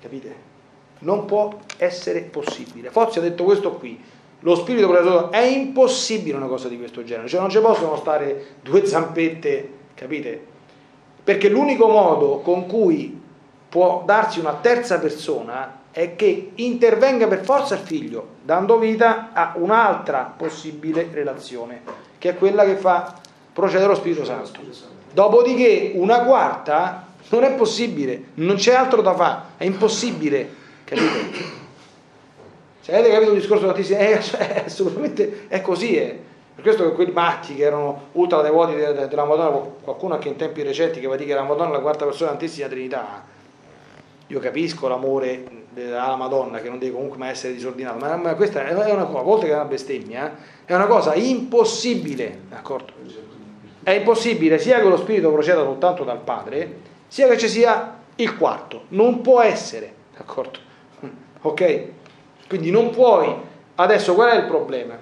Capite? 0.00 0.46
Non 1.00 1.24
può 1.24 1.58
essere 1.76 2.20
possibile. 2.22 2.90
Forse 2.90 3.18
ha 3.18 3.22
detto 3.22 3.44
questo 3.44 3.72
qui. 3.72 4.00
Lo 4.40 4.54
spirito 4.54 4.88
predatorio 4.88 5.32
è 5.32 5.44
impossibile 5.44 6.36
una 6.36 6.46
cosa 6.46 6.68
di 6.68 6.78
questo 6.78 7.02
genere, 7.02 7.28
cioè 7.28 7.40
non 7.40 7.50
ci 7.50 7.58
possono 7.58 7.96
stare 7.96 8.56
due 8.62 8.86
zampette, 8.86 9.72
capite? 9.94 10.46
Perché 11.24 11.48
l'unico 11.48 11.88
modo 11.88 12.38
con 12.38 12.66
cui 12.66 13.20
può 13.68 14.02
darsi 14.04 14.40
una 14.40 14.54
terza 14.60 14.98
persona 14.98 15.80
è 15.90 16.16
che 16.16 16.52
intervenga 16.56 17.26
per 17.26 17.44
forza 17.44 17.74
il 17.74 17.80
figlio, 17.80 18.36
dando 18.42 18.78
vita 18.78 19.30
a 19.32 19.54
un'altra 19.56 20.32
possibile 20.36 21.08
relazione, 21.12 21.82
che 22.18 22.30
è 22.30 22.36
quella 22.36 22.64
che 22.64 22.76
fa 22.76 23.14
procedere 23.52 23.88
lo 23.88 23.94
Spirito 23.94 24.24
Santo. 24.24 24.60
Dopodiché 25.12 25.92
una 25.94 26.20
quarta 26.20 27.06
non 27.30 27.44
è 27.44 27.52
possibile, 27.54 28.22
non 28.34 28.56
c'è 28.56 28.74
altro 28.74 29.02
da 29.02 29.14
fare, 29.14 29.40
è 29.56 29.64
impossibile 29.64 30.66
Capite? 30.88 31.56
Se 32.80 32.94
avete 32.94 33.12
capito 33.12 33.32
il 33.32 33.40
discorso 33.40 33.66
tantissimo, 33.66 33.98
eh, 33.98 34.22
cioè, 34.22 34.62
assolutamente 34.64 35.44
è 35.48 35.60
così. 35.60 35.96
Eh. 35.96 36.18
Per 36.54 36.64
questo 36.64 36.84
che 36.84 36.94
quei 36.94 37.10
matti 37.12 37.54
che 37.54 37.62
erano 37.62 38.06
ultra 38.12 38.40
devoti 38.40 38.74
della, 38.74 39.24
Madonna, 39.24 39.50
qualcuno 39.82 40.14
anche 40.14 40.28
in 40.28 40.36
tempi 40.36 40.62
recenti 40.62 40.98
che 40.98 41.06
va 41.06 41.14
a 41.14 41.16
dire 41.16 41.28
che 41.28 41.34
la 41.34 41.42
Madonna 41.42 41.70
è 41.70 41.72
la 41.72 41.80
quarta 41.80 42.06
persona 42.06 42.32
della 42.32 42.68
Trinità, 42.68 43.22
io 44.28 44.40
capisco 44.40 44.88
l'amore 44.88 45.44
alla 45.74 46.16
Madonna 46.16 46.60
che 46.60 46.68
non 46.68 46.78
deve 46.78 46.92
comunque 46.92 47.18
mai 47.18 47.30
essere 47.30 47.54
disordinato, 47.54 47.98
ma, 47.98 48.16
ma 48.16 48.34
questa 48.34 48.66
è 48.66 48.72
una 48.92 49.04
cosa, 49.04 49.20
a 49.20 49.22
volte 49.22 49.46
che 49.46 49.52
è 49.52 49.54
una 49.54 49.64
bestemmia, 49.64 50.36
è 50.64 50.74
una 50.74 50.86
cosa 50.86 51.14
impossibile, 51.14 52.40
d'accordo? 52.48 52.92
È 53.82 53.90
impossibile 53.90 54.58
sia 54.58 54.80
che 54.80 54.88
lo 54.88 54.98
spirito 54.98 55.32
proceda 55.32 55.62
soltanto 55.62 56.04
dal 56.04 56.20
Padre, 56.20 56.80
sia 57.06 57.26
che 57.28 57.38
ci 57.38 57.48
sia 57.48 57.96
il 58.16 58.36
quarto, 58.36 58.84
non 58.88 59.20
può 59.20 59.40
essere, 59.40 59.92
d'accordo? 60.16 60.58
Ok? 61.40 61.84
Quindi 62.48 62.70
non 62.70 62.90
puoi. 62.90 63.32
Adesso 63.76 64.14
qual 64.14 64.30
è 64.30 64.36
il 64.38 64.46
problema? 64.46 64.98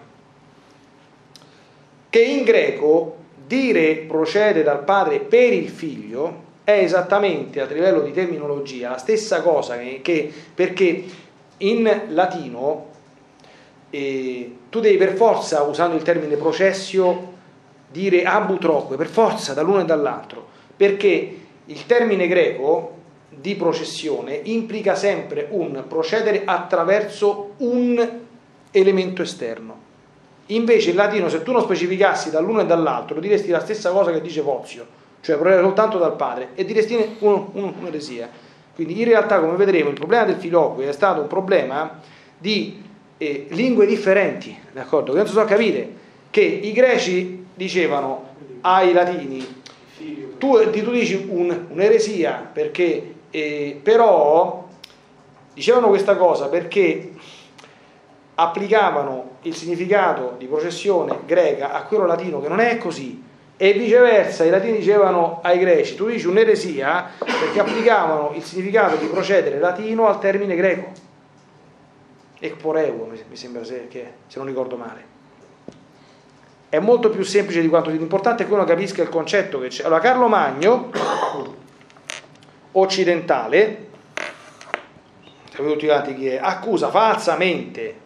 Che 2.10 2.22
in 2.22 2.44
greco 2.44 3.16
dire 3.46 4.04
procede 4.06 4.62
dal 4.62 4.84
padre 4.84 5.20
per 5.20 5.52
il 5.52 5.68
figlio 5.68 6.44
è 6.66 6.72
esattamente 6.72 7.60
a 7.60 7.66
livello 7.66 8.00
di 8.00 8.10
terminologia 8.10 8.90
la 8.90 8.98
stessa 8.98 9.40
cosa 9.40 9.78
che, 9.78 10.00
che 10.02 10.32
perché 10.52 11.04
in 11.58 12.02
latino 12.08 12.86
eh, 13.90 14.56
tu 14.68 14.80
devi 14.80 14.96
per 14.96 15.14
forza, 15.14 15.62
usando 15.62 15.94
il 15.94 16.02
termine 16.02 16.34
processio, 16.34 17.34
dire 17.88 18.24
abutroque, 18.24 18.96
per 18.96 19.06
forza 19.06 19.54
dall'uno 19.54 19.82
e 19.82 19.84
dall'altro, 19.84 20.44
perché 20.76 21.38
il 21.64 21.86
termine 21.86 22.26
greco 22.26 22.94
di 23.28 23.54
processione 23.54 24.40
implica 24.42 24.96
sempre 24.96 25.46
un 25.50 25.84
procedere 25.86 26.42
attraverso 26.44 27.52
un 27.58 28.20
elemento 28.72 29.22
esterno. 29.22 29.84
Invece 30.46 30.90
in 30.90 30.96
latino, 30.96 31.28
se 31.28 31.44
tu 31.44 31.52
non 31.52 31.62
specificassi 31.62 32.30
dall'uno 32.30 32.62
e 32.62 32.66
dall'altro, 32.66 33.20
diresti 33.20 33.50
la 33.50 33.60
stessa 33.60 33.92
cosa 33.92 34.10
che 34.10 34.20
dice 34.20 34.40
Vozio, 34.40 34.95
cioè 35.26 35.34
procedere 35.34 35.62
soltanto 35.62 35.98
dal 35.98 36.14
padre, 36.14 36.50
e 36.54 36.64
diresti 36.64 37.16
un'eresia. 37.18 38.30
Quindi 38.76 39.00
in 39.00 39.06
realtà, 39.06 39.40
come 39.40 39.56
vedremo, 39.56 39.88
il 39.88 39.96
problema 39.96 40.22
del 40.22 40.36
filoquio 40.36 40.88
è 40.88 40.92
stato 40.92 41.20
un 41.20 41.26
problema 41.26 41.98
di 42.38 42.80
eh, 43.18 43.46
lingue 43.50 43.86
differenti, 43.86 44.56
d'accordo? 44.70 45.10
Che 45.10 45.18
non 45.18 45.26
si 45.26 45.32
so 45.32 45.44
capire 45.44 45.88
che 46.30 46.42
i 46.42 46.70
greci 46.70 47.44
dicevano 47.56 48.34
ai 48.60 48.92
latini, 48.92 49.44
tu, 50.38 50.70
tu 50.70 50.90
dici 50.92 51.26
un, 51.28 51.66
un'eresia 51.70 52.48
perché 52.52 53.14
eh, 53.30 53.80
però 53.82 54.68
dicevano 55.54 55.88
questa 55.88 56.14
cosa 56.14 56.48
perché 56.48 57.14
applicavano 58.36 59.38
il 59.42 59.56
significato 59.56 60.34
di 60.38 60.46
processione 60.46 61.18
greca 61.26 61.72
a 61.72 61.82
quello 61.82 62.06
latino, 62.06 62.40
che 62.40 62.48
non 62.48 62.60
è 62.60 62.78
così. 62.78 63.24
E 63.58 63.72
viceversa, 63.72 64.44
i 64.44 64.50
latini 64.50 64.76
dicevano 64.76 65.40
ai 65.42 65.58
greci, 65.58 65.94
tu 65.94 66.08
dici 66.08 66.26
un'eresia 66.26 67.10
perché 67.18 67.58
applicavano 67.58 68.32
il 68.34 68.42
significato 68.42 68.96
di 68.96 69.06
procedere 69.06 69.58
latino 69.58 70.08
al 70.08 70.18
termine 70.18 70.54
greco. 70.54 70.92
Ekporeuo, 72.38 73.06
mi 73.06 73.36
sembra 73.36 73.64
se, 73.64 73.88
che, 73.88 74.12
se 74.26 74.38
non 74.38 74.46
ricordo 74.46 74.76
male. 74.76 75.14
È 76.68 76.78
molto 76.78 77.08
più 77.08 77.22
semplice 77.22 77.62
di 77.62 77.68
quanto 77.68 77.88
l'importante 77.88 78.42
è 78.42 78.46
che 78.46 78.52
uno 78.52 78.64
capisca 78.64 79.00
il 79.00 79.08
concetto 79.08 79.58
che 79.58 79.68
c'è. 79.68 79.84
Allora, 79.84 80.00
Carlo 80.00 80.28
Magno 80.28 80.90
occidentale, 82.72 83.86
accusa 86.40 86.90
falsamente 86.90 88.04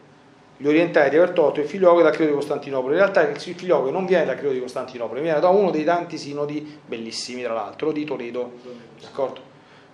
gli 0.61 0.67
orientali 0.67 1.09
di 1.09 1.17
aver 1.17 1.31
tolto 1.31 1.61
il 1.61 1.67
figliolo 1.67 2.03
dal 2.03 2.13
credo 2.13 2.33
di 2.33 2.37
Costantinopoli. 2.37 2.93
In 2.93 3.01
realtà 3.01 3.27
il 3.27 3.35
figliolo 3.35 3.91
non 3.91 4.05
viene 4.05 4.27
dal 4.27 4.37
credo 4.37 4.53
di 4.53 4.61
Costantinopoli, 4.61 5.23
viene 5.23 5.41
da 5.41 5.49
uno 5.49 5.71
dei 5.71 5.85
tanti 5.85 6.19
sinodi 6.19 6.81
bellissimi, 6.85 7.43
tra 7.43 7.55
l'altro, 7.55 7.93
di 7.93 8.05
Toledo. 8.05 8.53
D'accordo? 9.01 9.41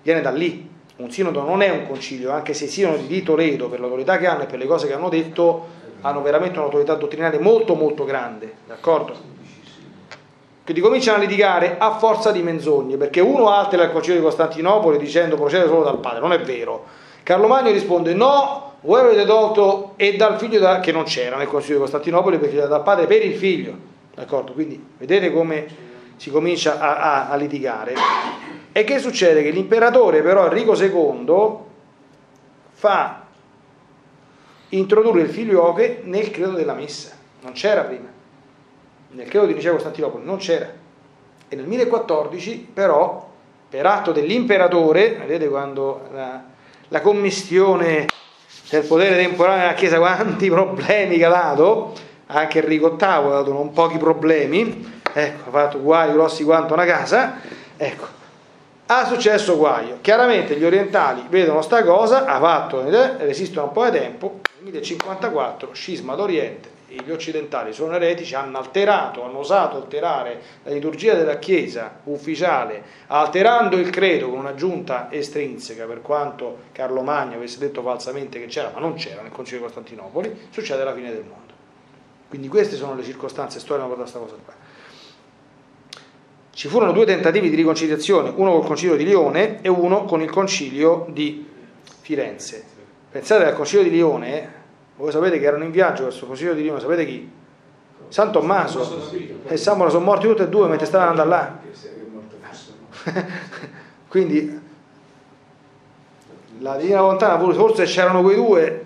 Viene 0.02 0.20
da 0.20 0.32
lì. 0.32 0.68
Un 0.96 1.08
sinodo 1.12 1.42
non 1.42 1.62
è 1.62 1.68
un 1.68 1.86
concilio, 1.86 2.32
anche 2.32 2.52
se 2.52 2.64
i 2.64 2.68
sinodi 2.68 3.06
di 3.06 3.22
Toledo, 3.22 3.68
per 3.68 3.78
l'autorità 3.78 4.18
che 4.18 4.26
hanno 4.26 4.42
e 4.42 4.46
per 4.46 4.58
le 4.58 4.66
cose 4.66 4.88
che 4.88 4.94
hanno 4.94 5.08
detto, 5.08 5.66
hanno 6.00 6.20
veramente 6.20 6.58
un'autorità 6.58 6.94
dottrinale 6.94 7.38
molto 7.38 7.76
molto 7.76 8.04
grande. 8.04 8.54
D'accordo? 8.66 9.14
Quindi 10.64 10.82
cominciano 10.82 11.18
a 11.18 11.20
litigare 11.20 11.76
a 11.78 11.96
forza 11.96 12.32
di 12.32 12.42
menzogne, 12.42 12.96
perché 12.96 13.20
uno 13.20 13.50
altera 13.50 13.84
il 13.84 13.92
concilio 13.92 14.18
di 14.18 14.24
Costantinopoli 14.24 14.98
dicendo 14.98 15.36
procede 15.36 15.68
solo 15.68 15.84
dal 15.84 16.00
padre, 16.00 16.18
non 16.18 16.32
è 16.32 16.40
vero. 16.40 16.86
Carlo 17.22 17.46
Magno 17.46 17.70
risponde 17.70 18.14
no, 18.14 18.65
voi 18.87 19.01
avete 19.01 19.26
tolto 19.26 19.93
e 19.97 20.16
dal 20.16 20.39
figlio 20.39 20.59
da, 20.59 20.80
che 20.80 20.93
non 20.93 21.05
c'era 21.05 21.37
nel 21.37 21.47
concilio 21.49 21.76
di 21.76 21.82
Costantinopoli 21.82 22.39
perché 22.39 22.57
era 22.57 22.66
dal 22.66 22.82
padre 22.82 23.07
per 23.07 23.22
il 23.22 23.34
figlio. 23.34 23.76
D'accordo? 24.14 24.53
Quindi 24.53 24.82
vedete 24.97 25.30
come 25.30 25.66
si 26.16 26.30
comincia 26.30 26.78
a, 26.78 26.97
a, 26.97 27.28
a 27.28 27.37
litigare. 27.37 27.95
E 28.72 28.84
che 28.84 28.99
succede? 28.99 29.43
Che 29.43 29.51
l'imperatore 29.51 30.22
però 30.22 30.47
Enrico 30.47 30.74
II 30.74 31.57
fa 32.70 33.26
introdurre 34.70 35.20
il 35.20 35.28
figlio 35.28 35.76
nel 36.05 36.30
credo 36.30 36.53
della 36.53 36.74
messa, 36.74 37.14
non 37.43 37.53
c'era 37.53 37.82
prima 37.82 38.14
nel 39.16 39.28
credo 39.28 39.47
di 39.47 39.55
Nicea 39.55 39.72
Costantinopoli 39.72 40.24
non 40.24 40.37
c'era. 40.37 40.70
E 41.49 41.57
nel 41.57 41.66
1014 41.66 42.68
però, 42.72 43.28
per 43.68 43.87
atto 43.87 44.12
dell'imperatore, 44.12 45.14
vedete 45.14 45.49
quando 45.49 46.09
la, 46.12 46.43
la 46.89 47.01
commistione 48.66 48.80
del 48.80 48.84
potere 48.86 49.16
temporale 49.16 49.60
nella 49.60 49.74
Chiesa, 49.74 49.98
quanti 49.98 50.48
problemi 50.48 51.16
che 51.16 51.24
ha 51.24 51.30
dato, 51.30 51.92
anche 52.26 52.58
Enrico 52.58 52.96
VIII 52.96 53.08
ha 53.08 53.20
dato 53.20 53.52
non 53.52 53.72
pochi 53.72 53.98
problemi, 53.98 55.00
ecco, 55.12 55.48
ha 55.48 55.52
fatto 55.52 55.80
guai 55.80 56.12
grossi 56.12 56.42
quanto 56.44 56.74
una 56.74 56.84
casa, 56.84 57.36
ecco, 57.76 58.06
ha 58.86 59.04
successo 59.04 59.56
guaio. 59.56 59.98
Chiaramente 60.00 60.56
gli 60.56 60.64
orientali 60.64 61.24
vedono 61.28 61.62
sta 61.62 61.84
cosa, 61.84 62.24
ha 62.24 62.38
fatto, 62.40 62.84
resistono 63.18 63.66
un 63.66 63.72
po' 63.72 63.84
di 63.84 63.98
tempo, 63.98 64.40
nel 64.58 64.72
1054, 64.72 65.70
scisma 65.72 66.14
d'Oriente, 66.14 66.74
gli 67.05 67.11
occidentali 67.11 67.72
sono 67.72 67.94
eretici, 67.94 68.34
hanno 68.34 68.59
alterato, 68.59 69.24
hanno 69.24 69.38
osato 69.38 69.76
alterare 69.76 70.40
la 70.62 70.72
liturgia 70.72 71.14
della 71.14 71.38
Chiesa 71.38 72.01
ufficiale, 72.05 72.82
alterando 73.09 73.76
il 73.76 73.90
credo 73.90 74.30
con 74.30 74.38
un'aggiunta 74.38 75.09
estrinseca, 75.11 75.86
per 75.86 76.03
quanto 76.03 76.59
Carlo 76.72 77.03
Magno 77.03 77.36
avesse 77.36 77.59
detto 77.59 77.82
falsamente 77.82 78.38
che 78.38 78.47
c'era, 78.47 78.70
ma 78.72 78.80
non 78.80 78.94
c'era 78.94 79.22
nel 79.22 79.32
Concilio 79.32 79.61
di 79.61 79.64
Costantinopoli, 79.66 80.49
succede 80.51 80.84
la 80.84 80.94
fine 80.94 81.11
del 81.11 81.24
mondo. 81.24 81.55
Quindi 82.28 82.49
queste 82.49 82.76
sono 82.76 82.94
le 82.94 83.05
circostanze 83.05 83.61
storiche 83.61 83.88
per 83.88 83.97
questa 83.97 84.18
cosa 84.18 84.34
qua. 84.44 84.55
Ci 86.51 86.68
furono 86.68 86.92
due 86.92 87.05
tentativi 87.05 87.51
di 87.51 87.57
riconciliazione, 87.57 88.32
uno 88.34 88.53
col 88.53 88.66
Concilio 88.66 88.97
di 88.97 89.05
Lione 89.05 89.61
e 89.61 89.68
uno 89.68 90.05
con 90.05 90.22
il 90.22 90.30
Concilio 90.30 91.07
di 91.11 91.47
Firenze. 92.01 92.64
Pensate 93.11 93.44
al 93.44 93.55
Concilio 93.55 93.84
di 93.84 93.90
Lione, 93.90 94.55
voi 94.97 95.12
sapete 95.12 95.38
che 95.38 95.44
erano 95.44 95.64
in 95.64 95.70
viaggio 95.70 96.05
verso 96.05 96.20
il 96.20 96.26
Concilio 96.26 96.55
di 96.55 96.62
Lione, 96.62 96.80
sapete 96.80 97.05
chi? 97.05 97.30
San 98.09 98.32
Tommaso 98.32 99.11
e 99.44 99.57
Samuele 99.57 99.90
sono 99.90 100.05
morti 100.05 100.26
tutti 100.26 100.42
e 100.42 100.49
due 100.49 100.68
mentre 100.68 100.86
stavano 100.86 101.11
andando 101.11 101.30
là. 101.30 101.59
Quindi 104.09 104.61
la 106.61 106.76
Divina 106.76 107.01
Lontana, 107.01 107.38
forse 107.38 107.84
c'erano 107.84 108.22
quei 108.22 108.36
due 108.36 108.84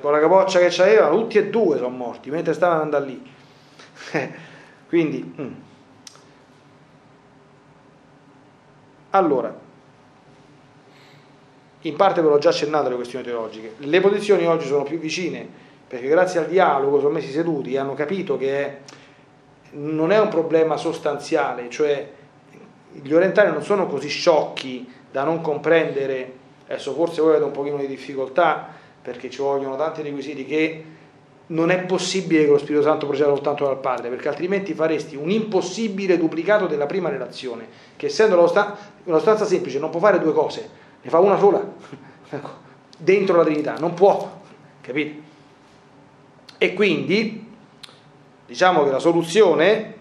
con 0.00 0.12
la 0.12 0.20
capoccia 0.20 0.58
che 0.58 0.68
c'avevano, 0.68 1.18
tutti 1.18 1.38
e 1.38 1.48
due 1.48 1.76
sono 1.76 1.88
morti 1.88 2.30
mentre 2.30 2.52
stavano 2.52 2.82
andando 2.82 3.06
lì. 3.06 3.32
Quindi, 4.88 5.34
mm. 5.40 5.52
allora, 9.10 9.63
in 11.84 11.96
parte 11.96 12.22
ve 12.22 12.28
l'ho 12.28 12.38
già 12.38 12.48
accennato 12.48 12.88
le 12.88 12.94
questioni 12.96 13.24
teologiche. 13.24 13.74
Le 13.78 14.00
posizioni 14.00 14.46
oggi 14.46 14.66
sono 14.66 14.84
più 14.84 14.98
vicine 14.98 15.46
perché 15.86 16.08
grazie 16.08 16.40
al 16.40 16.46
dialogo 16.46 16.98
sono 16.98 17.12
messi 17.12 17.30
seduti 17.30 17.74
e 17.74 17.78
hanno 17.78 17.94
capito 17.94 18.36
che 18.36 18.78
non 19.72 20.10
è 20.10 20.18
un 20.18 20.28
problema 20.28 20.76
sostanziale, 20.76 21.68
cioè 21.68 22.08
gli 22.90 23.12
orientali 23.12 23.50
non 23.50 23.62
sono 23.62 23.86
così 23.86 24.08
sciocchi 24.08 24.90
da 25.10 25.24
non 25.24 25.40
comprendere, 25.40 26.32
adesso 26.66 26.94
forse 26.94 27.20
voi 27.20 27.30
avete 27.30 27.44
un 27.44 27.52
pochino 27.52 27.76
di 27.76 27.86
difficoltà 27.86 28.66
perché 29.02 29.28
ci 29.28 29.38
vogliono 29.38 29.76
tanti 29.76 30.02
requisiti 30.02 30.46
che 30.46 30.84
non 31.46 31.70
è 31.70 31.84
possibile 31.84 32.44
che 32.44 32.50
lo 32.50 32.58
Spirito 32.58 32.82
Santo 32.82 33.06
proceda 33.06 33.28
soltanto 33.28 33.66
dal 33.66 33.78
Padre, 33.78 34.08
perché 34.08 34.28
altrimenti 34.28 34.72
faresti 34.72 35.14
un 35.16 35.30
impossibile 35.30 36.16
duplicato 36.16 36.66
della 36.66 36.86
prima 36.86 37.10
relazione, 37.10 37.66
che 37.96 38.06
essendo 38.06 38.40
una 39.04 39.18
stanza 39.18 39.44
semplice 39.44 39.78
non 39.78 39.90
può 39.90 40.00
fare 40.00 40.18
due 40.18 40.32
cose, 40.32 40.82
ne 41.04 41.10
fa 41.10 41.18
una 41.18 41.38
sola, 41.38 41.62
ecco, 42.30 42.50
dentro 42.96 43.36
la 43.36 43.44
Trinità, 43.44 43.76
non 43.78 43.92
può, 43.92 44.40
capite? 44.80 45.22
E 46.56 46.72
quindi 46.72 47.46
diciamo 48.46 48.84
che 48.84 48.90
la 48.90 48.98
soluzione 48.98 49.96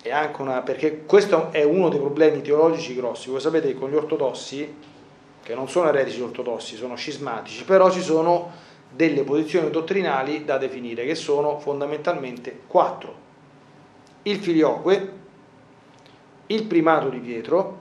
è 0.00 0.12
anche 0.12 0.40
una, 0.40 0.62
perché 0.62 1.04
questo 1.04 1.50
è 1.50 1.64
uno 1.64 1.88
dei 1.88 1.98
problemi 1.98 2.42
teologici 2.42 2.94
grossi, 2.94 3.28
voi 3.28 3.40
sapete 3.40 3.66
che 3.66 3.74
con 3.74 3.90
gli 3.90 3.96
ortodossi, 3.96 4.74
che 5.42 5.54
non 5.54 5.68
sono 5.68 5.88
eretici 5.88 6.20
ortodossi, 6.20 6.76
sono 6.76 6.94
scismatici, 6.94 7.64
però 7.64 7.90
ci 7.90 8.00
sono 8.00 8.52
delle 8.88 9.24
posizioni 9.24 9.68
dottrinali 9.70 10.44
da 10.44 10.58
definire, 10.58 11.04
che 11.04 11.16
sono 11.16 11.58
fondamentalmente 11.58 12.60
quattro. 12.68 13.24
Il 14.22 14.38
filioque, 14.38 15.12
il 16.46 16.62
primato 16.64 17.08
di 17.08 17.18
Pietro, 17.18 17.78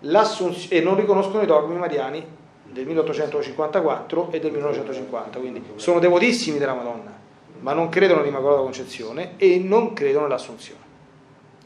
e 0.00 0.80
non 0.80 0.96
riconoscono 0.96 1.42
i 1.42 1.46
dogmi 1.46 1.76
mariani 1.76 2.24
del 2.64 2.86
1854 2.86 4.28
e 4.30 4.40
del 4.40 4.52
1950, 4.52 5.38
quindi 5.38 5.62
sono 5.76 5.98
devotissimi 5.98 6.58
della 6.58 6.74
Madonna, 6.74 7.12
ma 7.60 7.72
non 7.72 7.88
credono 7.88 8.20
all'Immacolata 8.20 8.62
Concezione 8.62 9.34
e 9.36 9.58
non 9.58 9.92
credono 9.92 10.26
all'Assunzione 10.26 10.80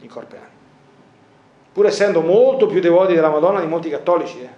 in 0.01 0.09
corpo 0.09 0.35
e 0.35 0.37
anima. 0.37 0.53
Pur 1.71 1.85
essendo 1.85 2.21
molto 2.21 2.67
più 2.67 2.79
devoti 2.79 3.13
della 3.13 3.29
Madonna 3.29 3.59
di 3.59 3.67
molti 3.67 3.89
cattolici, 3.89 4.39
eh, 4.41 4.49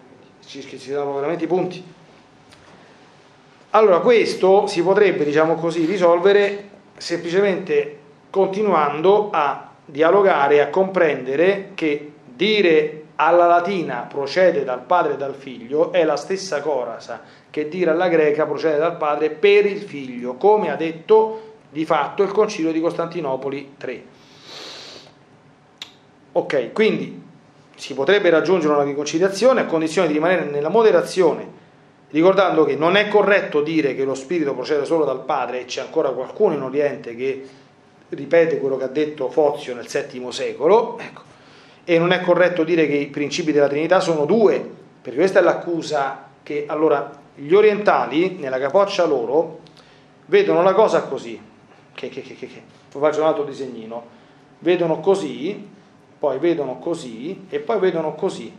ci, 0.45 0.61
ci 0.61 0.91
danno 0.91 1.15
veramente 1.15 1.43
i 1.43 1.47
punti. 1.47 1.83
Allora, 3.71 3.99
questo 3.99 4.65
si 4.67 4.81
potrebbe, 4.81 5.25
diciamo 5.25 5.55
così, 5.55 5.85
risolvere 5.85 6.69
semplicemente 6.97 7.99
continuando 8.29 9.29
a 9.31 9.71
dialogare 9.83 10.61
a 10.61 10.69
comprendere 10.69 11.71
che 11.73 12.11
dire 12.25 13.03
alla 13.17 13.47
latina 13.47 14.05
procede 14.07 14.63
dal 14.63 14.81
padre 14.81 15.13
e 15.13 15.17
dal 15.17 15.33
figlio 15.33 15.91
è 15.91 16.03
la 16.03 16.15
stessa 16.15 16.61
cosa 16.61 17.21
che 17.49 17.67
dire 17.67 17.91
alla 17.91 18.07
greca 18.07 18.45
procede 18.45 18.77
dal 18.77 18.97
padre 18.97 19.31
per 19.31 19.65
il 19.65 19.81
figlio, 19.81 20.35
come 20.35 20.71
ha 20.71 20.75
detto 20.75 21.55
di 21.69 21.85
fatto 21.85 22.23
il 22.23 22.31
concilio 22.31 22.71
di 22.71 22.79
Costantinopoli 22.79 23.73
3. 23.77 24.03
Ok, 26.33 26.71
quindi 26.71 27.23
si 27.75 27.93
potrebbe 27.95 28.29
raggiungere 28.29 28.73
una 28.73 28.83
riconciliazione 28.83 29.61
a 29.61 29.65
condizione 29.65 30.07
di 30.07 30.13
rimanere 30.13 30.45
nella 30.45 30.69
moderazione, 30.69 31.65
ricordando 32.09 32.65
che 32.65 32.75
non 32.75 32.95
è 32.95 33.07
corretto 33.07 33.61
dire 33.61 33.95
che 33.95 34.03
lo 34.03 34.13
spirito 34.13 34.53
procede 34.53 34.85
solo 34.85 35.05
dal 35.05 35.23
padre 35.23 35.61
e 35.61 35.65
c'è 35.65 35.81
ancora 35.81 36.11
qualcuno 36.11 36.53
in 36.53 36.61
Oriente 36.61 37.15
che 37.15 37.47
ripete 38.09 38.59
quello 38.59 38.77
che 38.77 38.83
ha 38.83 38.89
detto 38.89 39.29
Fozio 39.29 39.73
nel 39.73 39.87
VII 39.87 40.31
secolo. 40.31 40.99
Ecco 40.99 41.26
e 41.89 41.97
non 41.97 42.11
è 42.11 42.19
corretto 42.19 42.65
dire 42.65 42.85
che 42.85 42.95
i 42.95 43.07
principi 43.07 43.53
della 43.53 43.69
Trinità 43.69 44.01
sono 44.01 44.25
due, 44.25 44.59
perché 45.01 45.19
questa 45.19 45.39
è 45.39 45.41
l'accusa 45.41 46.27
che 46.43 46.65
allora 46.67 47.09
gli 47.33 47.53
orientali, 47.53 48.35
nella 48.35 48.59
capoccia 48.59 49.05
loro, 49.05 49.59
vedono 50.25 50.61
la 50.63 50.73
cosa 50.73 51.03
così, 51.03 51.39
che, 51.93 52.09
che, 52.09 52.21
che, 52.21 52.35
che, 52.35 52.47
che. 52.47 52.61
faccio 52.89 53.21
un 53.21 53.27
altro 53.27 53.45
disegnino, 53.45 54.03
vedono 54.59 54.99
così, 54.99 55.65
poi 56.19 56.39
vedono 56.39 56.77
così 56.77 57.45
e 57.47 57.59
poi 57.59 57.79
vedono 57.79 58.15
così. 58.15 58.53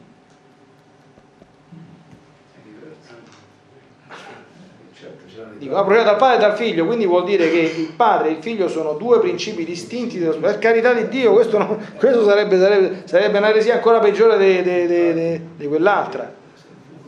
Dico, 5.58 5.74
la 5.74 5.82
proprietà 5.82 6.10
dal 6.10 6.18
padre 6.18 6.36
e 6.36 6.38
dal 6.38 6.56
figlio, 6.56 6.86
quindi 6.86 7.04
vuol 7.04 7.24
dire 7.24 7.50
che 7.50 7.58
il 7.58 7.92
padre 7.96 8.28
e 8.28 8.32
il 8.32 8.38
figlio 8.40 8.68
sono 8.68 8.92
due 8.92 9.18
principi 9.18 9.64
distinti, 9.64 10.18
per 10.18 10.60
carità 10.60 10.92
di 10.92 11.08
Dio, 11.08 11.32
questo, 11.32 11.58
non, 11.58 11.84
questo 11.98 12.24
sarebbe, 12.24 12.56
sarebbe, 12.60 13.02
sarebbe 13.06 13.38
un'eresia 13.38 13.74
ancora 13.74 13.98
peggiore 13.98 14.38
di 14.38 15.66
quell'altra, 15.66 16.32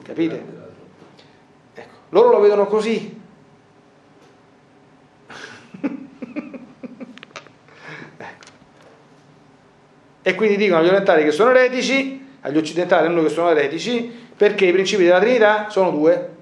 capite? 0.02 0.42
Ecco, 1.74 1.94
loro 2.08 2.30
lo 2.30 2.40
vedono 2.40 2.66
così. 2.66 3.20
ecco. 8.16 8.46
E 10.22 10.34
quindi 10.34 10.56
dicono 10.56 10.80
agli 10.80 10.88
orientali 10.88 11.22
che 11.22 11.30
sono 11.30 11.50
eretici, 11.50 12.26
agli 12.40 12.56
occidentali 12.56 13.06
a 13.06 13.10
noi 13.10 13.22
che 13.22 13.30
sono 13.30 13.50
eretici, 13.50 14.12
perché 14.36 14.66
i 14.66 14.72
principi 14.72 15.04
della 15.04 15.20
Trinità 15.20 15.68
sono 15.70 15.92
due 15.92 16.38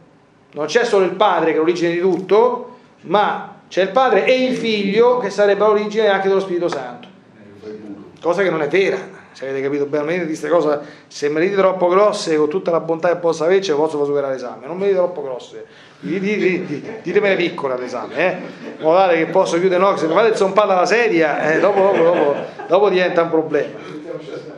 non 0.53 0.67
c'è 0.67 0.85
solo 0.85 1.05
il 1.05 1.13
padre 1.13 1.51
che 1.51 1.57
è 1.57 1.59
l'origine 1.59 1.93
di 1.93 2.01
tutto, 2.01 2.77
ma 3.03 3.57
c'è 3.69 3.83
il 3.83 3.91
padre 3.91 4.25
e 4.25 4.45
il 4.45 4.57
figlio 4.57 5.19
che 5.19 5.31
sarebbe 5.31 5.65
l'origine 5.65 6.09
anche 6.09 6.29
dello 6.29 6.41
Spirito 6.41 6.69
Santo. 6.69 7.09
Cosa 8.21 8.43
che 8.43 8.51
non 8.51 8.63
è 8.63 8.69
vera. 8.69 9.17
Se 9.33 9.45
avete 9.45 9.63
capito 9.63 9.87
bene, 9.87 10.25
queste 10.25 10.49
cose, 10.49 10.81
se 11.07 11.29
me 11.29 11.39
le 11.39 11.49
dite 11.49 11.59
troppo 11.59 11.87
grosse, 11.87 12.37
con 12.37 12.49
tutta 12.49 12.73
la 12.73 12.81
bontà 12.81 13.09
che 13.09 13.17
posso 13.19 13.45
avere, 13.45 13.63
ce 13.63 13.73
posso 13.75 13.97
far 13.97 14.07
superare 14.07 14.33
l'esame. 14.33 14.67
Non 14.67 14.77
me 14.77 14.87
le 14.87 14.89
dite 14.89 14.99
troppo 14.99 15.23
grosse, 15.23 15.65
ditemele 16.01 17.37
piccole 17.37 17.75
all'esame, 17.75 18.17
eh? 18.17 18.37
in 18.79 18.83
modo 18.83 18.97
tale 18.97 19.17
che 19.17 19.27
posso 19.27 19.61
chiudere 19.61 19.81
no, 19.81 19.97
se 19.97 20.09
mi 20.09 20.15
fate 20.15 20.35
zompare 20.35 20.75
la 20.75 20.87
sedia, 20.87 21.53
eh, 21.53 21.61
dopo, 21.61 21.81
dopo, 21.81 22.03
dopo, 22.03 22.35
dopo 22.67 22.89
diventa 22.89 23.23
un 23.23 23.31
problema. 23.31 23.79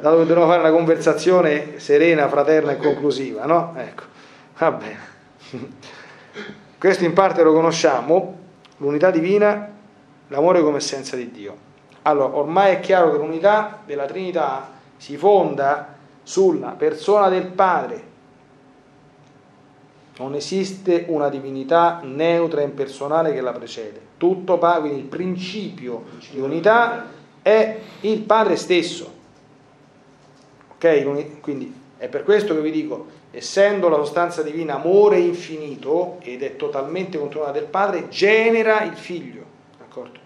Dato 0.00 0.16
che 0.16 0.24
dobbiamo 0.24 0.46
fare 0.46 0.60
una 0.60 0.70
conversazione 0.70 1.78
serena, 1.78 2.26
fraterna 2.28 2.72
e 2.72 2.76
conclusiva, 2.78 3.44
no? 3.44 3.74
Ecco, 3.76 4.04
va 4.56 4.70
bene. 4.70 5.09
Questo 6.78 7.04
in 7.04 7.12
parte 7.12 7.42
lo 7.42 7.52
conosciamo, 7.52 8.38
l'unità 8.78 9.10
divina, 9.10 9.68
l'amore 10.28 10.62
come 10.62 10.78
essenza 10.78 11.16
di 11.16 11.30
Dio. 11.30 11.68
Allora, 12.02 12.36
ormai 12.36 12.76
è 12.76 12.80
chiaro 12.80 13.10
che 13.10 13.18
l'unità 13.18 13.82
della 13.84 14.06
Trinità 14.06 14.70
si 14.96 15.16
fonda 15.16 15.94
sulla 16.22 16.70
persona 16.70 17.28
del 17.28 17.46
Padre. 17.46 18.08
Non 20.18 20.34
esiste 20.34 21.06
una 21.08 21.28
divinità 21.28 22.00
neutra 22.02 22.60
e 22.60 22.64
impersonale 22.64 23.32
che 23.32 23.40
la 23.40 23.52
precede. 23.52 24.00
Tutto 24.16 24.58
Padre, 24.58 24.80
quindi 24.80 25.00
il 25.00 25.06
principio 25.06 26.04
di 26.30 26.40
unità 26.40 27.06
è 27.42 27.78
il 28.00 28.20
Padre 28.20 28.56
stesso. 28.56 29.18
Ok? 30.74 31.40
Quindi 31.40 31.74
è 31.96 32.08
per 32.08 32.24
questo 32.24 32.54
che 32.54 32.60
vi 32.60 32.70
dico, 32.70 33.06
essendo 33.30 33.88
la 33.88 33.96
sostanza 33.96 34.42
divina 34.42 34.74
amore 34.74 35.18
infinito 35.18 36.18
ed 36.20 36.42
è 36.42 36.56
totalmente 36.56 37.18
controllata 37.18 37.52
del 37.52 37.64
Padre, 37.64 38.08
genera 38.08 38.82
il 38.82 38.94
figlio, 38.94 39.44
d'accordo? 39.78 40.18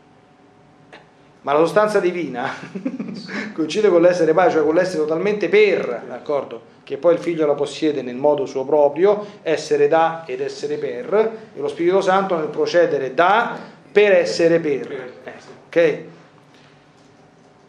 Ma 1.42 1.52
la 1.52 1.59
sostanza 1.59 2.00
divina 2.00 2.50
coincide 3.52 3.90
con 3.90 4.00
l'essere 4.00 4.32
Padre, 4.32 4.52
cioè 4.52 4.64
con 4.64 4.74
l'essere 4.74 5.02
totalmente 5.02 5.48
per, 5.48 6.05
d'accordo? 6.09 6.72
Che 6.82 6.96
poi 6.96 7.14
il 7.14 7.20
figlio 7.20 7.46
la 7.46 7.55
possiede 7.55 8.02
nel 8.02 8.16
modo 8.16 8.46
suo 8.46 8.64
proprio, 8.64 9.26
essere 9.42 9.88
da 9.88 10.24
ed 10.26 10.40
essere 10.40 10.76
per, 10.76 11.14
e 11.55 11.61
lo 11.61 11.68
Spirito 11.68 12.00
Santo 12.00 12.36
nel 12.36 12.48
procedere 12.48 13.12
da 13.14 13.59
per 13.92 14.12
essere 14.12 14.59
per. 14.59 15.12
Ecco, 15.24 15.46
ok? 15.66 16.05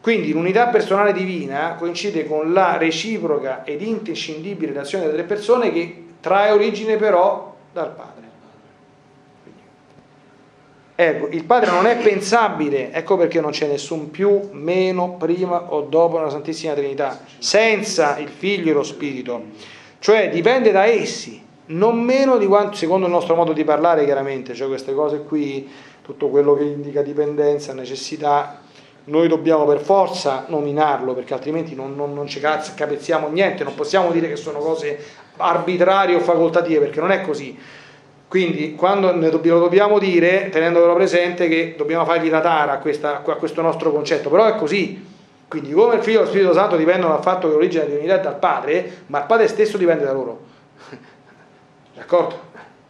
Quindi 0.05 0.33
l'unità 0.33 0.67
personale 0.67 1.13
divina 1.13 1.73
coincide 1.73 2.27
con 2.27 2.53
la 2.53 2.77
reciproca 2.77 3.63
ed 3.63 3.81
imprescindibile 3.81 4.71
relazione 4.71 5.05
delle 5.05 5.17
tre 5.17 5.25
persone 5.25 5.71
che 5.71 6.03
trae 6.21 6.51
origine 6.51 6.95
però 6.97 7.55
dal 7.73 7.91
Padre. 7.95 8.23
Ecco, 10.93 11.27
il 11.29 11.43
Padre 11.45 11.71
non 11.71 11.87
è 11.87 11.97
pensabile, 11.97 12.93
ecco 12.93 13.17
perché 13.17 13.41
non 13.41 13.49
c'è 13.49 13.65
nessun 13.65 14.11
più, 14.11 14.49
meno, 14.51 15.15
prima 15.15 15.73
o 15.73 15.81
dopo 15.81 16.19
la 16.19 16.29
Santissima 16.29 16.73
Trinità, 16.73 17.21
senza 17.39 18.19
il 18.19 18.29
Figlio 18.29 18.69
e 18.69 18.73
lo 18.75 18.83
Spirito. 18.83 19.41
Cioè 19.97 20.29
dipende 20.29 20.71
da 20.71 20.85
essi, 20.85 21.43
non 21.69 21.99
meno 21.99 22.37
di 22.37 22.45
quanto, 22.45 22.75
secondo 22.75 23.07
il 23.07 23.11
nostro 23.11 23.33
modo 23.33 23.53
di 23.53 23.63
parlare 23.63 24.05
chiaramente, 24.05 24.53
cioè 24.53 24.67
queste 24.67 24.93
cose 24.93 25.23
qui, 25.23 25.67
tutto 26.03 26.29
quello 26.29 26.53
che 26.53 26.63
indica 26.63 27.01
dipendenza, 27.01 27.73
necessità, 27.73 28.61
noi 29.05 29.27
dobbiamo 29.27 29.65
per 29.65 29.79
forza 29.79 30.45
nominarlo 30.47 31.13
perché 31.13 31.33
altrimenti 31.33 31.75
non, 31.75 31.95
non, 31.95 32.13
non 32.13 32.27
ci 32.27 32.39
capezziamo 32.39 33.27
niente, 33.27 33.63
non 33.63 33.75
possiamo 33.75 34.11
dire 34.11 34.27
che 34.27 34.35
sono 34.35 34.59
cose 34.59 34.97
arbitrarie 35.37 36.15
o 36.15 36.19
facoltative 36.19 36.79
perché 36.79 36.99
non 36.99 37.11
è 37.11 37.21
così 37.21 37.57
quindi 38.27 38.75
quando 38.75 39.15
ne 39.15 39.29
dobbiamo, 39.29 39.59
dobbiamo 39.59 39.99
dire, 39.99 40.49
tenendolo 40.49 40.93
presente, 40.93 41.47
che 41.47 41.75
dobbiamo 41.77 42.03
fargli 42.05 42.29
la 42.29 42.41
tara 42.41 42.73
a, 42.73 42.77
questa, 42.79 43.21
a, 43.23 43.35
questo 43.35 43.61
nostro 43.61 43.91
concetto, 43.91 44.29
però 44.29 44.45
è 44.45 44.55
così. 44.55 45.13
Quindi 45.47 45.71
come 45.71 45.95
il 45.95 46.01
figlio 46.01 46.19
e 46.19 46.21
lo 46.23 46.27
Spirito 46.27 46.53
Santo 46.53 46.75
dipendono 46.75 47.13
dal 47.13 47.21
fatto 47.21 47.47
che 47.47 47.53
l'origine 47.53 47.83
della 47.83 47.95
divinità 47.95 48.19
è 48.19 48.23
dal 48.23 48.37
Padre, 48.37 49.03
ma 49.05 49.19
il 49.19 49.25
Padre 49.25 49.47
stesso 49.47 49.77
dipende 49.77 50.03
da 50.03 50.11
loro. 50.11 50.39
D'accordo? 51.95 52.39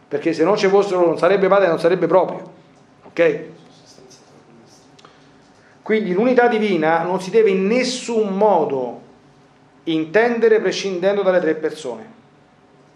Perché 0.08 0.32
se 0.32 0.42
non 0.42 0.56
ci 0.56 0.66
fossero 0.68 1.04
non 1.04 1.18
sarebbe 1.18 1.48
Padre, 1.48 1.68
non 1.68 1.78
sarebbe 1.78 2.06
proprio. 2.06 2.42
Ok? 3.04 3.44
Quindi 5.86 6.12
l'unità 6.12 6.48
divina 6.48 7.04
non 7.04 7.20
si 7.20 7.30
deve 7.30 7.50
in 7.50 7.64
nessun 7.68 8.36
modo 8.36 9.00
intendere 9.84 10.58
prescindendo 10.58 11.22
dalle 11.22 11.38
tre 11.38 11.54
persone 11.54 12.14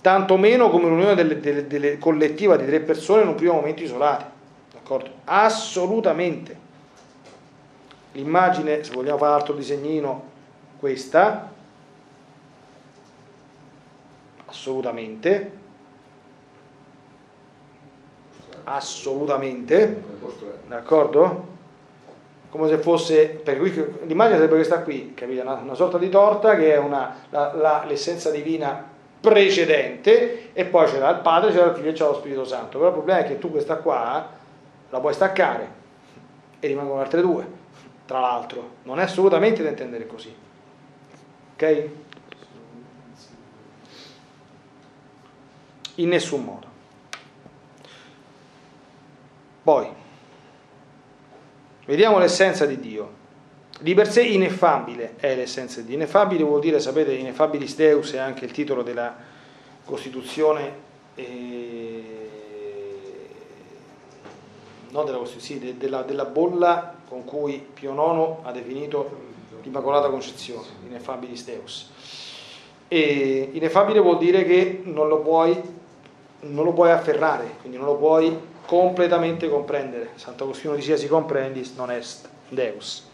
tanto 0.01 0.37
meno 0.37 0.71
come 0.71 0.89
l'unione 0.89 1.15
delle, 1.15 1.39
delle, 1.39 1.69
delle 1.69 1.99
collettiva 1.99 2.57
di 2.57 2.67
tre 2.67 2.81
persone 2.81 3.23
in 3.23 3.29
un 3.29 3.37
primo 3.37 3.53
momento 3.53 3.85
isolati. 3.85 4.25
D'accordo? 4.73 5.09
Assolutamente. 5.25 6.69
L'immagine, 8.13 8.83
se 8.83 8.93
vogliamo 8.93 9.19
fare 9.19 9.35
altro 9.35 9.55
disegnino, 9.55 10.29
questa, 10.81 11.53
assolutamente, 14.47 15.59
assolutamente, 18.65 20.03
d'accordo? 20.67 21.59
Come 22.51 22.69
se 22.69 22.79
fosse, 22.79 23.29
perché 23.29 23.61
qui, 23.61 23.73
l'immagine 24.07 24.37
sarebbe 24.37 24.57
questa 24.57 24.81
qui, 24.81 25.15
capite? 25.15 25.41
Una, 25.41 25.55
una 25.55 25.75
sorta 25.75 25.99
di 25.99 26.09
torta 26.09 26.57
che 26.57 26.75
è 26.75 26.79
una, 26.79 27.15
la, 27.31 27.55
la, 27.55 27.85
l'essenza 27.87 28.31
divina 28.31 28.89
precedente 29.21 30.53
e 30.53 30.65
poi 30.65 30.87
c'era 30.87 31.11
il 31.11 31.21
Padre, 31.21 31.53
c'era 31.53 31.67
il 31.67 31.77
Figlio 31.77 31.91
e 31.91 31.93
c'era 31.93 32.11
lo 32.11 32.17
Spirito 32.17 32.45
Santo. 32.45 32.79
Però 32.79 32.89
il 32.89 32.95
problema 32.95 33.21
è 33.21 33.25
che 33.25 33.39
tu 33.39 33.51
questa 33.51 33.77
qua 33.77 34.29
la 34.89 34.99
puoi 34.99 35.15
staccare 35.15 35.79
e 36.59 36.67
rimangono 36.67 37.01
altre 37.01 37.21
due, 37.21 37.47
tra 38.05 38.19
l'altro. 38.19 38.71
Non 38.83 38.99
è 38.99 39.05
assolutamente 39.05 39.63
da 39.63 39.69
intendere 39.69 40.07
così. 40.09 40.35
Ok? 41.55 41.89
In 45.97 46.09
nessun 46.09 46.43
modo. 46.43 46.67
Poi, 49.63 49.89
vediamo 51.91 52.19
l'essenza 52.19 52.67
di 52.67 52.79
Dio. 52.79 53.19
Di 53.81 53.95
per 53.95 54.09
sé 54.09 54.23
ineffabile 54.23 55.15
è 55.17 55.35
l'essenza 55.35 55.81
di 55.81 55.89
Dio. 55.89 55.97
Ineffabile 55.97 56.45
vuol 56.45 56.61
dire, 56.61 56.79
sapete, 56.79 57.13
ineffabilis 57.13 57.75
Deus 57.75 58.13
è 58.13 58.19
anche 58.19 58.45
il 58.45 58.53
titolo 58.53 58.83
della 58.83 59.13
Costituzione, 59.85 60.73
eh, 61.17 62.05
no 64.91 65.03
della 65.03 65.19
Costituzione, 65.19 65.61
sì, 65.61 65.77
della, 65.77 66.03
della, 66.03 66.27
bolla 66.27 66.95
con 67.09 67.25
cui 67.25 67.67
Pio 67.75 67.93
IX 67.93 68.47
ha 68.47 68.53
definito 68.53 69.29
l'Immacolata 69.63 70.09
Concezione, 70.09 70.67
ineffabilis 70.87 71.45
Deus. 71.45 71.91
E 72.87 73.51
ineffabile 73.53 73.99
vuol 73.99 74.19
dire 74.19 74.45
che 74.45 74.83
non 74.85 75.09
lo 75.09 75.19
puoi, 75.19 75.61
non 76.43 76.65
lo 76.65 76.73
puoi 76.73 76.93
afferrare, 76.93 77.57
quindi 77.61 77.79
non 77.79 77.87
lo 77.87 77.97
puoi 77.97 78.39
completamente 78.71 79.49
comprendere. 79.49 80.11
Sant'Agostino 80.15 80.77
diceva 80.77 80.97
si 80.97 81.09
comprendis 81.09 81.75
non 81.75 81.91
est 81.91 82.29
Deus. 82.49 83.05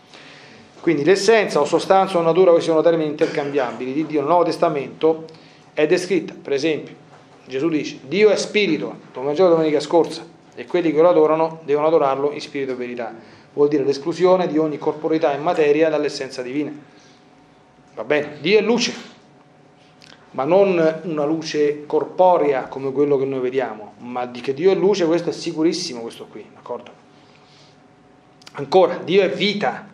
Quindi 0.83 1.03
l'essenza 1.03 1.61
o 1.61 1.65
sostanza 1.65 2.19
o 2.19 2.21
natura, 2.21 2.51
questi 2.51 2.69
sono 2.69 2.83
termini 2.83 3.09
intercambiabili 3.09 3.95
di 3.95 4.05
Dio 4.05 4.21
nel 4.21 4.29
Nuovo 4.29 4.45
Testamento, 4.45 5.25
è 5.73 5.87
descritta, 5.87 6.35
per 6.41 6.53
esempio, 6.53 6.95
Gesù 7.47 7.71
dice, 7.71 8.01
Dio 8.07 8.29
è 8.29 8.37
spirito, 8.37 8.99
Vangelo 9.15 9.49
domenica 9.49 9.81
scorsa, 9.81 10.27
e 10.55 10.67
quelli 10.67 10.93
che 10.93 11.01
lo 11.01 11.09
adorano 11.09 11.61
devono 11.65 11.87
adorarlo 11.87 12.33
in 12.33 12.41
spirito 12.43 12.73
e 12.73 12.75
verità. 12.75 13.15
Vuol 13.55 13.69
dire 13.69 13.83
l'esclusione 13.83 14.47
di 14.49 14.59
ogni 14.59 14.77
corporeità 14.77 15.33
e 15.33 15.39
materia 15.39 15.89
dall'essenza 15.89 16.43
divina. 16.43 16.71
Va 17.95 18.05
bene? 18.05 18.37
Dio 18.43 18.59
è 18.59 18.61
luce, 18.61 18.93
ma 20.37 20.45
non 20.45 21.01
una 21.05 21.25
luce 21.25 21.87
corporea 21.87 22.65
come 22.65 22.93
quello 22.93 23.17
che 23.17 23.25
noi 23.25 23.41
vediamo, 23.41 23.95
ma 24.01 24.27
di 24.27 24.43
che 24.43 24.53
Dio 24.53 24.71
è 24.71 24.75
luce, 24.75 25.07
questo 25.07 25.31
è 25.31 25.33
sicurissimo, 25.33 26.03
questo 26.03 26.27
qui, 26.31 26.45
d'accordo? 26.55 26.91
Ancora, 28.53 28.99
Dio 29.03 29.23
è 29.23 29.31
vita, 29.31 29.89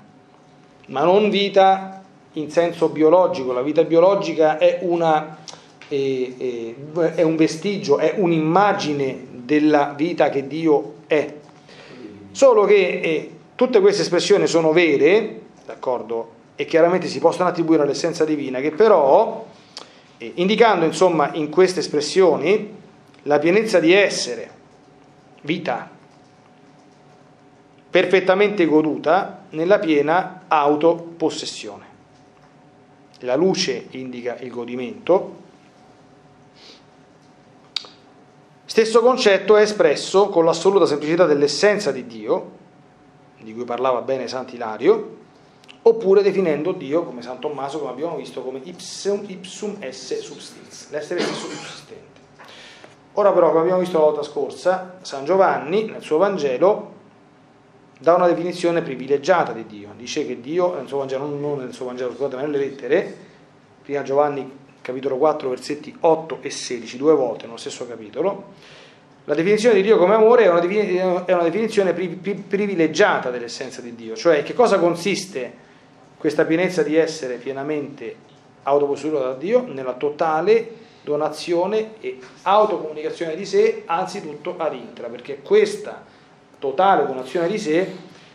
ma 0.89 1.05
non 1.05 1.31
vita 1.31 2.03
in 2.33 2.51
senso 2.51 2.89
biologico, 2.89 3.53
la 3.53 3.63
vita 3.63 3.85
biologica 3.85 4.59
è, 4.59 4.81
una, 4.83 5.39
è, 5.87 5.95
è, 6.37 6.75
è 7.15 7.23
un 7.23 7.37
vestigio, 7.37 7.99
è 7.99 8.15
un'immagine 8.17 9.27
della 9.45 9.95
vita 9.97 10.29
che 10.29 10.49
Dio 10.49 10.95
è. 11.07 11.35
Solo 12.33 12.65
che 12.65 13.01
eh, 13.01 13.31
tutte 13.55 13.81
queste 13.81 14.03
espressioni 14.03 14.49
sono 14.49 14.73
vere, 14.73 15.41
d'accordo, 15.65 16.31
e 16.57 16.65
chiaramente 16.65 17.07
si 17.07 17.21
possono 17.21 17.49
attribuire 17.49 17.85
all'essenza 17.85 18.25
divina, 18.25 18.59
che 18.59 18.73
però, 18.73 19.47
eh, 19.47 19.61
indicando 20.35 20.85
insomma 20.85 21.33
in 21.35 21.49
queste 21.51 21.81
espressioni 21.81 22.81
la 23.23 23.39
pienezza 23.39 23.79
di 23.79 23.93
essere, 23.93 24.51
vita, 25.43 25.91
perfettamente 27.91 28.65
goduta 28.65 29.45
nella 29.51 29.79
piena 29.79 30.45
autopossessione. 30.49 31.87
La 33.21 33.37
luce 33.37 33.87
indica 33.91 34.37
il 34.41 34.51
godimento. 34.51 35.41
Stesso 38.65 39.01
concetto 39.01 39.57
è 39.57 39.63
espresso 39.63 40.29
con 40.29 40.45
l'assoluta 40.45 40.87
semplicità 40.87 41.27
dell'essenza 41.27 41.93
di 41.93 42.07
Dio, 42.07 42.51
di 43.41 43.53
cui 43.55 43.65
parlava 43.65 44.01
bene 44.01 44.27
Sant'Ilario, 44.27 45.21
oppure 45.83 46.23
definendo 46.23 46.73
Dio, 46.73 47.05
come 47.05 47.23
San 47.23 47.41
Tommaso, 47.41 47.79
come 47.79 47.91
abbiamo 47.91 48.17
visto, 48.17 48.43
come 48.43 48.61
ipsum, 48.63 49.25
ipsum 49.27 49.77
esse 49.81 50.21
substans, 50.21 50.91
l'essere 50.91 51.21
stesso 51.21 51.49
subsistente. 51.49 52.21
Ora 53.15 53.33
però, 53.33 53.49
come 53.49 53.63
abbiamo 53.63 53.81
visto 53.81 53.99
la 53.99 54.05
volta 54.05 54.23
scorsa, 54.23 54.99
San 55.03 55.25
Giovanni, 55.25 55.85
nel 55.85 56.03
suo 56.03 56.19
Vangelo, 56.19 56.91
dà 57.99 58.15
una 58.15 58.27
definizione 58.27 58.81
privilegiata 58.83 59.53
di 59.53 59.67
Dio. 59.67 59.91
Dice 59.97 60.27
che 60.27 60.41
Dio, 60.41 60.75
nel 60.75 60.87
suo 60.87 60.99
Vangelo, 60.99 61.27
non 61.27 61.59
nel 61.59 61.73
suo 61.73 61.87
Vangelo, 61.87 62.13
scusate, 62.13 62.37
ma 62.37 62.43
nelle 62.43 62.59
lettere, 62.59 63.17
prima 63.83 64.03
Giovanni 64.03 64.61
capitolo 64.81 65.17
4, 65.17 65.49
versetti 65.49 65.95
8 66.01 66.39
e 66.41 66.51
16, 66.51 66.97
due 66.97 67.15
volte 67.15 67.45
nello 67.45 67.57
stesso 67.57 67.87
capitolo, 67.87 68.55
la 69.25 69.35
definizione 69.35 69.77
di 69.77 69.83
Dio 69.83 69.99
come 69.99 70.15
amore 70.15 70.45
è 70.45 70.49
una, 70.49 71.43
definizione, 71.43 71.93
privilegiata 71.93 73.31
dell'essenza 73.31 73.81
di 73.81 73.95
Dio, 73.95 74.17
cioè 74.17 74.43
che 74.43 74.53
cosa 74.53 74.81
consiste 74.81 75.71
questa 76.23 76.45
pienezza 76.45 76.85
di 76.85 76.95
essere 76.95 77.35
pienamente 77.35 78.15
autoposseduto 78.63 79.25
da 79.25 79.35
Dio 79.35 79.67
nella 79.67 79.95
totale 79.95 80.71
donazione 81.03 81.95
e 81.99 82.21
autocomunicazione 82.43 83.35
di 83.35 83.45
sé, 83.45 83.83
anzitutto 83.87 84.55
ad 84.57 84.73
intra, 84.73 85.09
perché 85.09 85.43
questa 85.43 86.05
totale 86.61 87.07
donazione 87.07 87.49
di 87.49 87.59
sé 87.59 87.93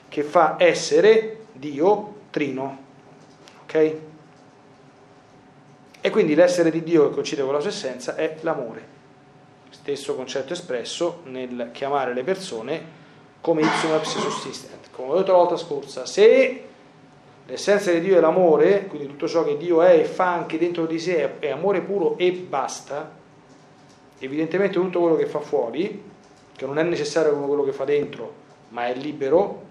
che 0.09 0.23
fa 0.23 0.57
essere 0.59 1.45
Dio 1.53 2.15
trino. 2.29 2.77
Ok? 3.63 3.95
E 6.01 6.09
quindi 6.09 6.35
l'essere 6.35 6.69
di 6.69 6.83
Dio 6.83 7.07
che 7.07 7.13
coincide 7.13 7.43
con 7.43 7.53
la 7.53 7.61
sua 7.61 7.69
essenza 7.69 8.15
è 8.15 8.35
l'amore. 8.41 8.85
Stesso 9.69 10.13
concetto 10.13 10.51
espresso 10.51 11.21
nel 11.23 11.69
chiamare 11.71 12.13
le 12.13 12.23
persone 12.25 12.83
come 13.39 13.61
ipsum 13.61 13.95
ipsi 13.95 14.19
subsistent. 14.19 14.89
Come 14.91 15.13
ho 15.13 15.17
detto 15.19 15.31
la 15.31 15.37
volta 15.37 15.55
scorsa, 15.55 16.05
se 16.05 16.66
l'essenza 17.47 17.91
di 17.91 18.01
Dio 18.01 18.17
è 18.17 18.19
l'amore, 18.19 18.87
quindi 18.87 19.07
tutto 19.07 19.27
ciò 19.27 19.43
che 19.43 19.57
Dio 19.57 19.81
è 19.81 19.97
e 19.99 20.05
fa 20.05 20.33
anche 20.33 20.57
dentro 20.57 20.85
di 20.85 20.99
sé 20.99 21.39
è 21.39 21.49
amore 21.49 21.81
puro 21.81 22.17
e 22.17 22.31
basta, 22.31 23.11
evidentemente 24.19 24.79
tutto 24.79 24.99
quello 24.99 25.15
che 25.15 25.25
fa 25.25 25.39
fuori 25.39 26.03
che 26.55 26.65
non 26.65 26.77
è 26.77 26.83
necessario 26.83 27.33
come 27.33 27.47
quello 27.47 27.63
che 27.63 27.71
fa 27.71 27.85
dentro 27.85 28.45
ma 28.69 28.87
è 28.87 28.95
libero, 28.95 29.63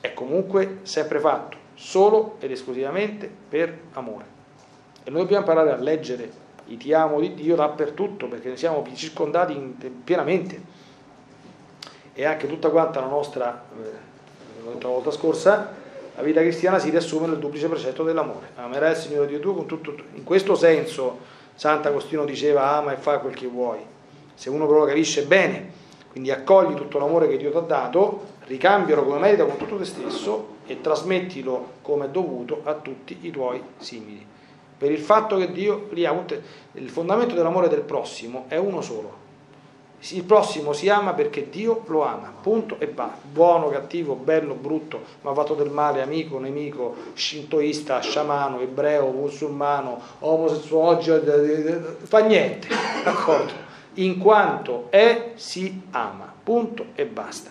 è 0.00 0.12
comunque 0.14 0.78
sempre 0.82 1.18
fatto 1.18 1.56
solo 1.74 2.36
ed 2.38 2.50
esclusivamente 2.50 3.30
per 3.48 3.76
amore. 3.92 4.24
E 5.02 5.10
noi 5.10 5.22
dobbiamo 5.22 5.40
imparare 5.40 5.72
a 5.72 5.76
leggere 5.76 6.40
i 6.66 6.76
ti 6.76 6.92
amo 6.92 7.18
di 7.18 7.34
Dio 7.34 7.56
dappertutto 7.56 8.28
perché 8.28 8.48
ne 8.50 8.56
siamo 8.56 8.84
circondati 8.94 9.54
pienamente. 10.04 10.80
E 12.14 12.24
anche 12.24 12.46
tutta 12.46 12.68
quanta 12.68 13.00
la 13.00 13.06
nostra, 13.06 13.64
eh, 13.74 14.62
l'ho 14.62 14.72
detto 14.72 14.86
la 14.86 14.92
volta 14.94 15.10
scorsa, 15.10 15.74
la 16.14 16.22
vita 16.22 16.40
cristiana 16.40 16.78
si 16.78 16.90
riassume 16.90 17.26
nel 17.26 17.38
duplice 17.38 17.68
precetto 17.68 18.02
dell'amore. 18.02 18.50
Amerai 18.56 18.90
il 18.92 18.96
Signore 18.96 19.26
Dio 19.26 19.40
tuo 19.40 19.54
con 19.54 19.66
tutto. 19.66 19.94
In 20.14 20.24
questo 20.24 20.54
senso 20.54 21.18
Sant'Agostino 21.54 22.24
diceva 22.24 22.76
ama 22.76 22.92
e 22.92 22.96
fa 22.96 23.18
quel 23.18 23.34
che 23.34 23.46
vuoi. 23.46 23.78
Se 24.34 24.50
uno 24.50 24.66
però 24.66 24.84
capisce 24.84 25.24
bene, 25.24 25.70
quindi 26.10 26.30
accogli 26.30 26.74
tutto 26.74 26.98
l'amore 26.98 27.28
che 27.28 27.38
Dio 27.38 27.50
ti 27.50 27.56
ha 27.56 27.60
dato, 27.60 28.24
ricambialo 28.44 29.04
come 29.04 29.18
merita 29.18 29.44
con 29.44 29.56
tutto 29.56 29.76
te 29.76 29.84
stesso 29.84 30.56
e 30.66 30.80
trasmettilo 30.80 31.74
come 31.80 32.06
è 32.06 32.08
dovuto 32.08 32.60
a 32.64 32.74
tutti 32.74 33.18
i 33.22 33.30
tuoi 33.30 33.62
simili. 33.78 34.26
Per 34.76 34.90
il 34.90 34.98
fatto 34.98 35.36
che 35.36 35.52
Dio 35.52 35.86
li 35.92 36.04
ha, 36.04 36.24
il 36.72 36.90
fondamento 36.90 37.34
dell'amore 37.34 37.68
del 37.68 37.82
prossimo 37.82 38.44
è 38.48 38.56
uno 38.56 38.82
solo, 38.82 39.21
il 40.10 40.24
prossimo 40.24 40.72
si 40.72 40.88
ama 40.88 41.12
perché 41.12 41.48
Dio 41.48 41.84
lo 41.86 42.04
ama, 42.04 42.32
punto 42.42 42.76
e 42.80 42.88
basta. 42.88 43.20
Buono, 43.30 43.68
cattivo, 43.68 44.14
bello, 44.14 44.54
brutto, 44.54 45.00
malvato 45.20 45.54
del 45.54 45.70
male, 45.70 46.02
amico, 46.02 46.40
nemico, 46.40 46.94
shintoista, 47.14 48.00
sciamano, 48.00 48.60
ebreo, 48.60 49.10
musulmano, 49.10 50.00
omosessuale, 50.18 51.98
fa 52.02 52.18
niente, 52.18 52.66
d'accordo? 53.04 53.70
In 53.94 54.18
quanto 54.18 54.86
è, 54.90 55.32
si 55.36 55.82
ama, 55.92 56.32
punto 56.42 56.86
e 56.96 57.06
basta. 57.06 57.50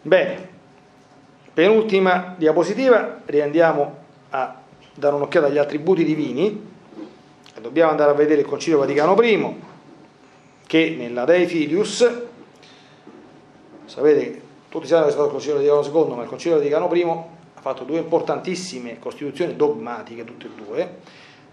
Bene, 0.00 0.48
penultima 1.52 2.34
diapositiva, 2.38 3.20
riandiamo 3.26 3.96
a 4.30 4.60
dare 4.94 5.14
un'occhiata 5.14 5.46
agli 5.46 5.58
attributi 5.58 6.04
divini 6.04 6.70
dobbiamo 7.62 7.90
andare 7.90 8.10
a 8.10 8.14
vedere 8.14 8.42
il 8.42 8.46
Concilio 8.46 8.80
Vaticano 8.80 9.18
I, 9.22 9.60
che 10.66 10.94
nella 10.98 11.24
Dei 11.24 11.46
Filius, 11.46 12.22
sapete 13.86 14.42
tutti 14.68 14.86
sanno 14.86 15.04
che 15.04 15.08
è 15.08 15.12
stato 15.12 15.26
il 15.26 15.32
Concilio 15.32 15.56
Vaticano 15.56 16.06
II, 16.08 16.14
ma 16.14 16.22
il 16.22 16.28
Concilio 16.28 16.58
Vaticano 16.58 16.92
I 16.92 17.02
ha 17.54 17.60
fatto 17.60 17.84
due 17.84 17.98
importantissime 17.98 18.98
costituzioni 18.98 19.56
dogmatiche, 19.56 20.24
tutte 20.24 20.46
e 20.46 20.50
due. 20.54 20.96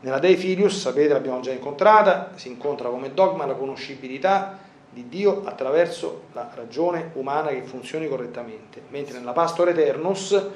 Nella 0.01 0.19
Dei 0.19 0.35
Filius, 0.35 0.79
sapete, 0.79 1.13
l'abbiamo 1.13 1.41
già 1.41 1.51
incontrata, 1.51 2.31
si 2.35 2.47
incontra 2.47 2.89
come 2.89 3.13
dogma 3.13 3.45
la 3.45 3.53
conoscibilità 3.53 4.57
di 4.89 5.07
Dio 5.07 5.43
attraverso 5.45 6.23
la 6.33 6.49
ragione 6.55 7.11
umana 7.13 7.49
che 7.49 7.61
funzioni 7.61 8.07
correttamente, 8.07 8.81
mentre 8.89 9.19
nella 9.19 9.33
Pastor 9.33 9.69
Eternus 9.69 10.47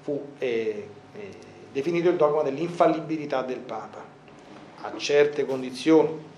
fu 0.00 0.20
eh, 0.38 0.88
eh, 1.14 1.28
definito 1.70 2.08
il 2.08 2.16
dogma 2.16 2.42
dell'infallibilità 2.42 3.42
del 3.42 3.58
Papa 3.58 4.11
a 4.82 4.92
certe 4.96 5.46
condizioni, 5.46 6.30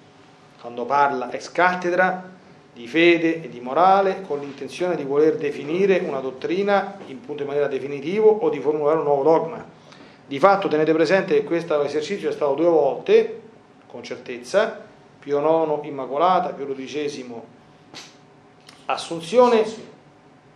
quando 0.60 0.84
parla 0.84 1.30
ex 1.30 1.50
cattedra 1.50 2.32
di 2.72 2.86
fede 2.86 3.42
e 3.42 3.48
di 3.48 3.60
morale 3.60 4.22
con 4.26 4.40
l'intenzione 4.40 4.96
di 4.96 5.04
voler 5.04 5.36
definire 5.36 5.98
una 5.98 6.20
dottrina 6.20 6.98
in 7.06 7.20
punto 7.20 7.42
in 7.42 7.48
maniera 7.48 7.68
definitivo 7.68 8.28
o 8.28 8.50
di 8.50 8.60
formulare 8.60 8.98
un 8.98 9.04
nuovo 9.04 9.22
dogma. 9.22 9.64
Di 10.26 10.38
fatto 10.38 10.68
tenete 10.68 10.92
presente 10.92 11.34
che 11.34 11.44
questo 11.44 11.80
esercizio 11.82 12.28
è 12.28 12.32
stato 12.32 12.54
due 12.54 12.68
volte, 12.68 13.40
con 13.86 14.02
certezza, 14.02 14.82
Pio 15.20 15.38
IX 15.38 15.86
Immacolata, 15.86 16.50
Pio 16.50 16.66
XII 16.66 17.52
Assunzione 18.86 19.64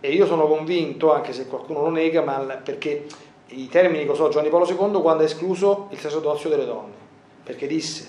e 0.01 0.11
io 0.11 0.25
sono 0.27 0.45
convinto, 0.45 1.11
anche 1.13 1.33
se 1.33 1.47
qualcuno 1.47 1.81
lo 1.81 1.89
nega, 1.89 2.21
ma 2.21 2.37
perché 2.63 3.05
i 3.47 3.67
termini 3.69 4.05
che 4.05 4.11
usò 4.11 4.29
Giovanni 4.29 4.49
Paolo 4.49 4.67
II 4.67 5.01
quando 5.01 5.23
ha 5.23 5.23
escluso 5.23 5.87
il 5.91 5.99
sacerdozio 5.99 6.49
delle 6.49 6.65
donne 6.65 7.08
perché 7.49 7.65
disse, 7.65 8.07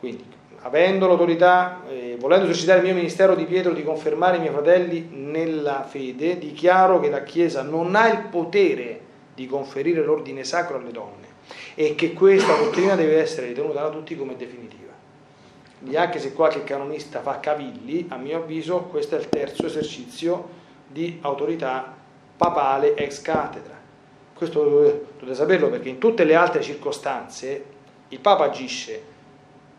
quindi, 0.00 0.24
avendo 0.62 1.06
l'autorità, 1.06 1.82
eh, 1.88 2.16
volendo 2.18 2.46
esercitare 2.46 2.80
il 2.80 2.86
mio 2.86 2.94
ministero 2.94 3.36
di 3.36 3.44
Pietro 3.44 3.72
di 3.72 3.84
confermare 3.84 4.38
i 4.38 4.40
miei 4.40 4.52
fratelli 4.52 5.10
nella 5.12 5.84
fede, 5.84 6.36
dichiaro 6.36 6.98
che 6.98 7.08
la 7.08 7.22
Chiesa 7.22 7.62
non 7.62 7.94
ha 7.94 8.08
il 8.08 8.24
potere 8.30 8.98
di 9.32 9.46
conferire 9.46 10.02
l'ordine 10.02 10.42
sacro 10.42 10.78
alle 10.78 10.90
donne 10.90 11.28
e 11.76 11.94
che 11.94 12.14
questa 12.14 12.56
dottrina 12.56 12.96
deve 12.96 13.20
essere 13.20 13.46
ritenuta 13.46 13.82
da 13.82 13.90
tutti 13.90 14.16
come 14.16 14.34
definitiva. 14.34 14.90
Quindi 15.78 15.96
anche 15.96 16.18
se 16.18 16.32
qualche 16.32 16.64
canonista 16.64 17.20
fa 17.20 17.38
cavilli, 17.38 18.06
a 18.08 18.16
mio 18.16 18.38
avviso 18.38 18.88
questo 18.90 19.14
è 19.14 19.20
il 19.20 19.28
terzo 19.28 19.66
esercizio 19.66 20.48
di 20.88 21.18
autorità 21.20 21.94
papale 22.36 22.96
ex 22.96 23.22
cattedra. 23.22 23.74
Questo 24.34 24.64
dovete 24.64 25.34
saperlo 25.36 25.68
perché 25.70 25.88
in 25.88 25.98
tutte 25.98 26.24
le 26.24 26.34
altre 26.34 26.60
circostanze 26.60 27.73
il 28.14 28.20
Papa 28.20 28.44
agisce 28.44 29.02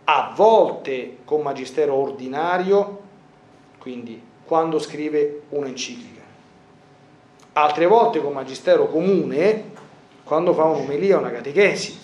a 0.03 0.33
volte 0.35 1.19
con 1.23 1.41
magistero 1.41 1.93
ordinario, 1.93 2.99
quindi 3.79 4.21
quando 4.43 4.77
scrive 4.77 5.43
un'enciclica, 5.49 6.21
altre 7.53 7.85
volte 7.85 8.21
con 8.21 8.33
magistero 8.33 8.87
comune, 8.87 9.71
quando 10.25 10.53
fa 10.53 10.65
un'omelia 10.65 11.15
o 11.15 11.19
una 11.19 11.31
catechesi. 11.31 11.97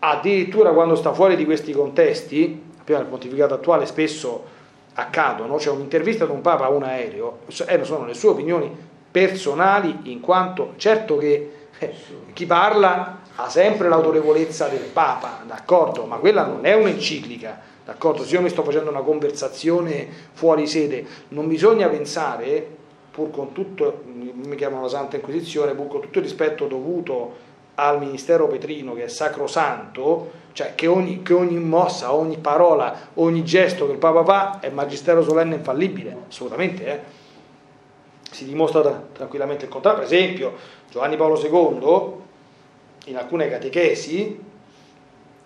Addirittura 0.00 0.72
quando 0.72 0.96
sta 0.96 1.14
fuori 1.14 1.34
di 1.34 1.46
questi 1.46 1.72
contesti, 1.72 2.62
appena 2.78 3.00
il 3.00 3.06
pontificato 3.06 3.54
attuale 3.54 3.86
spesso 3.86 4.56
accadono, 4.92 5.56
c'è 5.56 5.70
un'intervista 5.70 6.24
ad 6.24 6.30
un 6.30 6.42
Papa 6.42 6.66
a 6.66 6.68
un 6.68 6.82
aereo, 6.82 7.38
eh, 7.66 7.84
sono 7.84 8.04
le 8.04 8.14
sue 8.14 8.28
opinioni 8.28 8.70
personali, 9.10 10.12
in 10.12 10.20
quanto 10.20 10.74
certo 10.76 11.16
che 11.16 11.52
eh, 11.78 11.94
chi 12.34 12.44
parla 12.44 13.26
ha 13.40 13.48
sempre 13.48 13.88
l'autorevolezza 13.88 14.66
del 14.66 14.88
Papa, 14.92 15.42
d'accordo? 15.46 16.04
Ma 16.06 16.16
quella 16.16 16.44
non 16.44 16.66
è 16.66 16.74
un'enciclica, 16.74 17.60
d'accordo? 17.84 18.24
Se 18.24 18.34
io 18.34 18.40
mi 18.40 18.48
sto 18.48 18.64
facendo 18.64 18.90
una 18.90 19.02
conversazione 19.02 20.08
fuori 20.32 20.66
sede, 20.66 21.06
non 21.28 21.46
bisogna 21.46 21.88
pensare, 21.88 22.66
pur 23.12 23.30
con 23.30 23.52
tutto, 23.52 24.02
mi 24.06 24.56
chiamano 24.56 24.82
la 24.82 24.88
Santa 24.88 25.16
Inquisizione, 25.16 25.74
pur 25.74 25.86
con 25.86 26.00
tutto 26.00 26.18
il 26.18 26.24
rispetto 26.24 26.66
dovuto 26.66 27.46
al 27.76 28.00
ministero 28.00 28.48
petrino 28.48 28.94
che 28.94 29.04
è 29.04 29.08
sacrosanto, 29.08 30.30
cioè 30.50 30.74
che 30.74 30.88
ogni, 30.88 31.22
che 31.22 31.32
ogni 31.32 31.58
mossa, 31.58 32.12
ogni 32.12 32.38
parola, 32.38 33.10
ogni 33.14 33.44
gesto 33.44 33.86
che 33.86 33.92
il 33.92 33.98
Papa 33.98 34.24
fa 34.24 34.58
è 34.58 34.68
magistero 34.70 35.22
solenne 35.22 35.54
infallibile, 35.54 36.24
assolutamente, 36.28 36.86
eh? 36.86 37.00
si 38.32 38.46
dimostra 38.46 38.80
tranquillamente 39.12 39.66
il 39.66 39.70
contrario. 39.70 40.00
Per 40.00 40.12
esempio, 40.12 40.54
Giovanni 40.90 41.16
Paolo 41.16 41.40
II 41.40 42.26
in 43.08 43.16
alcune 43.16 43.48
catechesi 43.48 44.38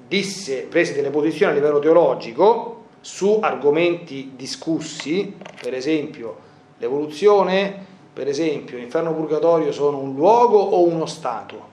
disse, 0.06 0.62
prese 0.62 0.94
delle 0.94 1.10
posizioni 1.10 1.52
a 1.52 1.54
livello 1.54 1.78
teologico 1.78 2.80
su 3.00 3.38
argomenti 3.40 4.32
discussi, 4.36 5.34
per 5.60 5.74
esempio 5.74 6.36
l'evoluzione, 6.78 7.90
per 8.12 8.28
esempio 8.28 8.76
inferno 8.76 9.14
purgatorio 9.14 9.72
sono 9.72 9.98
un 9.98 10.14
luogo 10.14 10.58
o 10.58 10.84
uno 10.86 11.06
stato. 11.06 11.70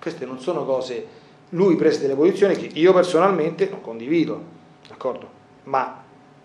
Queste 0.00 0.24
non 0.24 0.40
sono 0.40 0.64
cose, 0.64 1.06
lui 1.50 1.76
prese 1.76 2.00
delle 2.00 2.14
posizioni 2.14 2.54
che 2.56 2.70
io 2.72 2.92
personalmente 2.92 3.68
non 3.68 3.80
condivido, 3.82 4.42
d'accordo? 4.88 5.28
Ma 5.64 5.99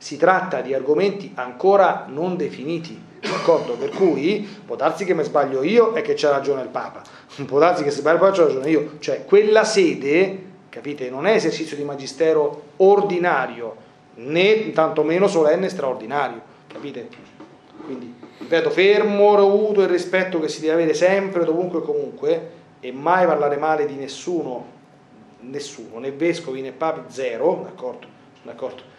si 0.05 0.17
tratta 0.17 0.61
di 0.61 0.71
argomenti 0.75 1.31
ancora 1.33 2.05
non 2.07 2.37
definiti, 2.37 2.95
d'accordo? 3.21 3.73
Per 3.73 3.89
cui 3.89 4.47
può 4.63 4.75
darsi 4.75 5.03
che 5.03 5.15
mi 5.15 5.23
sbaglio 5.23 5.63
io 5.63 5.95
e 5.95 6.03
che 6.03 6.13
c'ha 6.13 6.29
ragione 6.29 6.61
il 6.61 6.67
Papa, 6.67 7.01
può 7.47 7.57
darsi 7.57 7.81
che 7.81 7.89
se 7.89 8.01
sbaglio 8.01 8.17
il 8.17 8.21
Papa 8.21 8.35
c'ha 8.35 8.43
ragione 8.43 8.69
io, 8.69 8.91
cioè 8.99 9.25
quella 9.25 9.63
sede, 9.63 10.43
capite, 10.69 11.09
non 11.09 11.25
è 11.25 11.33
esercizio 11.33 11.75
di 11.75 11.83
magistero 11.83 12.65
ordinario, 12.75 13.75
né 14.17 14.71
tantomeno 14.73 15.25
solenne 15.25 15.65
e 15.65 15.69
straordinario, 15.69 16.39
capite? 16.67 17.07
Quindi, 17.83 18.13
ripeto, 18.37 18.69
fermo, 18.69 19.35
avuto 19.35 19.81
il 19.81 19.87
rispetto 19.87 20.39
che 20.39 20.49
si 20.49 20.59
deve 20.59 20.73
avere 20.73 20.93
sempre, 20.93 21.45
dovunque 21.45 21.79
e 21.79 21.81
comunque, 21.81 22.51
e 22.79 22.91
mai 22.91 23.25
parlare 23.25 23.57
male 23.57 23.87
di 23.87 23.95
nessuno, 23.95 24.67
nessuno, 25.39 25.97
né 25.97 26.11
vescovi 26.11 26.61
né 26.61 26.73
papi, 26.73 27.11
zero, 27.11 27.61
d'accordo? 27.63 28.05
d'accordo? 28.43 28.93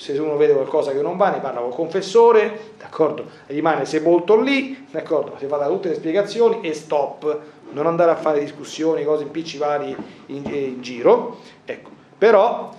Se 0.00 0.18
uno 0.18 0.38
vede 0.38 0.54
qualcosa 0.54 0.92
che 0.92 1.02
non 1.02 1.18
va 1.18 1.28
ne 1.28 1.40
parla 1.40 1.60
col 1.60 1.74
confessore, 1.74 2.72
d'accordo? 2.78 3.26
Rimane 3.48 3.84
sepolto 3.84 4.40
lì, 4.40 4.86
d'accordo? 4.90 5.34
Si 5.38 5.44
fa 5.44 5.58
da 5.58 5.66
tutte 5.66 5.90
le 5.90 5.94
spiegazioni 5.96 6.66
e 6.66 6.72
stop, 6.72 7.38
non 7.72 7.86
andare 7.86 8.10
a 8.10 8.16
fare 8.16 8.40
discussioni, 8.40 9.04
cose 9.04 9.24
impicci 9.24 9.58
vari 9.58 9.94
in, 10.26 10.42
in 10.54 10.80
giro, 10.80 11.40
ecco. 11.66 11.90
Però, 12.16 12.74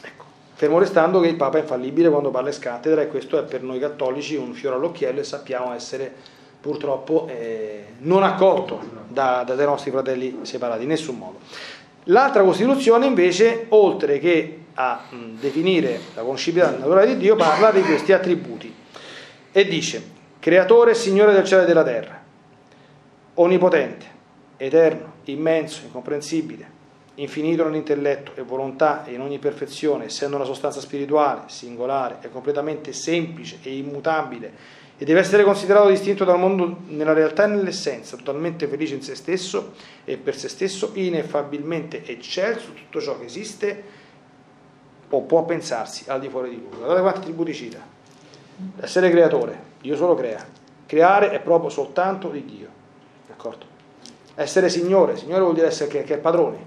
ecco, 0.00 0.24
fermo 0.54 0.78
restando 0.78 1.20
che 1.20 1.28
il 1.28 1.36
Papa 1.36 1.58
è 1.58 1.60
infallibile 1.60 2.08
quando 2.08 2.30
parla 2.30 2.50
scattedra 2.52 3.02
e 3.02 3.08
questo 3.08 3.38
è 3.38 3.42
per 3.42 3.62
noi 3.62 3.78
cattolici 3.78 4.34
un 4.36 4.54
fiore 4.54 4.76
all'occhiello 4.76 5.20
e 5.20 5.24
sappiamo 5.24 5.74
essere 5.74 6.10
purtroppo 6.58 7.26
eh, 7.28 7.84
non 7.98 8.22
accolto 8.22 8.80
da, 9.08 9.44
dai 9.44 9.66
nostri 9.66 9.90
fratelli 9.90 10.38
separati 10.40 10.84
in 10.84 10.88
nessun 10.88 11.18
modo. 11.18 11.38
L'altra 12.04 12.42
Costituzione 12.42 13.04
invece, 13.04 13.66
oltre 13.68 14.18
che 14.18 14.59
a 14.74 15.04
definire 15.38 16.00
la 16.14 16.22
conoscibilità 16.22 16.70
naturale 16.70 17.06
di 17.08 17.16
Dio, 17.16 17.36
parla 17.36 17.70
di 17.70 17.82
questi 17.82 18.12
attributi 18.12 18.74
e 19.52 19.64
dice, 19.66 20.02
creatore 20.38 20.92
e 20.92 20.94
Signore 20.94 21.32
del 21.32 21.44
cielo 21.44 21.62
e 21.62 21.66
della 21.66 21.84
terra, 21.84 22.22
onnipotente, 23.34 24.06
eterno, 24.56 25.14
immenso, 25.24 25.82
incomprensibile, 25.84 26.78
infinito 27.14 27.64
nell'intelletto 27.64 28.32
e 28.34 28.42
volontà 28.42 29.04
e 29.04 29.14
in 29.14 29.20
ogni 29.20 29.38
perfezione, 29.38 30.06
essendo 30.06 30.36
una 30.36 30.44
sostanza 30.44 30.80
spirituale, 30.80 31.42
singolare 31.46 32.18
e 32.20 32.30
completamente 32.30 32.92
semplice 32.92 33.58
e 33.62 33.76
immutabile, 33.76 34.78
e 34.96 35.04
deve 35.06 35.20
essere 35.20 35.44
considerato 35.44 35.88
distinto 35.88 36.24
dal 36.24 36.38
mondo 36.38 36.80
nella 36.88 37.14
realtà 37.14 37.44
e 37.44 37.48
nell'essenza, 37.48 38.16
totalmente 38.18 38.66
felice 38.66 38.94
in 38.94 39.02
se 39.02 39.14
stesso 39.14 39.72
e 40.04 40.18
per 40.18 40.36
se 40.36 40.48
stesso, 40.48 40.90
ineffabilmente 40.92 42.04
eccelso 42.04 42.72
tutto 42.74 43.00
ciò 43.00 43.18
che 43.18 43.24
esiste 43.24 43.82
o 45.10 45.22
può 45.22 45.44
pensarsi 45.44 46.08
al 46.08 46.20
di 46.20 46.28
fuori 46.28 46.50
di 46.50 46.56
lui. 46.56 46.68
Guardate 46.76 47.00
quanti 47.00 47.18
attributi 47.20 47.54
cita. 47.54 47.78
Essere 48.80 49.10
creatore, 49.10 49.62
Dio 49.80 49.96
solo 49.96 50.14
crea. 50.14 50.44
Creare 50.86 51.30
è 51.30 51.40
proprio 51.40 51.70
soltanto 51.70 52.28
di 52.28 52.44
Dio. 52.44 52.68
D'accordo? 53.26 53.66
Essere 54.34 54.68
Signore, 54.68 55.16
Signore 55.16 55.42
vuol 55.42 55.54
dire 55.54 55.66
essere 55.66 55.88
che, 55.90 56.02
che 56.02 56.14
è 56.14 56.18
padrone, 56.18 56.58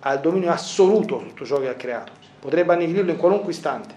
ha 0.00 0.12
il 0.12 0.20
dominio 0.20 0.50
assoluto 0.50 1.18
su 1.18 1.26
tutto 1.26 1.44
ciò 1.44 1.58
che 1.58 1.68
ha 1.68 1.74
creato, 1.74 2.12
potrebbe 2.38 2.72
annichilirlo 2.72 3.10
in 3.10 3.16
qualunque 3.16 3.52
istante. 3.52 3.94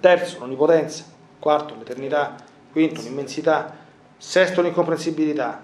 Terzo, 0.00 0.38
l'onnipotenza. 0.38 1.04
Quarto, 1.38 1.74
l'eternità. 1.76 2.34
Quinto, 2.70 3.00
l'immensità. 3.00 3.74
Sesto, 4.16 4.62
l'incomprensibilità. 4.62 5.60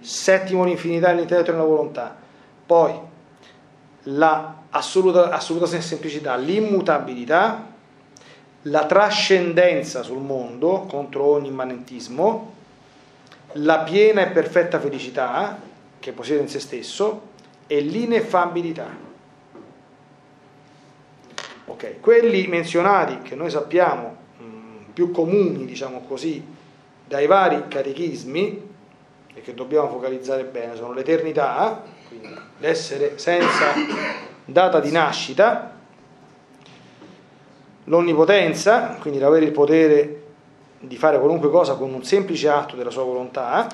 Settimo, 0.00 0.64
l'infinità 0.64 1.12
l'intelletto 1.12 1.50
e 1.50 1.54
la 1.54 1.64
volontà. 1.64 2.16
Poi, 2.66 2.98
l'assoluta 4.04 5.30
assoluta 5.30 5.66
semplicità, 5.66 6.36
l'immutabilità, 6.36 7.72
la 8.62 8.86
trascendenza 8.86 10.02
sul 10.02 10.22
mondo 10.22 10.86
contro 10.88 11.24
ogni 11.24 11.48
immanentismo, 11.48 12.52
la 13.58 13.80
piena 13.80 14.22
e 14.22 14.30
perfetta 14.30 14.80
felicità 14.80 15.60
che 15.98 16.12
possiede 16.12 16.42
in 16.42 16.48
se 16.48 16.60
stesso 16.60 17.32
e 17.66 17.80
l'ineffabilità. 17.80 19.02
Ok, 21.66 22.00
quelli 22.00 22.46
menzionati 22.46 23.22
che 23.22 23.34
noi 23.34 23.50
sappiamo 23.50 24.16
mh, 24.38 24.92
più 24.92 25.10
comuni, 25.10 25.64
diciamo 25.64 26.00
così, 26.00 26.44
dai 27.06 27.26
vari 27.26 27.68
catechismi 27.68 28.72
e 29.34 29.40
che 29.40 29.54
dobbiamo 29.54 29.88
focalizzare 29.88 30.44
bene 30.44 30.76
sono 30.76 30.92
l'eternità, 30.92 31.82
quindi 32.18 32.40
l'essere 32.58 33.18
senza 33.18 33.72
data 34.44 34.80
di 34.80 34.90
nascita, 34.90 35.72
l'onnipotenza, 37.84 38.96
quindi 39.00 39.18
l'avere 39.18 39.44
il 39.44 39.52
potere 39.52 40.22
di 40.78 40.96
fare 40.96 41.18
qualunque 41.18 41.50
cosa 41.50 41.74
con 41.74 41.92
un 41.92 42.04
semplice 42.04 42.48
atto 42.48 42.76
della 42.76 42.90
sua 42.90 43.04
volontà, 43.04 43.66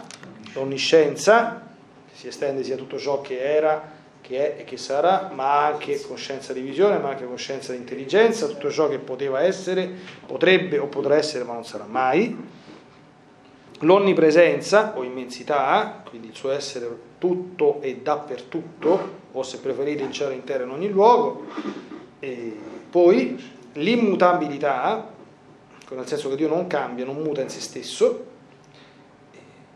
l'onniscienza, 0.55 1.68
si 2.12 2.28
estende 2.28 2.62
sia 2.62 2.76
tutto 2.76 2.99
ciò 2.99 3.20
che 3.20 3.41
era, 3.41 3.99
che 4.20 4.57
è 4.57 4.61
e 4.61 4.64
che 4.64 4.76
sarà, 4.76 5.30
ma 5.32 5.66
anche 5.66 6.01
coscienza 6.01 6.53
di 6.53 6.61
visione, 6.61 6.99
ma 6.99 7.11
anche 7.11 7.26
coscienza 7.26 7.72
di 7.72 7.78
intelligenza, 7.78 8.47
tutto 8.47 8.70
ciò 8.70 8.88
che 8.88 8.99
poteva 8.99 9.43
essere, 9.43 9.91
potrebbe 10.26 10.78
o 10.78 10.86
potrà 10.86 11.16
essere, 11.16 11.45
ma 11.45 11.55
non 11.55 11.64
sarà 11.64 11.84
mai. 11.84 12.59
L'onnipresenza 13.80 14.92
o 14.96 15.02
immensità, 15.04 16.02
quindi 16.08 16.28
il 16.28 16.34
suo 16.34 16.50
essere 16.50 16.88
tutto 17.18 17.80
e 17.80 17.96
dappertutto, 17.96 19.18
o 19.32 19.42
se 19.42 19.58
preferite 19.58 20.02
in 20.02 20.12
cielo 20.12 20.30
e 20.30 20.42
in 20.44 20.70
ogni 20.70 20.88
luogo. 20.88 21.46
E 22.18 22.56
poi 22.90 23.42
l'immutabilità, 23.74 25.08
nel 25.90 26.06
senso 26.06 26.28
che 26.28 26.36
Dio 26.36 26.48
non 26.48 26.66
cambia, 26.66 27.04
non 27.04 27.16
muta 27.16 27.40
in 27.40 27.48
se 27.48 27.60
stesso, 27.60 28.24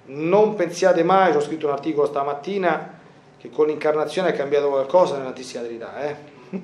non 0.06 0.54
pensiate 0.54 1.02
mai, 1.02 1.34
ho 1.34 1.40
scritto 1.40 1.66
un 1.66 1.72
articolo 1.72 2.06
stamattina, 2.06 2.98
che 3.38 3.50
con 3.50 3.66
l'incarnazione 3.66 4.30
è 4.30 4.36
cambiato 4.36 4.68
qualcosa 4.68 5.16
nell'Antissima 5.16 5.62
Trinità, 5.62 6.02
eh? 6.02 6.16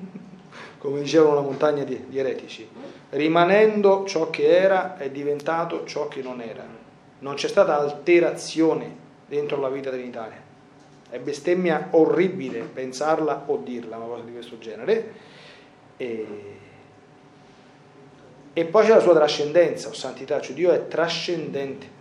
come 0.77 1.01
dicevano 1.01 1.33
una 1.33 1.41
montagna 1.41 1.83
di, 1.83 2.05
di 2.07 2.19
eretici. 2.19 2.67
Rimanendo 3.09 4.03
ciò 4.05 4.29
che 4.29 4.47
era 4.47 4.97
è 4.97 5.09
diventato 5.09 5.85
ciò 5.85 6.07
che 6.07 6.21
non 6.21 6.41
era. 6.41 6.80
Non 7.21 7.35
c'è 7.35 7.47
stata 7.47 7.79
alterazione 7.79 8.95
dentro 9.27 9.59
la 9.59 9.69
vita 9.69 9.89
trinitaria. 9.89 10.49
È 11.09 11.19
bestemmia 11.19 11.87
orribile 11.91 12.59
pensarla 12.61 13.43
o 13.47 13.57
dirla, 13.57 13.97
una 13.97 14.05
cosa 14.05 14.23
di 14.23 14.31
questo 14.31 14.57
genere. 14.57 15.13
E, 15.97 16.25
e 18.53 18.65
poi 18.65 18.85
c'è 18.85 18.93
la 18.93 18.99
sua 18.99 19.13
trascendenza 19.13 19.89
o 19.89 19.93
santità, 19.93 20.41
cioè 20.41 20.53
Dio 20.53 20.71
è 20.71 20.87
trascendente 20.87 21.99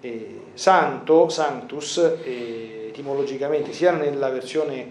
eh, 0.00 0.40
santo, 0.54 1.28
sanctus, 1.28 1.98
etimologicamente, 2.24 3.72
sia 3.72 3.92
nella 3.92 4.28
versione 4.28 4.90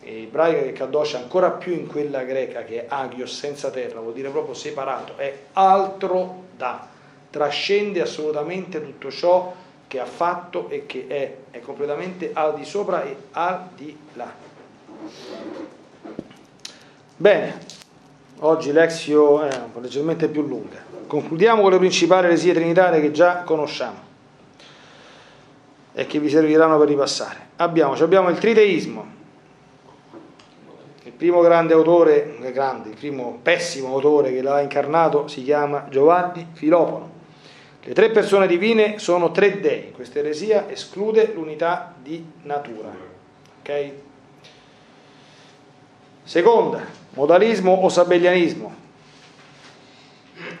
ebraica 0.00 0.62
che 0.62 0.72
Kadosh, 0.72 1.14
ancora 1.14 1.50
più 1.50 1.72
in 1.72 1.86
quella 1.86 2.22
greca 2.22 2.64
che 2.64 2.82
è 2.82 2.86
agios, 2.88 3.36
senza 3.36 3.70
terra, 3.70 4.00
vuol 4.00 4.14
dire 4.14 4.30
proprio 4.30 4.54
separato, 4.54 5.16
è 5.16 5.36
altro 5.52 6.44
da, 6.56 6.88
trascende 7.32 8.02
assolutamente 8.02 8.82
tutto 8.82 9.10
ciò 9.10 9.54
che 9.88 9.98
ha 9.98 10.04
fatto 10.04 10.68
e 10.68 10.84
che 10.84 11.06
è, 11.08 11.36
è 11.50 11.60
completamente 11.60 12.30
al 12.34 12.54
di 12.54 12.64
sopra 12.64 13.02
e 13.02 13.16
al 13.32 13.68
di 13.74 13.96
là. 14.12 14.30
Bene, 17.16 17.58
oggi 18.40 18.70
l'exio 18.72 19.42
è 19.42 19.50
leggermente 19.80 20.28
più 20.28 20.46
lunga. 20.46 20.78
Concludiamo 21.06 21.62
con 21.62 21.70
le 21.70 21.78
principali 21.78 22.26
eresie 22.26 22.52
trinitarie 22.52 23.00
che 23.00 23.12
già 23.12 23.42
conosciamo 23.42 24.10
e 25.94 26.06
che 26.06 26.18
vi 26.18 26.28
serviranno 26.28 26.78
per 26.78 26.88
ripassare. 26.88 27.48
Abbiamo, 27.56 27.94
abbiamo 27.94 28.28
il 28.28 28.38
triteismo. 28.38 29.20
Il 31.04 31.12
primo 31.12 31.40
grande 31.40 31.74
autore, 31.74 32.36
grande, 32.52 32.88
il 32.88 32.96
primo 32.96 33.38
pessimo 33.42 33.88
autore 33.94 34.32
che 34.32 34.42
l'ha 34.42 34.60
incarnato 34.60 35.28
si 35.28 35.42
chiama 35.42 35.86
Giovanni 35.88 36.48
Filopono. 36.52 37.11
Le 37.84 37.94
tre 37.94 38.10
persone 38.10 38.46
divine 38.46 38.98
sono 38.98 39.32
tre 39.32 39.60
dei. 39.60 39.90
Questa 39.90 40.20
eresia 40.20 40.68
esclude 40.68 41.32
l'unità 41.34 41.94
di 42.00 42.24
natura. 42.42 42.90
Ok? 43.60 43.90
Seconda, 46.22 46.80
modalismo 47.10 47.72
o 47.72 47.88
sabellianismo. 47.88 48.80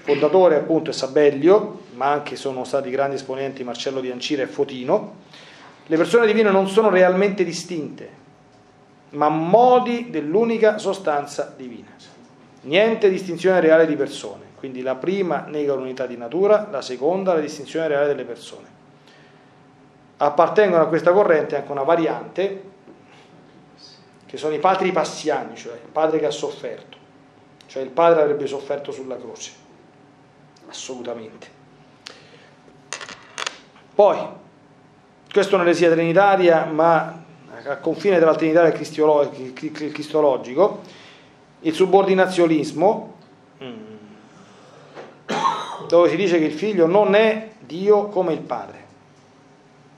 Fondatore 0.00 0.56
appunto 0.56 0.90
è 0.90 0.92
Sabellio, 0.92 1.82
ma 1.94 2.10
anche 2.10 2.34
sono 2.34 2.64
stati 2.64 2.90
grandi 2.90 3.14
esponenti 3.14 3.62
Marcello 3.62 4.00
di 4.00 4.10
Ancira 4.10 4.42
e 4.42 4.46
Fotino, 4.46 5.20
le 5.86 5.96
persone 5.96 6.26
divine 6.26 6.50
non 6.50 6.68
sono 6.68 6.90
realmente 6.90 7.44
distinte, 7.44 8.08
ma 9.10 9.28
modi 9.28 10.10
dell'unica 10.10 10.78
sostanza 10.78 11.54
divina. 11.56 11.90
Niente 12.62 13.08
distinzione 13.08 13.60
reale 13.60 13.86
di 13.86 13.94
persone. 13.94 14.51
Quindi 14.62 14.80
la 14.82 14.94
prima 14.94 15.46
nega 15.48 15.74
l'unità 15.74 16.06
di 16.06 16.16
natura, 16.16 16.68
la 16.70 16.82
seconda 16.82 17.34
la 17.34 17.40
distinzione 17.40 17.88
reale 17.88 18.06
delle 18.06 18.22
persone. 18.22 18.68
Appartengono 20.18 20.84
a 20.84 20.86
questa 20.86 21.10
corrente 21.10 21.56
anche 21.56 21.72
una 21.72 21.82
variante, 21.82 22.62
che 24.24 24.36
sono 24.36 24.54
i 24.54 24.60
padri 24.60 24.92
passiani, 24.92 25.56
cioè 25.56 25.72
il 25.72 25.90
padre 25.90 26.20
che 26.20 26.26
ha 26.26 26.30
sofferto. 26.30 26.96
Cioè 27.66 27.82
il 27.82 27.88
padre 27.88 28.22
avrebbe 28.22 28.46
sofferto 28.46 28.92
sulla 28.92 29.16
croce. 29.16 29.50
Assolutamente. 30.68 31.48
Poi, 33.96 34.16
questa 35.32 35.50
è 35.50 35.54
un'eresia 35.56 35.90
trinitaria, 35.90 36.66
ma 36.66 37.20
a 37.64 37.76
confine 37.78 38.18
tra 38.18 38.26
la 38.30 38.36
trinità 38.36 38.64
e 38.64 38.68
il 38.68 39.90
cristologico, 39.92 40.82
il 41.62 41.74
subordinazionismo, 41.74 43.14
mm, 43.60 43.91
dove 45.92 46.08
si 46.08 46.16
dice 46.16 46.38
che 46.38 46.46
il 46.46 46.52
figlio 46.52 46.86
non 46.86 47.14
è 47.14 47.50
Dio 47.58 48.06
come 48.06 48.32
il 48.32 48.40
padre. 48.40 48.78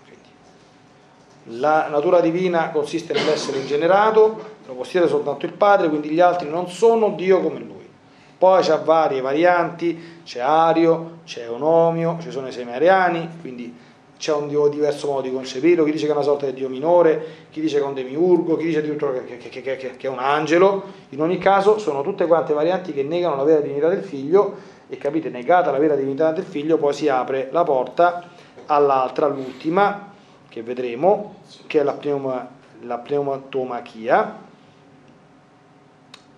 Quindi, 0.05 1.61
la 1.61 1.87
natura 1.89 2.19
divina 2.19 2.71
consiste 2.71 3.13
nell'essere 3.13 3.59
ingenerato, 3.59 4.55
lo 4.67 4.73
possiede 4.73 5.07
soltanto 5.07 5.47
il 5.47 5.53
padre, 5.53 5.89
quindi 5.89 6.09
gli 6.09 6.19
altri 6.19 6.49
non 6.49 6.69
sono 6.69 7.11
Dio 7.11 7.41
come 7.41 7.61
lui. 7.61 7.89
Poi 8.37 8.61
c'è 8.61 8.77
varie 8.81 9.21
varianti, 9.21 10.19
c'è 10.25 10.41
Ario, 10.41 11.19
c'è 11.25 11.49
Onomio, 11.49 12.19
ci 12.21 12.33
sono 12.33 12.49
i 12.49 12.53
semi-ariani, 12.53 13.29
quindi 13.41 13.73
c'è 14.19 14.33
un 14.33 14.49
Dio 14.49 14.67
diverso 14.67 15.07
modo 15.07 15.21
di 15.21 15.33
concepirlo, 15.33 15.85
chi 15.85 15.93
dice 15.93 16.07
che 16.07 16.11
è 16.11 16.15
una 16.17 16.25
sorta 16.25 16.47
di 16.47 16.55
Dio 16.55 16.69
minore, 16.69 17.25
chi 17.51 17.61
dice 17.61 17.77
che 17.77 17.85
è 17.85 17.87
un 17.87 17.95
demiurgo, 17.95 18.57
chi 18.57 18.65
dice 18.65 18.79
addirittura 18.81 19.13
che, 19.13 19.37
che, 19.37 19.49
che, 19.49 19.77
che, 19.77 19.97
è 19.97 20.09
un 20.09 20.19
angelo, 20.19 20.83
in 21.11 21.23
ogni 21.23 21.39
caso 21.39 21.79
sono 21.79 22.03
tutte 22.03 22.27
quante 22.27 22.53
varianti 22.53 22.93
che 22.93 23.05
negano 23.05 23.37
la 23.37 23.45
vera 23.45 23.61
divinità 23.61 23.89
del 23.89 24.03
figlio 24.03 24.73
e 24.95 24.99
capite, 24.99 25.29
negata 25.29 25.71
la 25.71 25.79
vera 25.79 25.95
divinità 25.95 26.33
del 26.33 26.45
figlio, 26.45 26.79
poi 26.79 26.95
si 26.95 27.09
apre 27.09 27.49
la 27.53 27.63
porta 27.63 28.25
all'altra, 28.67 29.27
all'ultima, 29.27 30.13
che 30.49 30.63
vedremo, 30.63 31.37
che 31.67 31.81
è 31.81 31.83
la 31.83 31.93
pneuma, 31.93 32.49
la 32.83 32.99
pneumatomachia. 32.99 34.43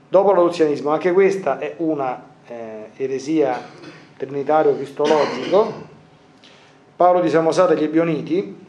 Dopo 0.09 0.33
l'adozionismo, 0.33 0.91
anche 0.91 1.13
questa 1.13 1.59
è 1.59 1.75
una 1.79 2.23
eh, 2.47 2.91
eresia 2.97 3.61
trinitario 4.17 4.75
cristologico. 4.75 5.85
Paolo 6.97 7.21
di 7.21 7.29
Samosata 7.29 7.75
e 7.75 7.77
gli 7.77 7.85
Ebioniti, 7.85 8.65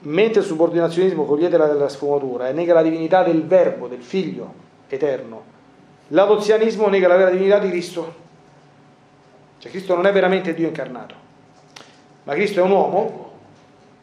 mentre 0.00 0.40
il 0.40 0.46
subordinazionismo 0.46 1.24
cogliete 1.24 1.56
la 1.56 1.66
della 1.66 1.88
sfumatura 1.88 2.48
e 2.48 2.52
nega 2.52 2.74
la 2.74 2.82
divinità 2.82 3.22
del 3.22 3.44
verbo, 3.46 3.86
del 3.86 4.02
figlio 4.02 4.52
eterno, 4.88 5.42
l'adozianismo 6.08 6.88
nega 6.88 7.06
la 7.06 7.16
vera 7.16 7.30
divinità 7.30 7.58
di 7.60 7.68
Cristo. 7.68 8.19
Cioè 9.60 9.70
Cristo 9.70 9.94
non 9.94 10.06
è 10.06 10.12
veramente 10.12 10.54
Dio 10.54 10.66
incarnato, 10.66 11.14
ma 12.22 12.32
Cristo 12.32 12.60
è 12.60 12.62
un 12.62 12.70
uomo 12.70 13.30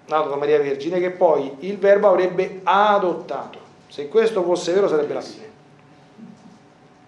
nato 0.05 0.29
da 0.29 0.35
Maria 0.35 0.59
Vergine 0.59 0.99
che 0.99 1.09
poi 1.09 1.51
il 1.61 1.79
verbo 1.79 2.09
avrebbe 2.09 2.61
adottato. 2.63 3.57
Se 3.87 4.07
questo 4.07 4.43
fosse 4.43 4.71
vero 4.71 4.87
sarebbe 4.87 5.15
la 5.15 5.21
fine. 5.21 5.49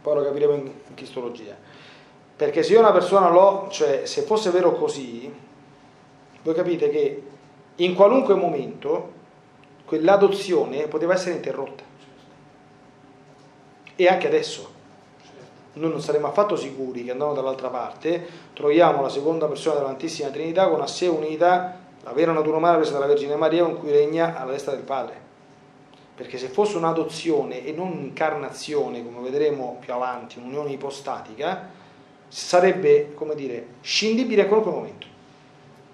Poi 0.02 0.16
lo 0.16 0.24
capiremo 0.24 0.54
in, 0.54 0.66
in 0.66 0.93
cristologia. 0.95 1.56
Perché 2.36 2.64
se 2.64 2.74
io 2.74 2.80
una 2.80 2.91
persona 2.91 3.30
l'ho, 3.30 3.68
cioè 3.70 4.08
se 4.08 4.24
fosse 4.24 4.50
vero 4.50 4.74
così, 4.74 5.32
voi 6.41 6.54
capite 6.56 6.89
che 6.89 7.24
in 7.76 7.93
qualunque 7.93 8.34
momento 8.34 9.14
quell'adozione 9.86 10.88
poteva 10.88 11.14
essere 11.14 11.36
interrotta. 11.36 11.84
E 13.95 14.08
anche 14.08 14.26
adesso. 14.26 14.78
Noi 15.80 15.92
non 15.92 16.02
saremmo 16.02 16.28
affatto 16.28 16.58
sicuri 16.58 17.06
che 17.06 17.12
andando 17.12 17.36
dall'altra 17.36 17.70
parte 17.70 18.28
troviamo 18.52 19.02
la 19.02 19.08
seconda 19.08 19.48
persona 19.48 19.80
dell'Antissima 19.80 20.28
Trinità 20.28 20.68
con 20.68 20.82
a 20.82 20.88
sé 20.88 21.08
unita 21.08 21.80
la 22.04 22.12
vera 22.12 22.34
natura 22.34 22.58
umana 22.58 22.76
presa 22.76 22.92
dalla 22.92 23.06
Vergine 23.06 23.38
Maria 23.38 23.64
con 23.64 23.80
cui 23.80 23.90
regna 23.90 24.38
alla 24.38 24.52
destra 24.52 24.74
del 24.74 24.84
Padre. 24.84 25.28
Perché 26.16 26.38
se 26.38 26.50
fosse 26.50 26.76
un'adozione 26.76 27.66
e 27.66 27.72
non 27.72 27.92
un'incarnazione, 27.94 29.06
come 29.06 29.22
vedremo 29.22 29.78
più 29.80 29.94
avanti, 29.94 30.38
un'unione 30.38 30.72
ipostatica, 30.72 31.70
sarebbe, 32.28 33.14
come 33.14 33.34
dire, 33.36 33.68
scindibile 33.80 34.42
a 34.42 34.46
qualunque 34.48 34.74
momento. 34.74 35.08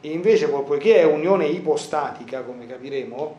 E 0.02 0.10
invece, 0.10 0.48
poiché 0.48 1.00
è 1.00 1.06
unione 1.06 1.46
ipostatica, 1.46 2.42
come 2.42 2.66
capiremo, 2.66 3.36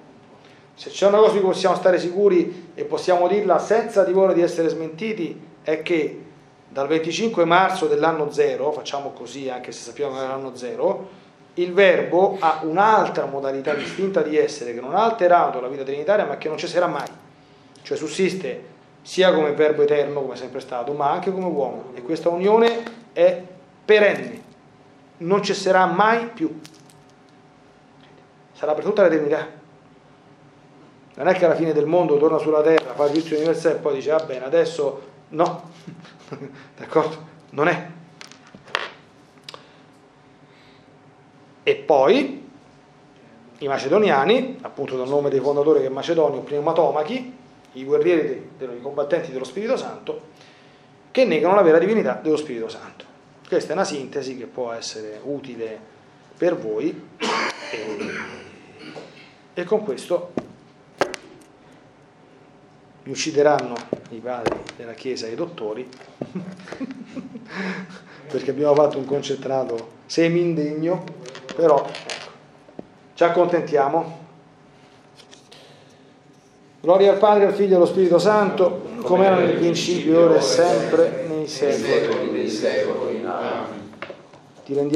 se 0.74 0.90
c'è 0.90 1.08
una 1.08 1.18
cosa 1.18 1.32
di 1.32 1.40
cui 1.40 1.48
possiamo 1.48 1.74
stare 1.74 1.98
sicuri 1.98 2.70
e 2.74 2.84
possiamo 2.84 3.26
dirla 3.26 3.58
senza 3.58 4.04
timore 4.04 4.32
di 4.32 4.42
essere 4.42 4.68
smentiti, 4.68 5.40
è 5.62 5.82
che 5.82 6.20
dal 6.76 6.88
25 6.88 7.46
marzo 7.46 7.86
dell'anno 7.86 8.30
zero, 8.30 8.70
facciamo 8.70 9.12
così 9.12 9.48
anche 9.48 9.72
se 9.72 9.80
sappiamo 9.80 10.14
che 10.14 10.22
è 10.22 10.26
l'anno 10.26 10.54
zero, 10.54 11.08
il 11.54 11.72
verbo 11.72 12.36
ha 12.38 12.60
un'altra 12.64 13.24
modalità 13.24 13.72
distinta 13.72 14.20
di 14.20 14.36
essere 14.36 14.74
che 14.74 14.80
non 14.82 14.94
ha 14.94 15.02
alterato 15.02 15.58
la 15.58 15.68
vita 15.68 15.84
trinitaria 15.84 16.26
ma 16.26 16.36
che 16.36 16.48
non 16.48 16.58
cesserà 16.58 16.86
mai. 16.86 17.08
Cioè 17.80 17.96
sussiste 17.96 18.74
sia 19.00 19.32
come 19.32 19.52
verbo 19.52 19.84
eterno 19.84 20.20
come 20.20 20.34
è 20.34 20.36
sempre 20.36 20.60
stato, 20.60 20.92
ma 20.92 21.10
anche 21.10 21.32
come 21.32 21.46
uomo. 21.46 21.92
E 21.94 22.02
questa 22.02 22.28
unione 22.28 22.82
è 23.14 23.42
perenne 23.82 24.42
non 25.18 25.42
cesserà 25.42 25.86
mai 25.86 26.26
più. 26.26 26.60
Sarà 28.52 28.74
per 28.74 28.84
tutta 28.84 29.00
l'eternità. 29.00 29.48
Non 31.14 31.26
è 31.26 31.32
che 31.32 31.46
alla 31.46 31.54
fine 31.54 31.72
del 31.72 31.86
mondo 31.86 32.18
torna 32.18 32.36
sulla 32.36 32.60
terra, 32.60 32.92
fa 32.92 33.06
il 33.06 33.14
giudizio 33.14 33.36
universale 33.36 33.76
e 33.76 33.78
poi 33.78 33.94
dice, 33.94 34.10
va 34.10 34.22
bene, 34.24 34.44
adesso 34.44 35.00
no. 35.28 35.70
D'accordo? 36.76 37.34
Non 37.50 37.68
è. 37.68 37.88
E 41.62 41.74
poi 41.74 42.44
i 43.58 43.66
macedoniani, 43.68 44.58
appunto 44.60 44.96
dal 44.96 45.08
nome 45.08 45.30
dei 45.30 45.40
fondatori 45.40 45.80
che 45.80 45.86
è 45.86 45.90
Macedonio, 45.90 46.40
pneumatomachi, 46.40 47.34
i 47.72 47.84
guerrieri 47.84 48.50
dei, 48.56 48.80
combattenti 48.80 49.32
dello 49.32 49.44
Spirito 49.44 49.76
Santo, 49.76 50.34
che 51.10 51.24
negano 51.24 51.54
la 51.54 51.62
vera 51.62 51.78
divinità 51.78 52.20
dello 52.22 52.36
Spirito 52.36 52.68
Santo. 52.68 53.04
Questa 53.48 53.70
è 53.70 53.72
una 53.72 53.84
sintesi 53.84 54.36
che 54.36 54.46
può 54.46 54.72
essere 54.72 55.20
utile 55.22 55.78
per 56.36 56.56
voi 56.56 57.08
e, 57.70 57.98
e 59.54 59.64
con 59.64 59.82
questo 59.82 60.32
mi 63.06 63.12
uccideranno 63.12 63.74
i 64.10 64.18
padri 64.18 64.58
della 64.76 64.94
Chiesa 64.94 65.26
e 65.26 65.32
i 65.32 65.34
dottori 65.36 65.88
perché 68.28 68.50
abbiamo 68.50 68.74
fatto 68.74 68.98
un 68.98 69.04
concentrato 69.04 69.94
semi 70.06 70.40
indegno, 70.40 71.04
però 71.54 71.86
ecco, 71.86 72.30
ci 73.14 73.24
accontentiamo. 73.24 74.24
Gloria 76.80 77.12
al 77.12 77.18
Padre, 77.18 77.46
al 77.46 77.54
Figlio 77.54 77.72
e 77.72 77.76
allo 77.76 77.86
Spirito 77.86 78.18
Santo, 78.18 78.82
come 79.02 79.26
era 79.26 79.36
nel 79.36 79.56
principio, 79.56 80.24
ora 80.24 80.36
e 80.36 80.40
sempre, 80.40 81.26
nei 81.28 81.48
secoli. 81.48 82.30
Ti 84.64 84.74
rendiamo 84.74 84.94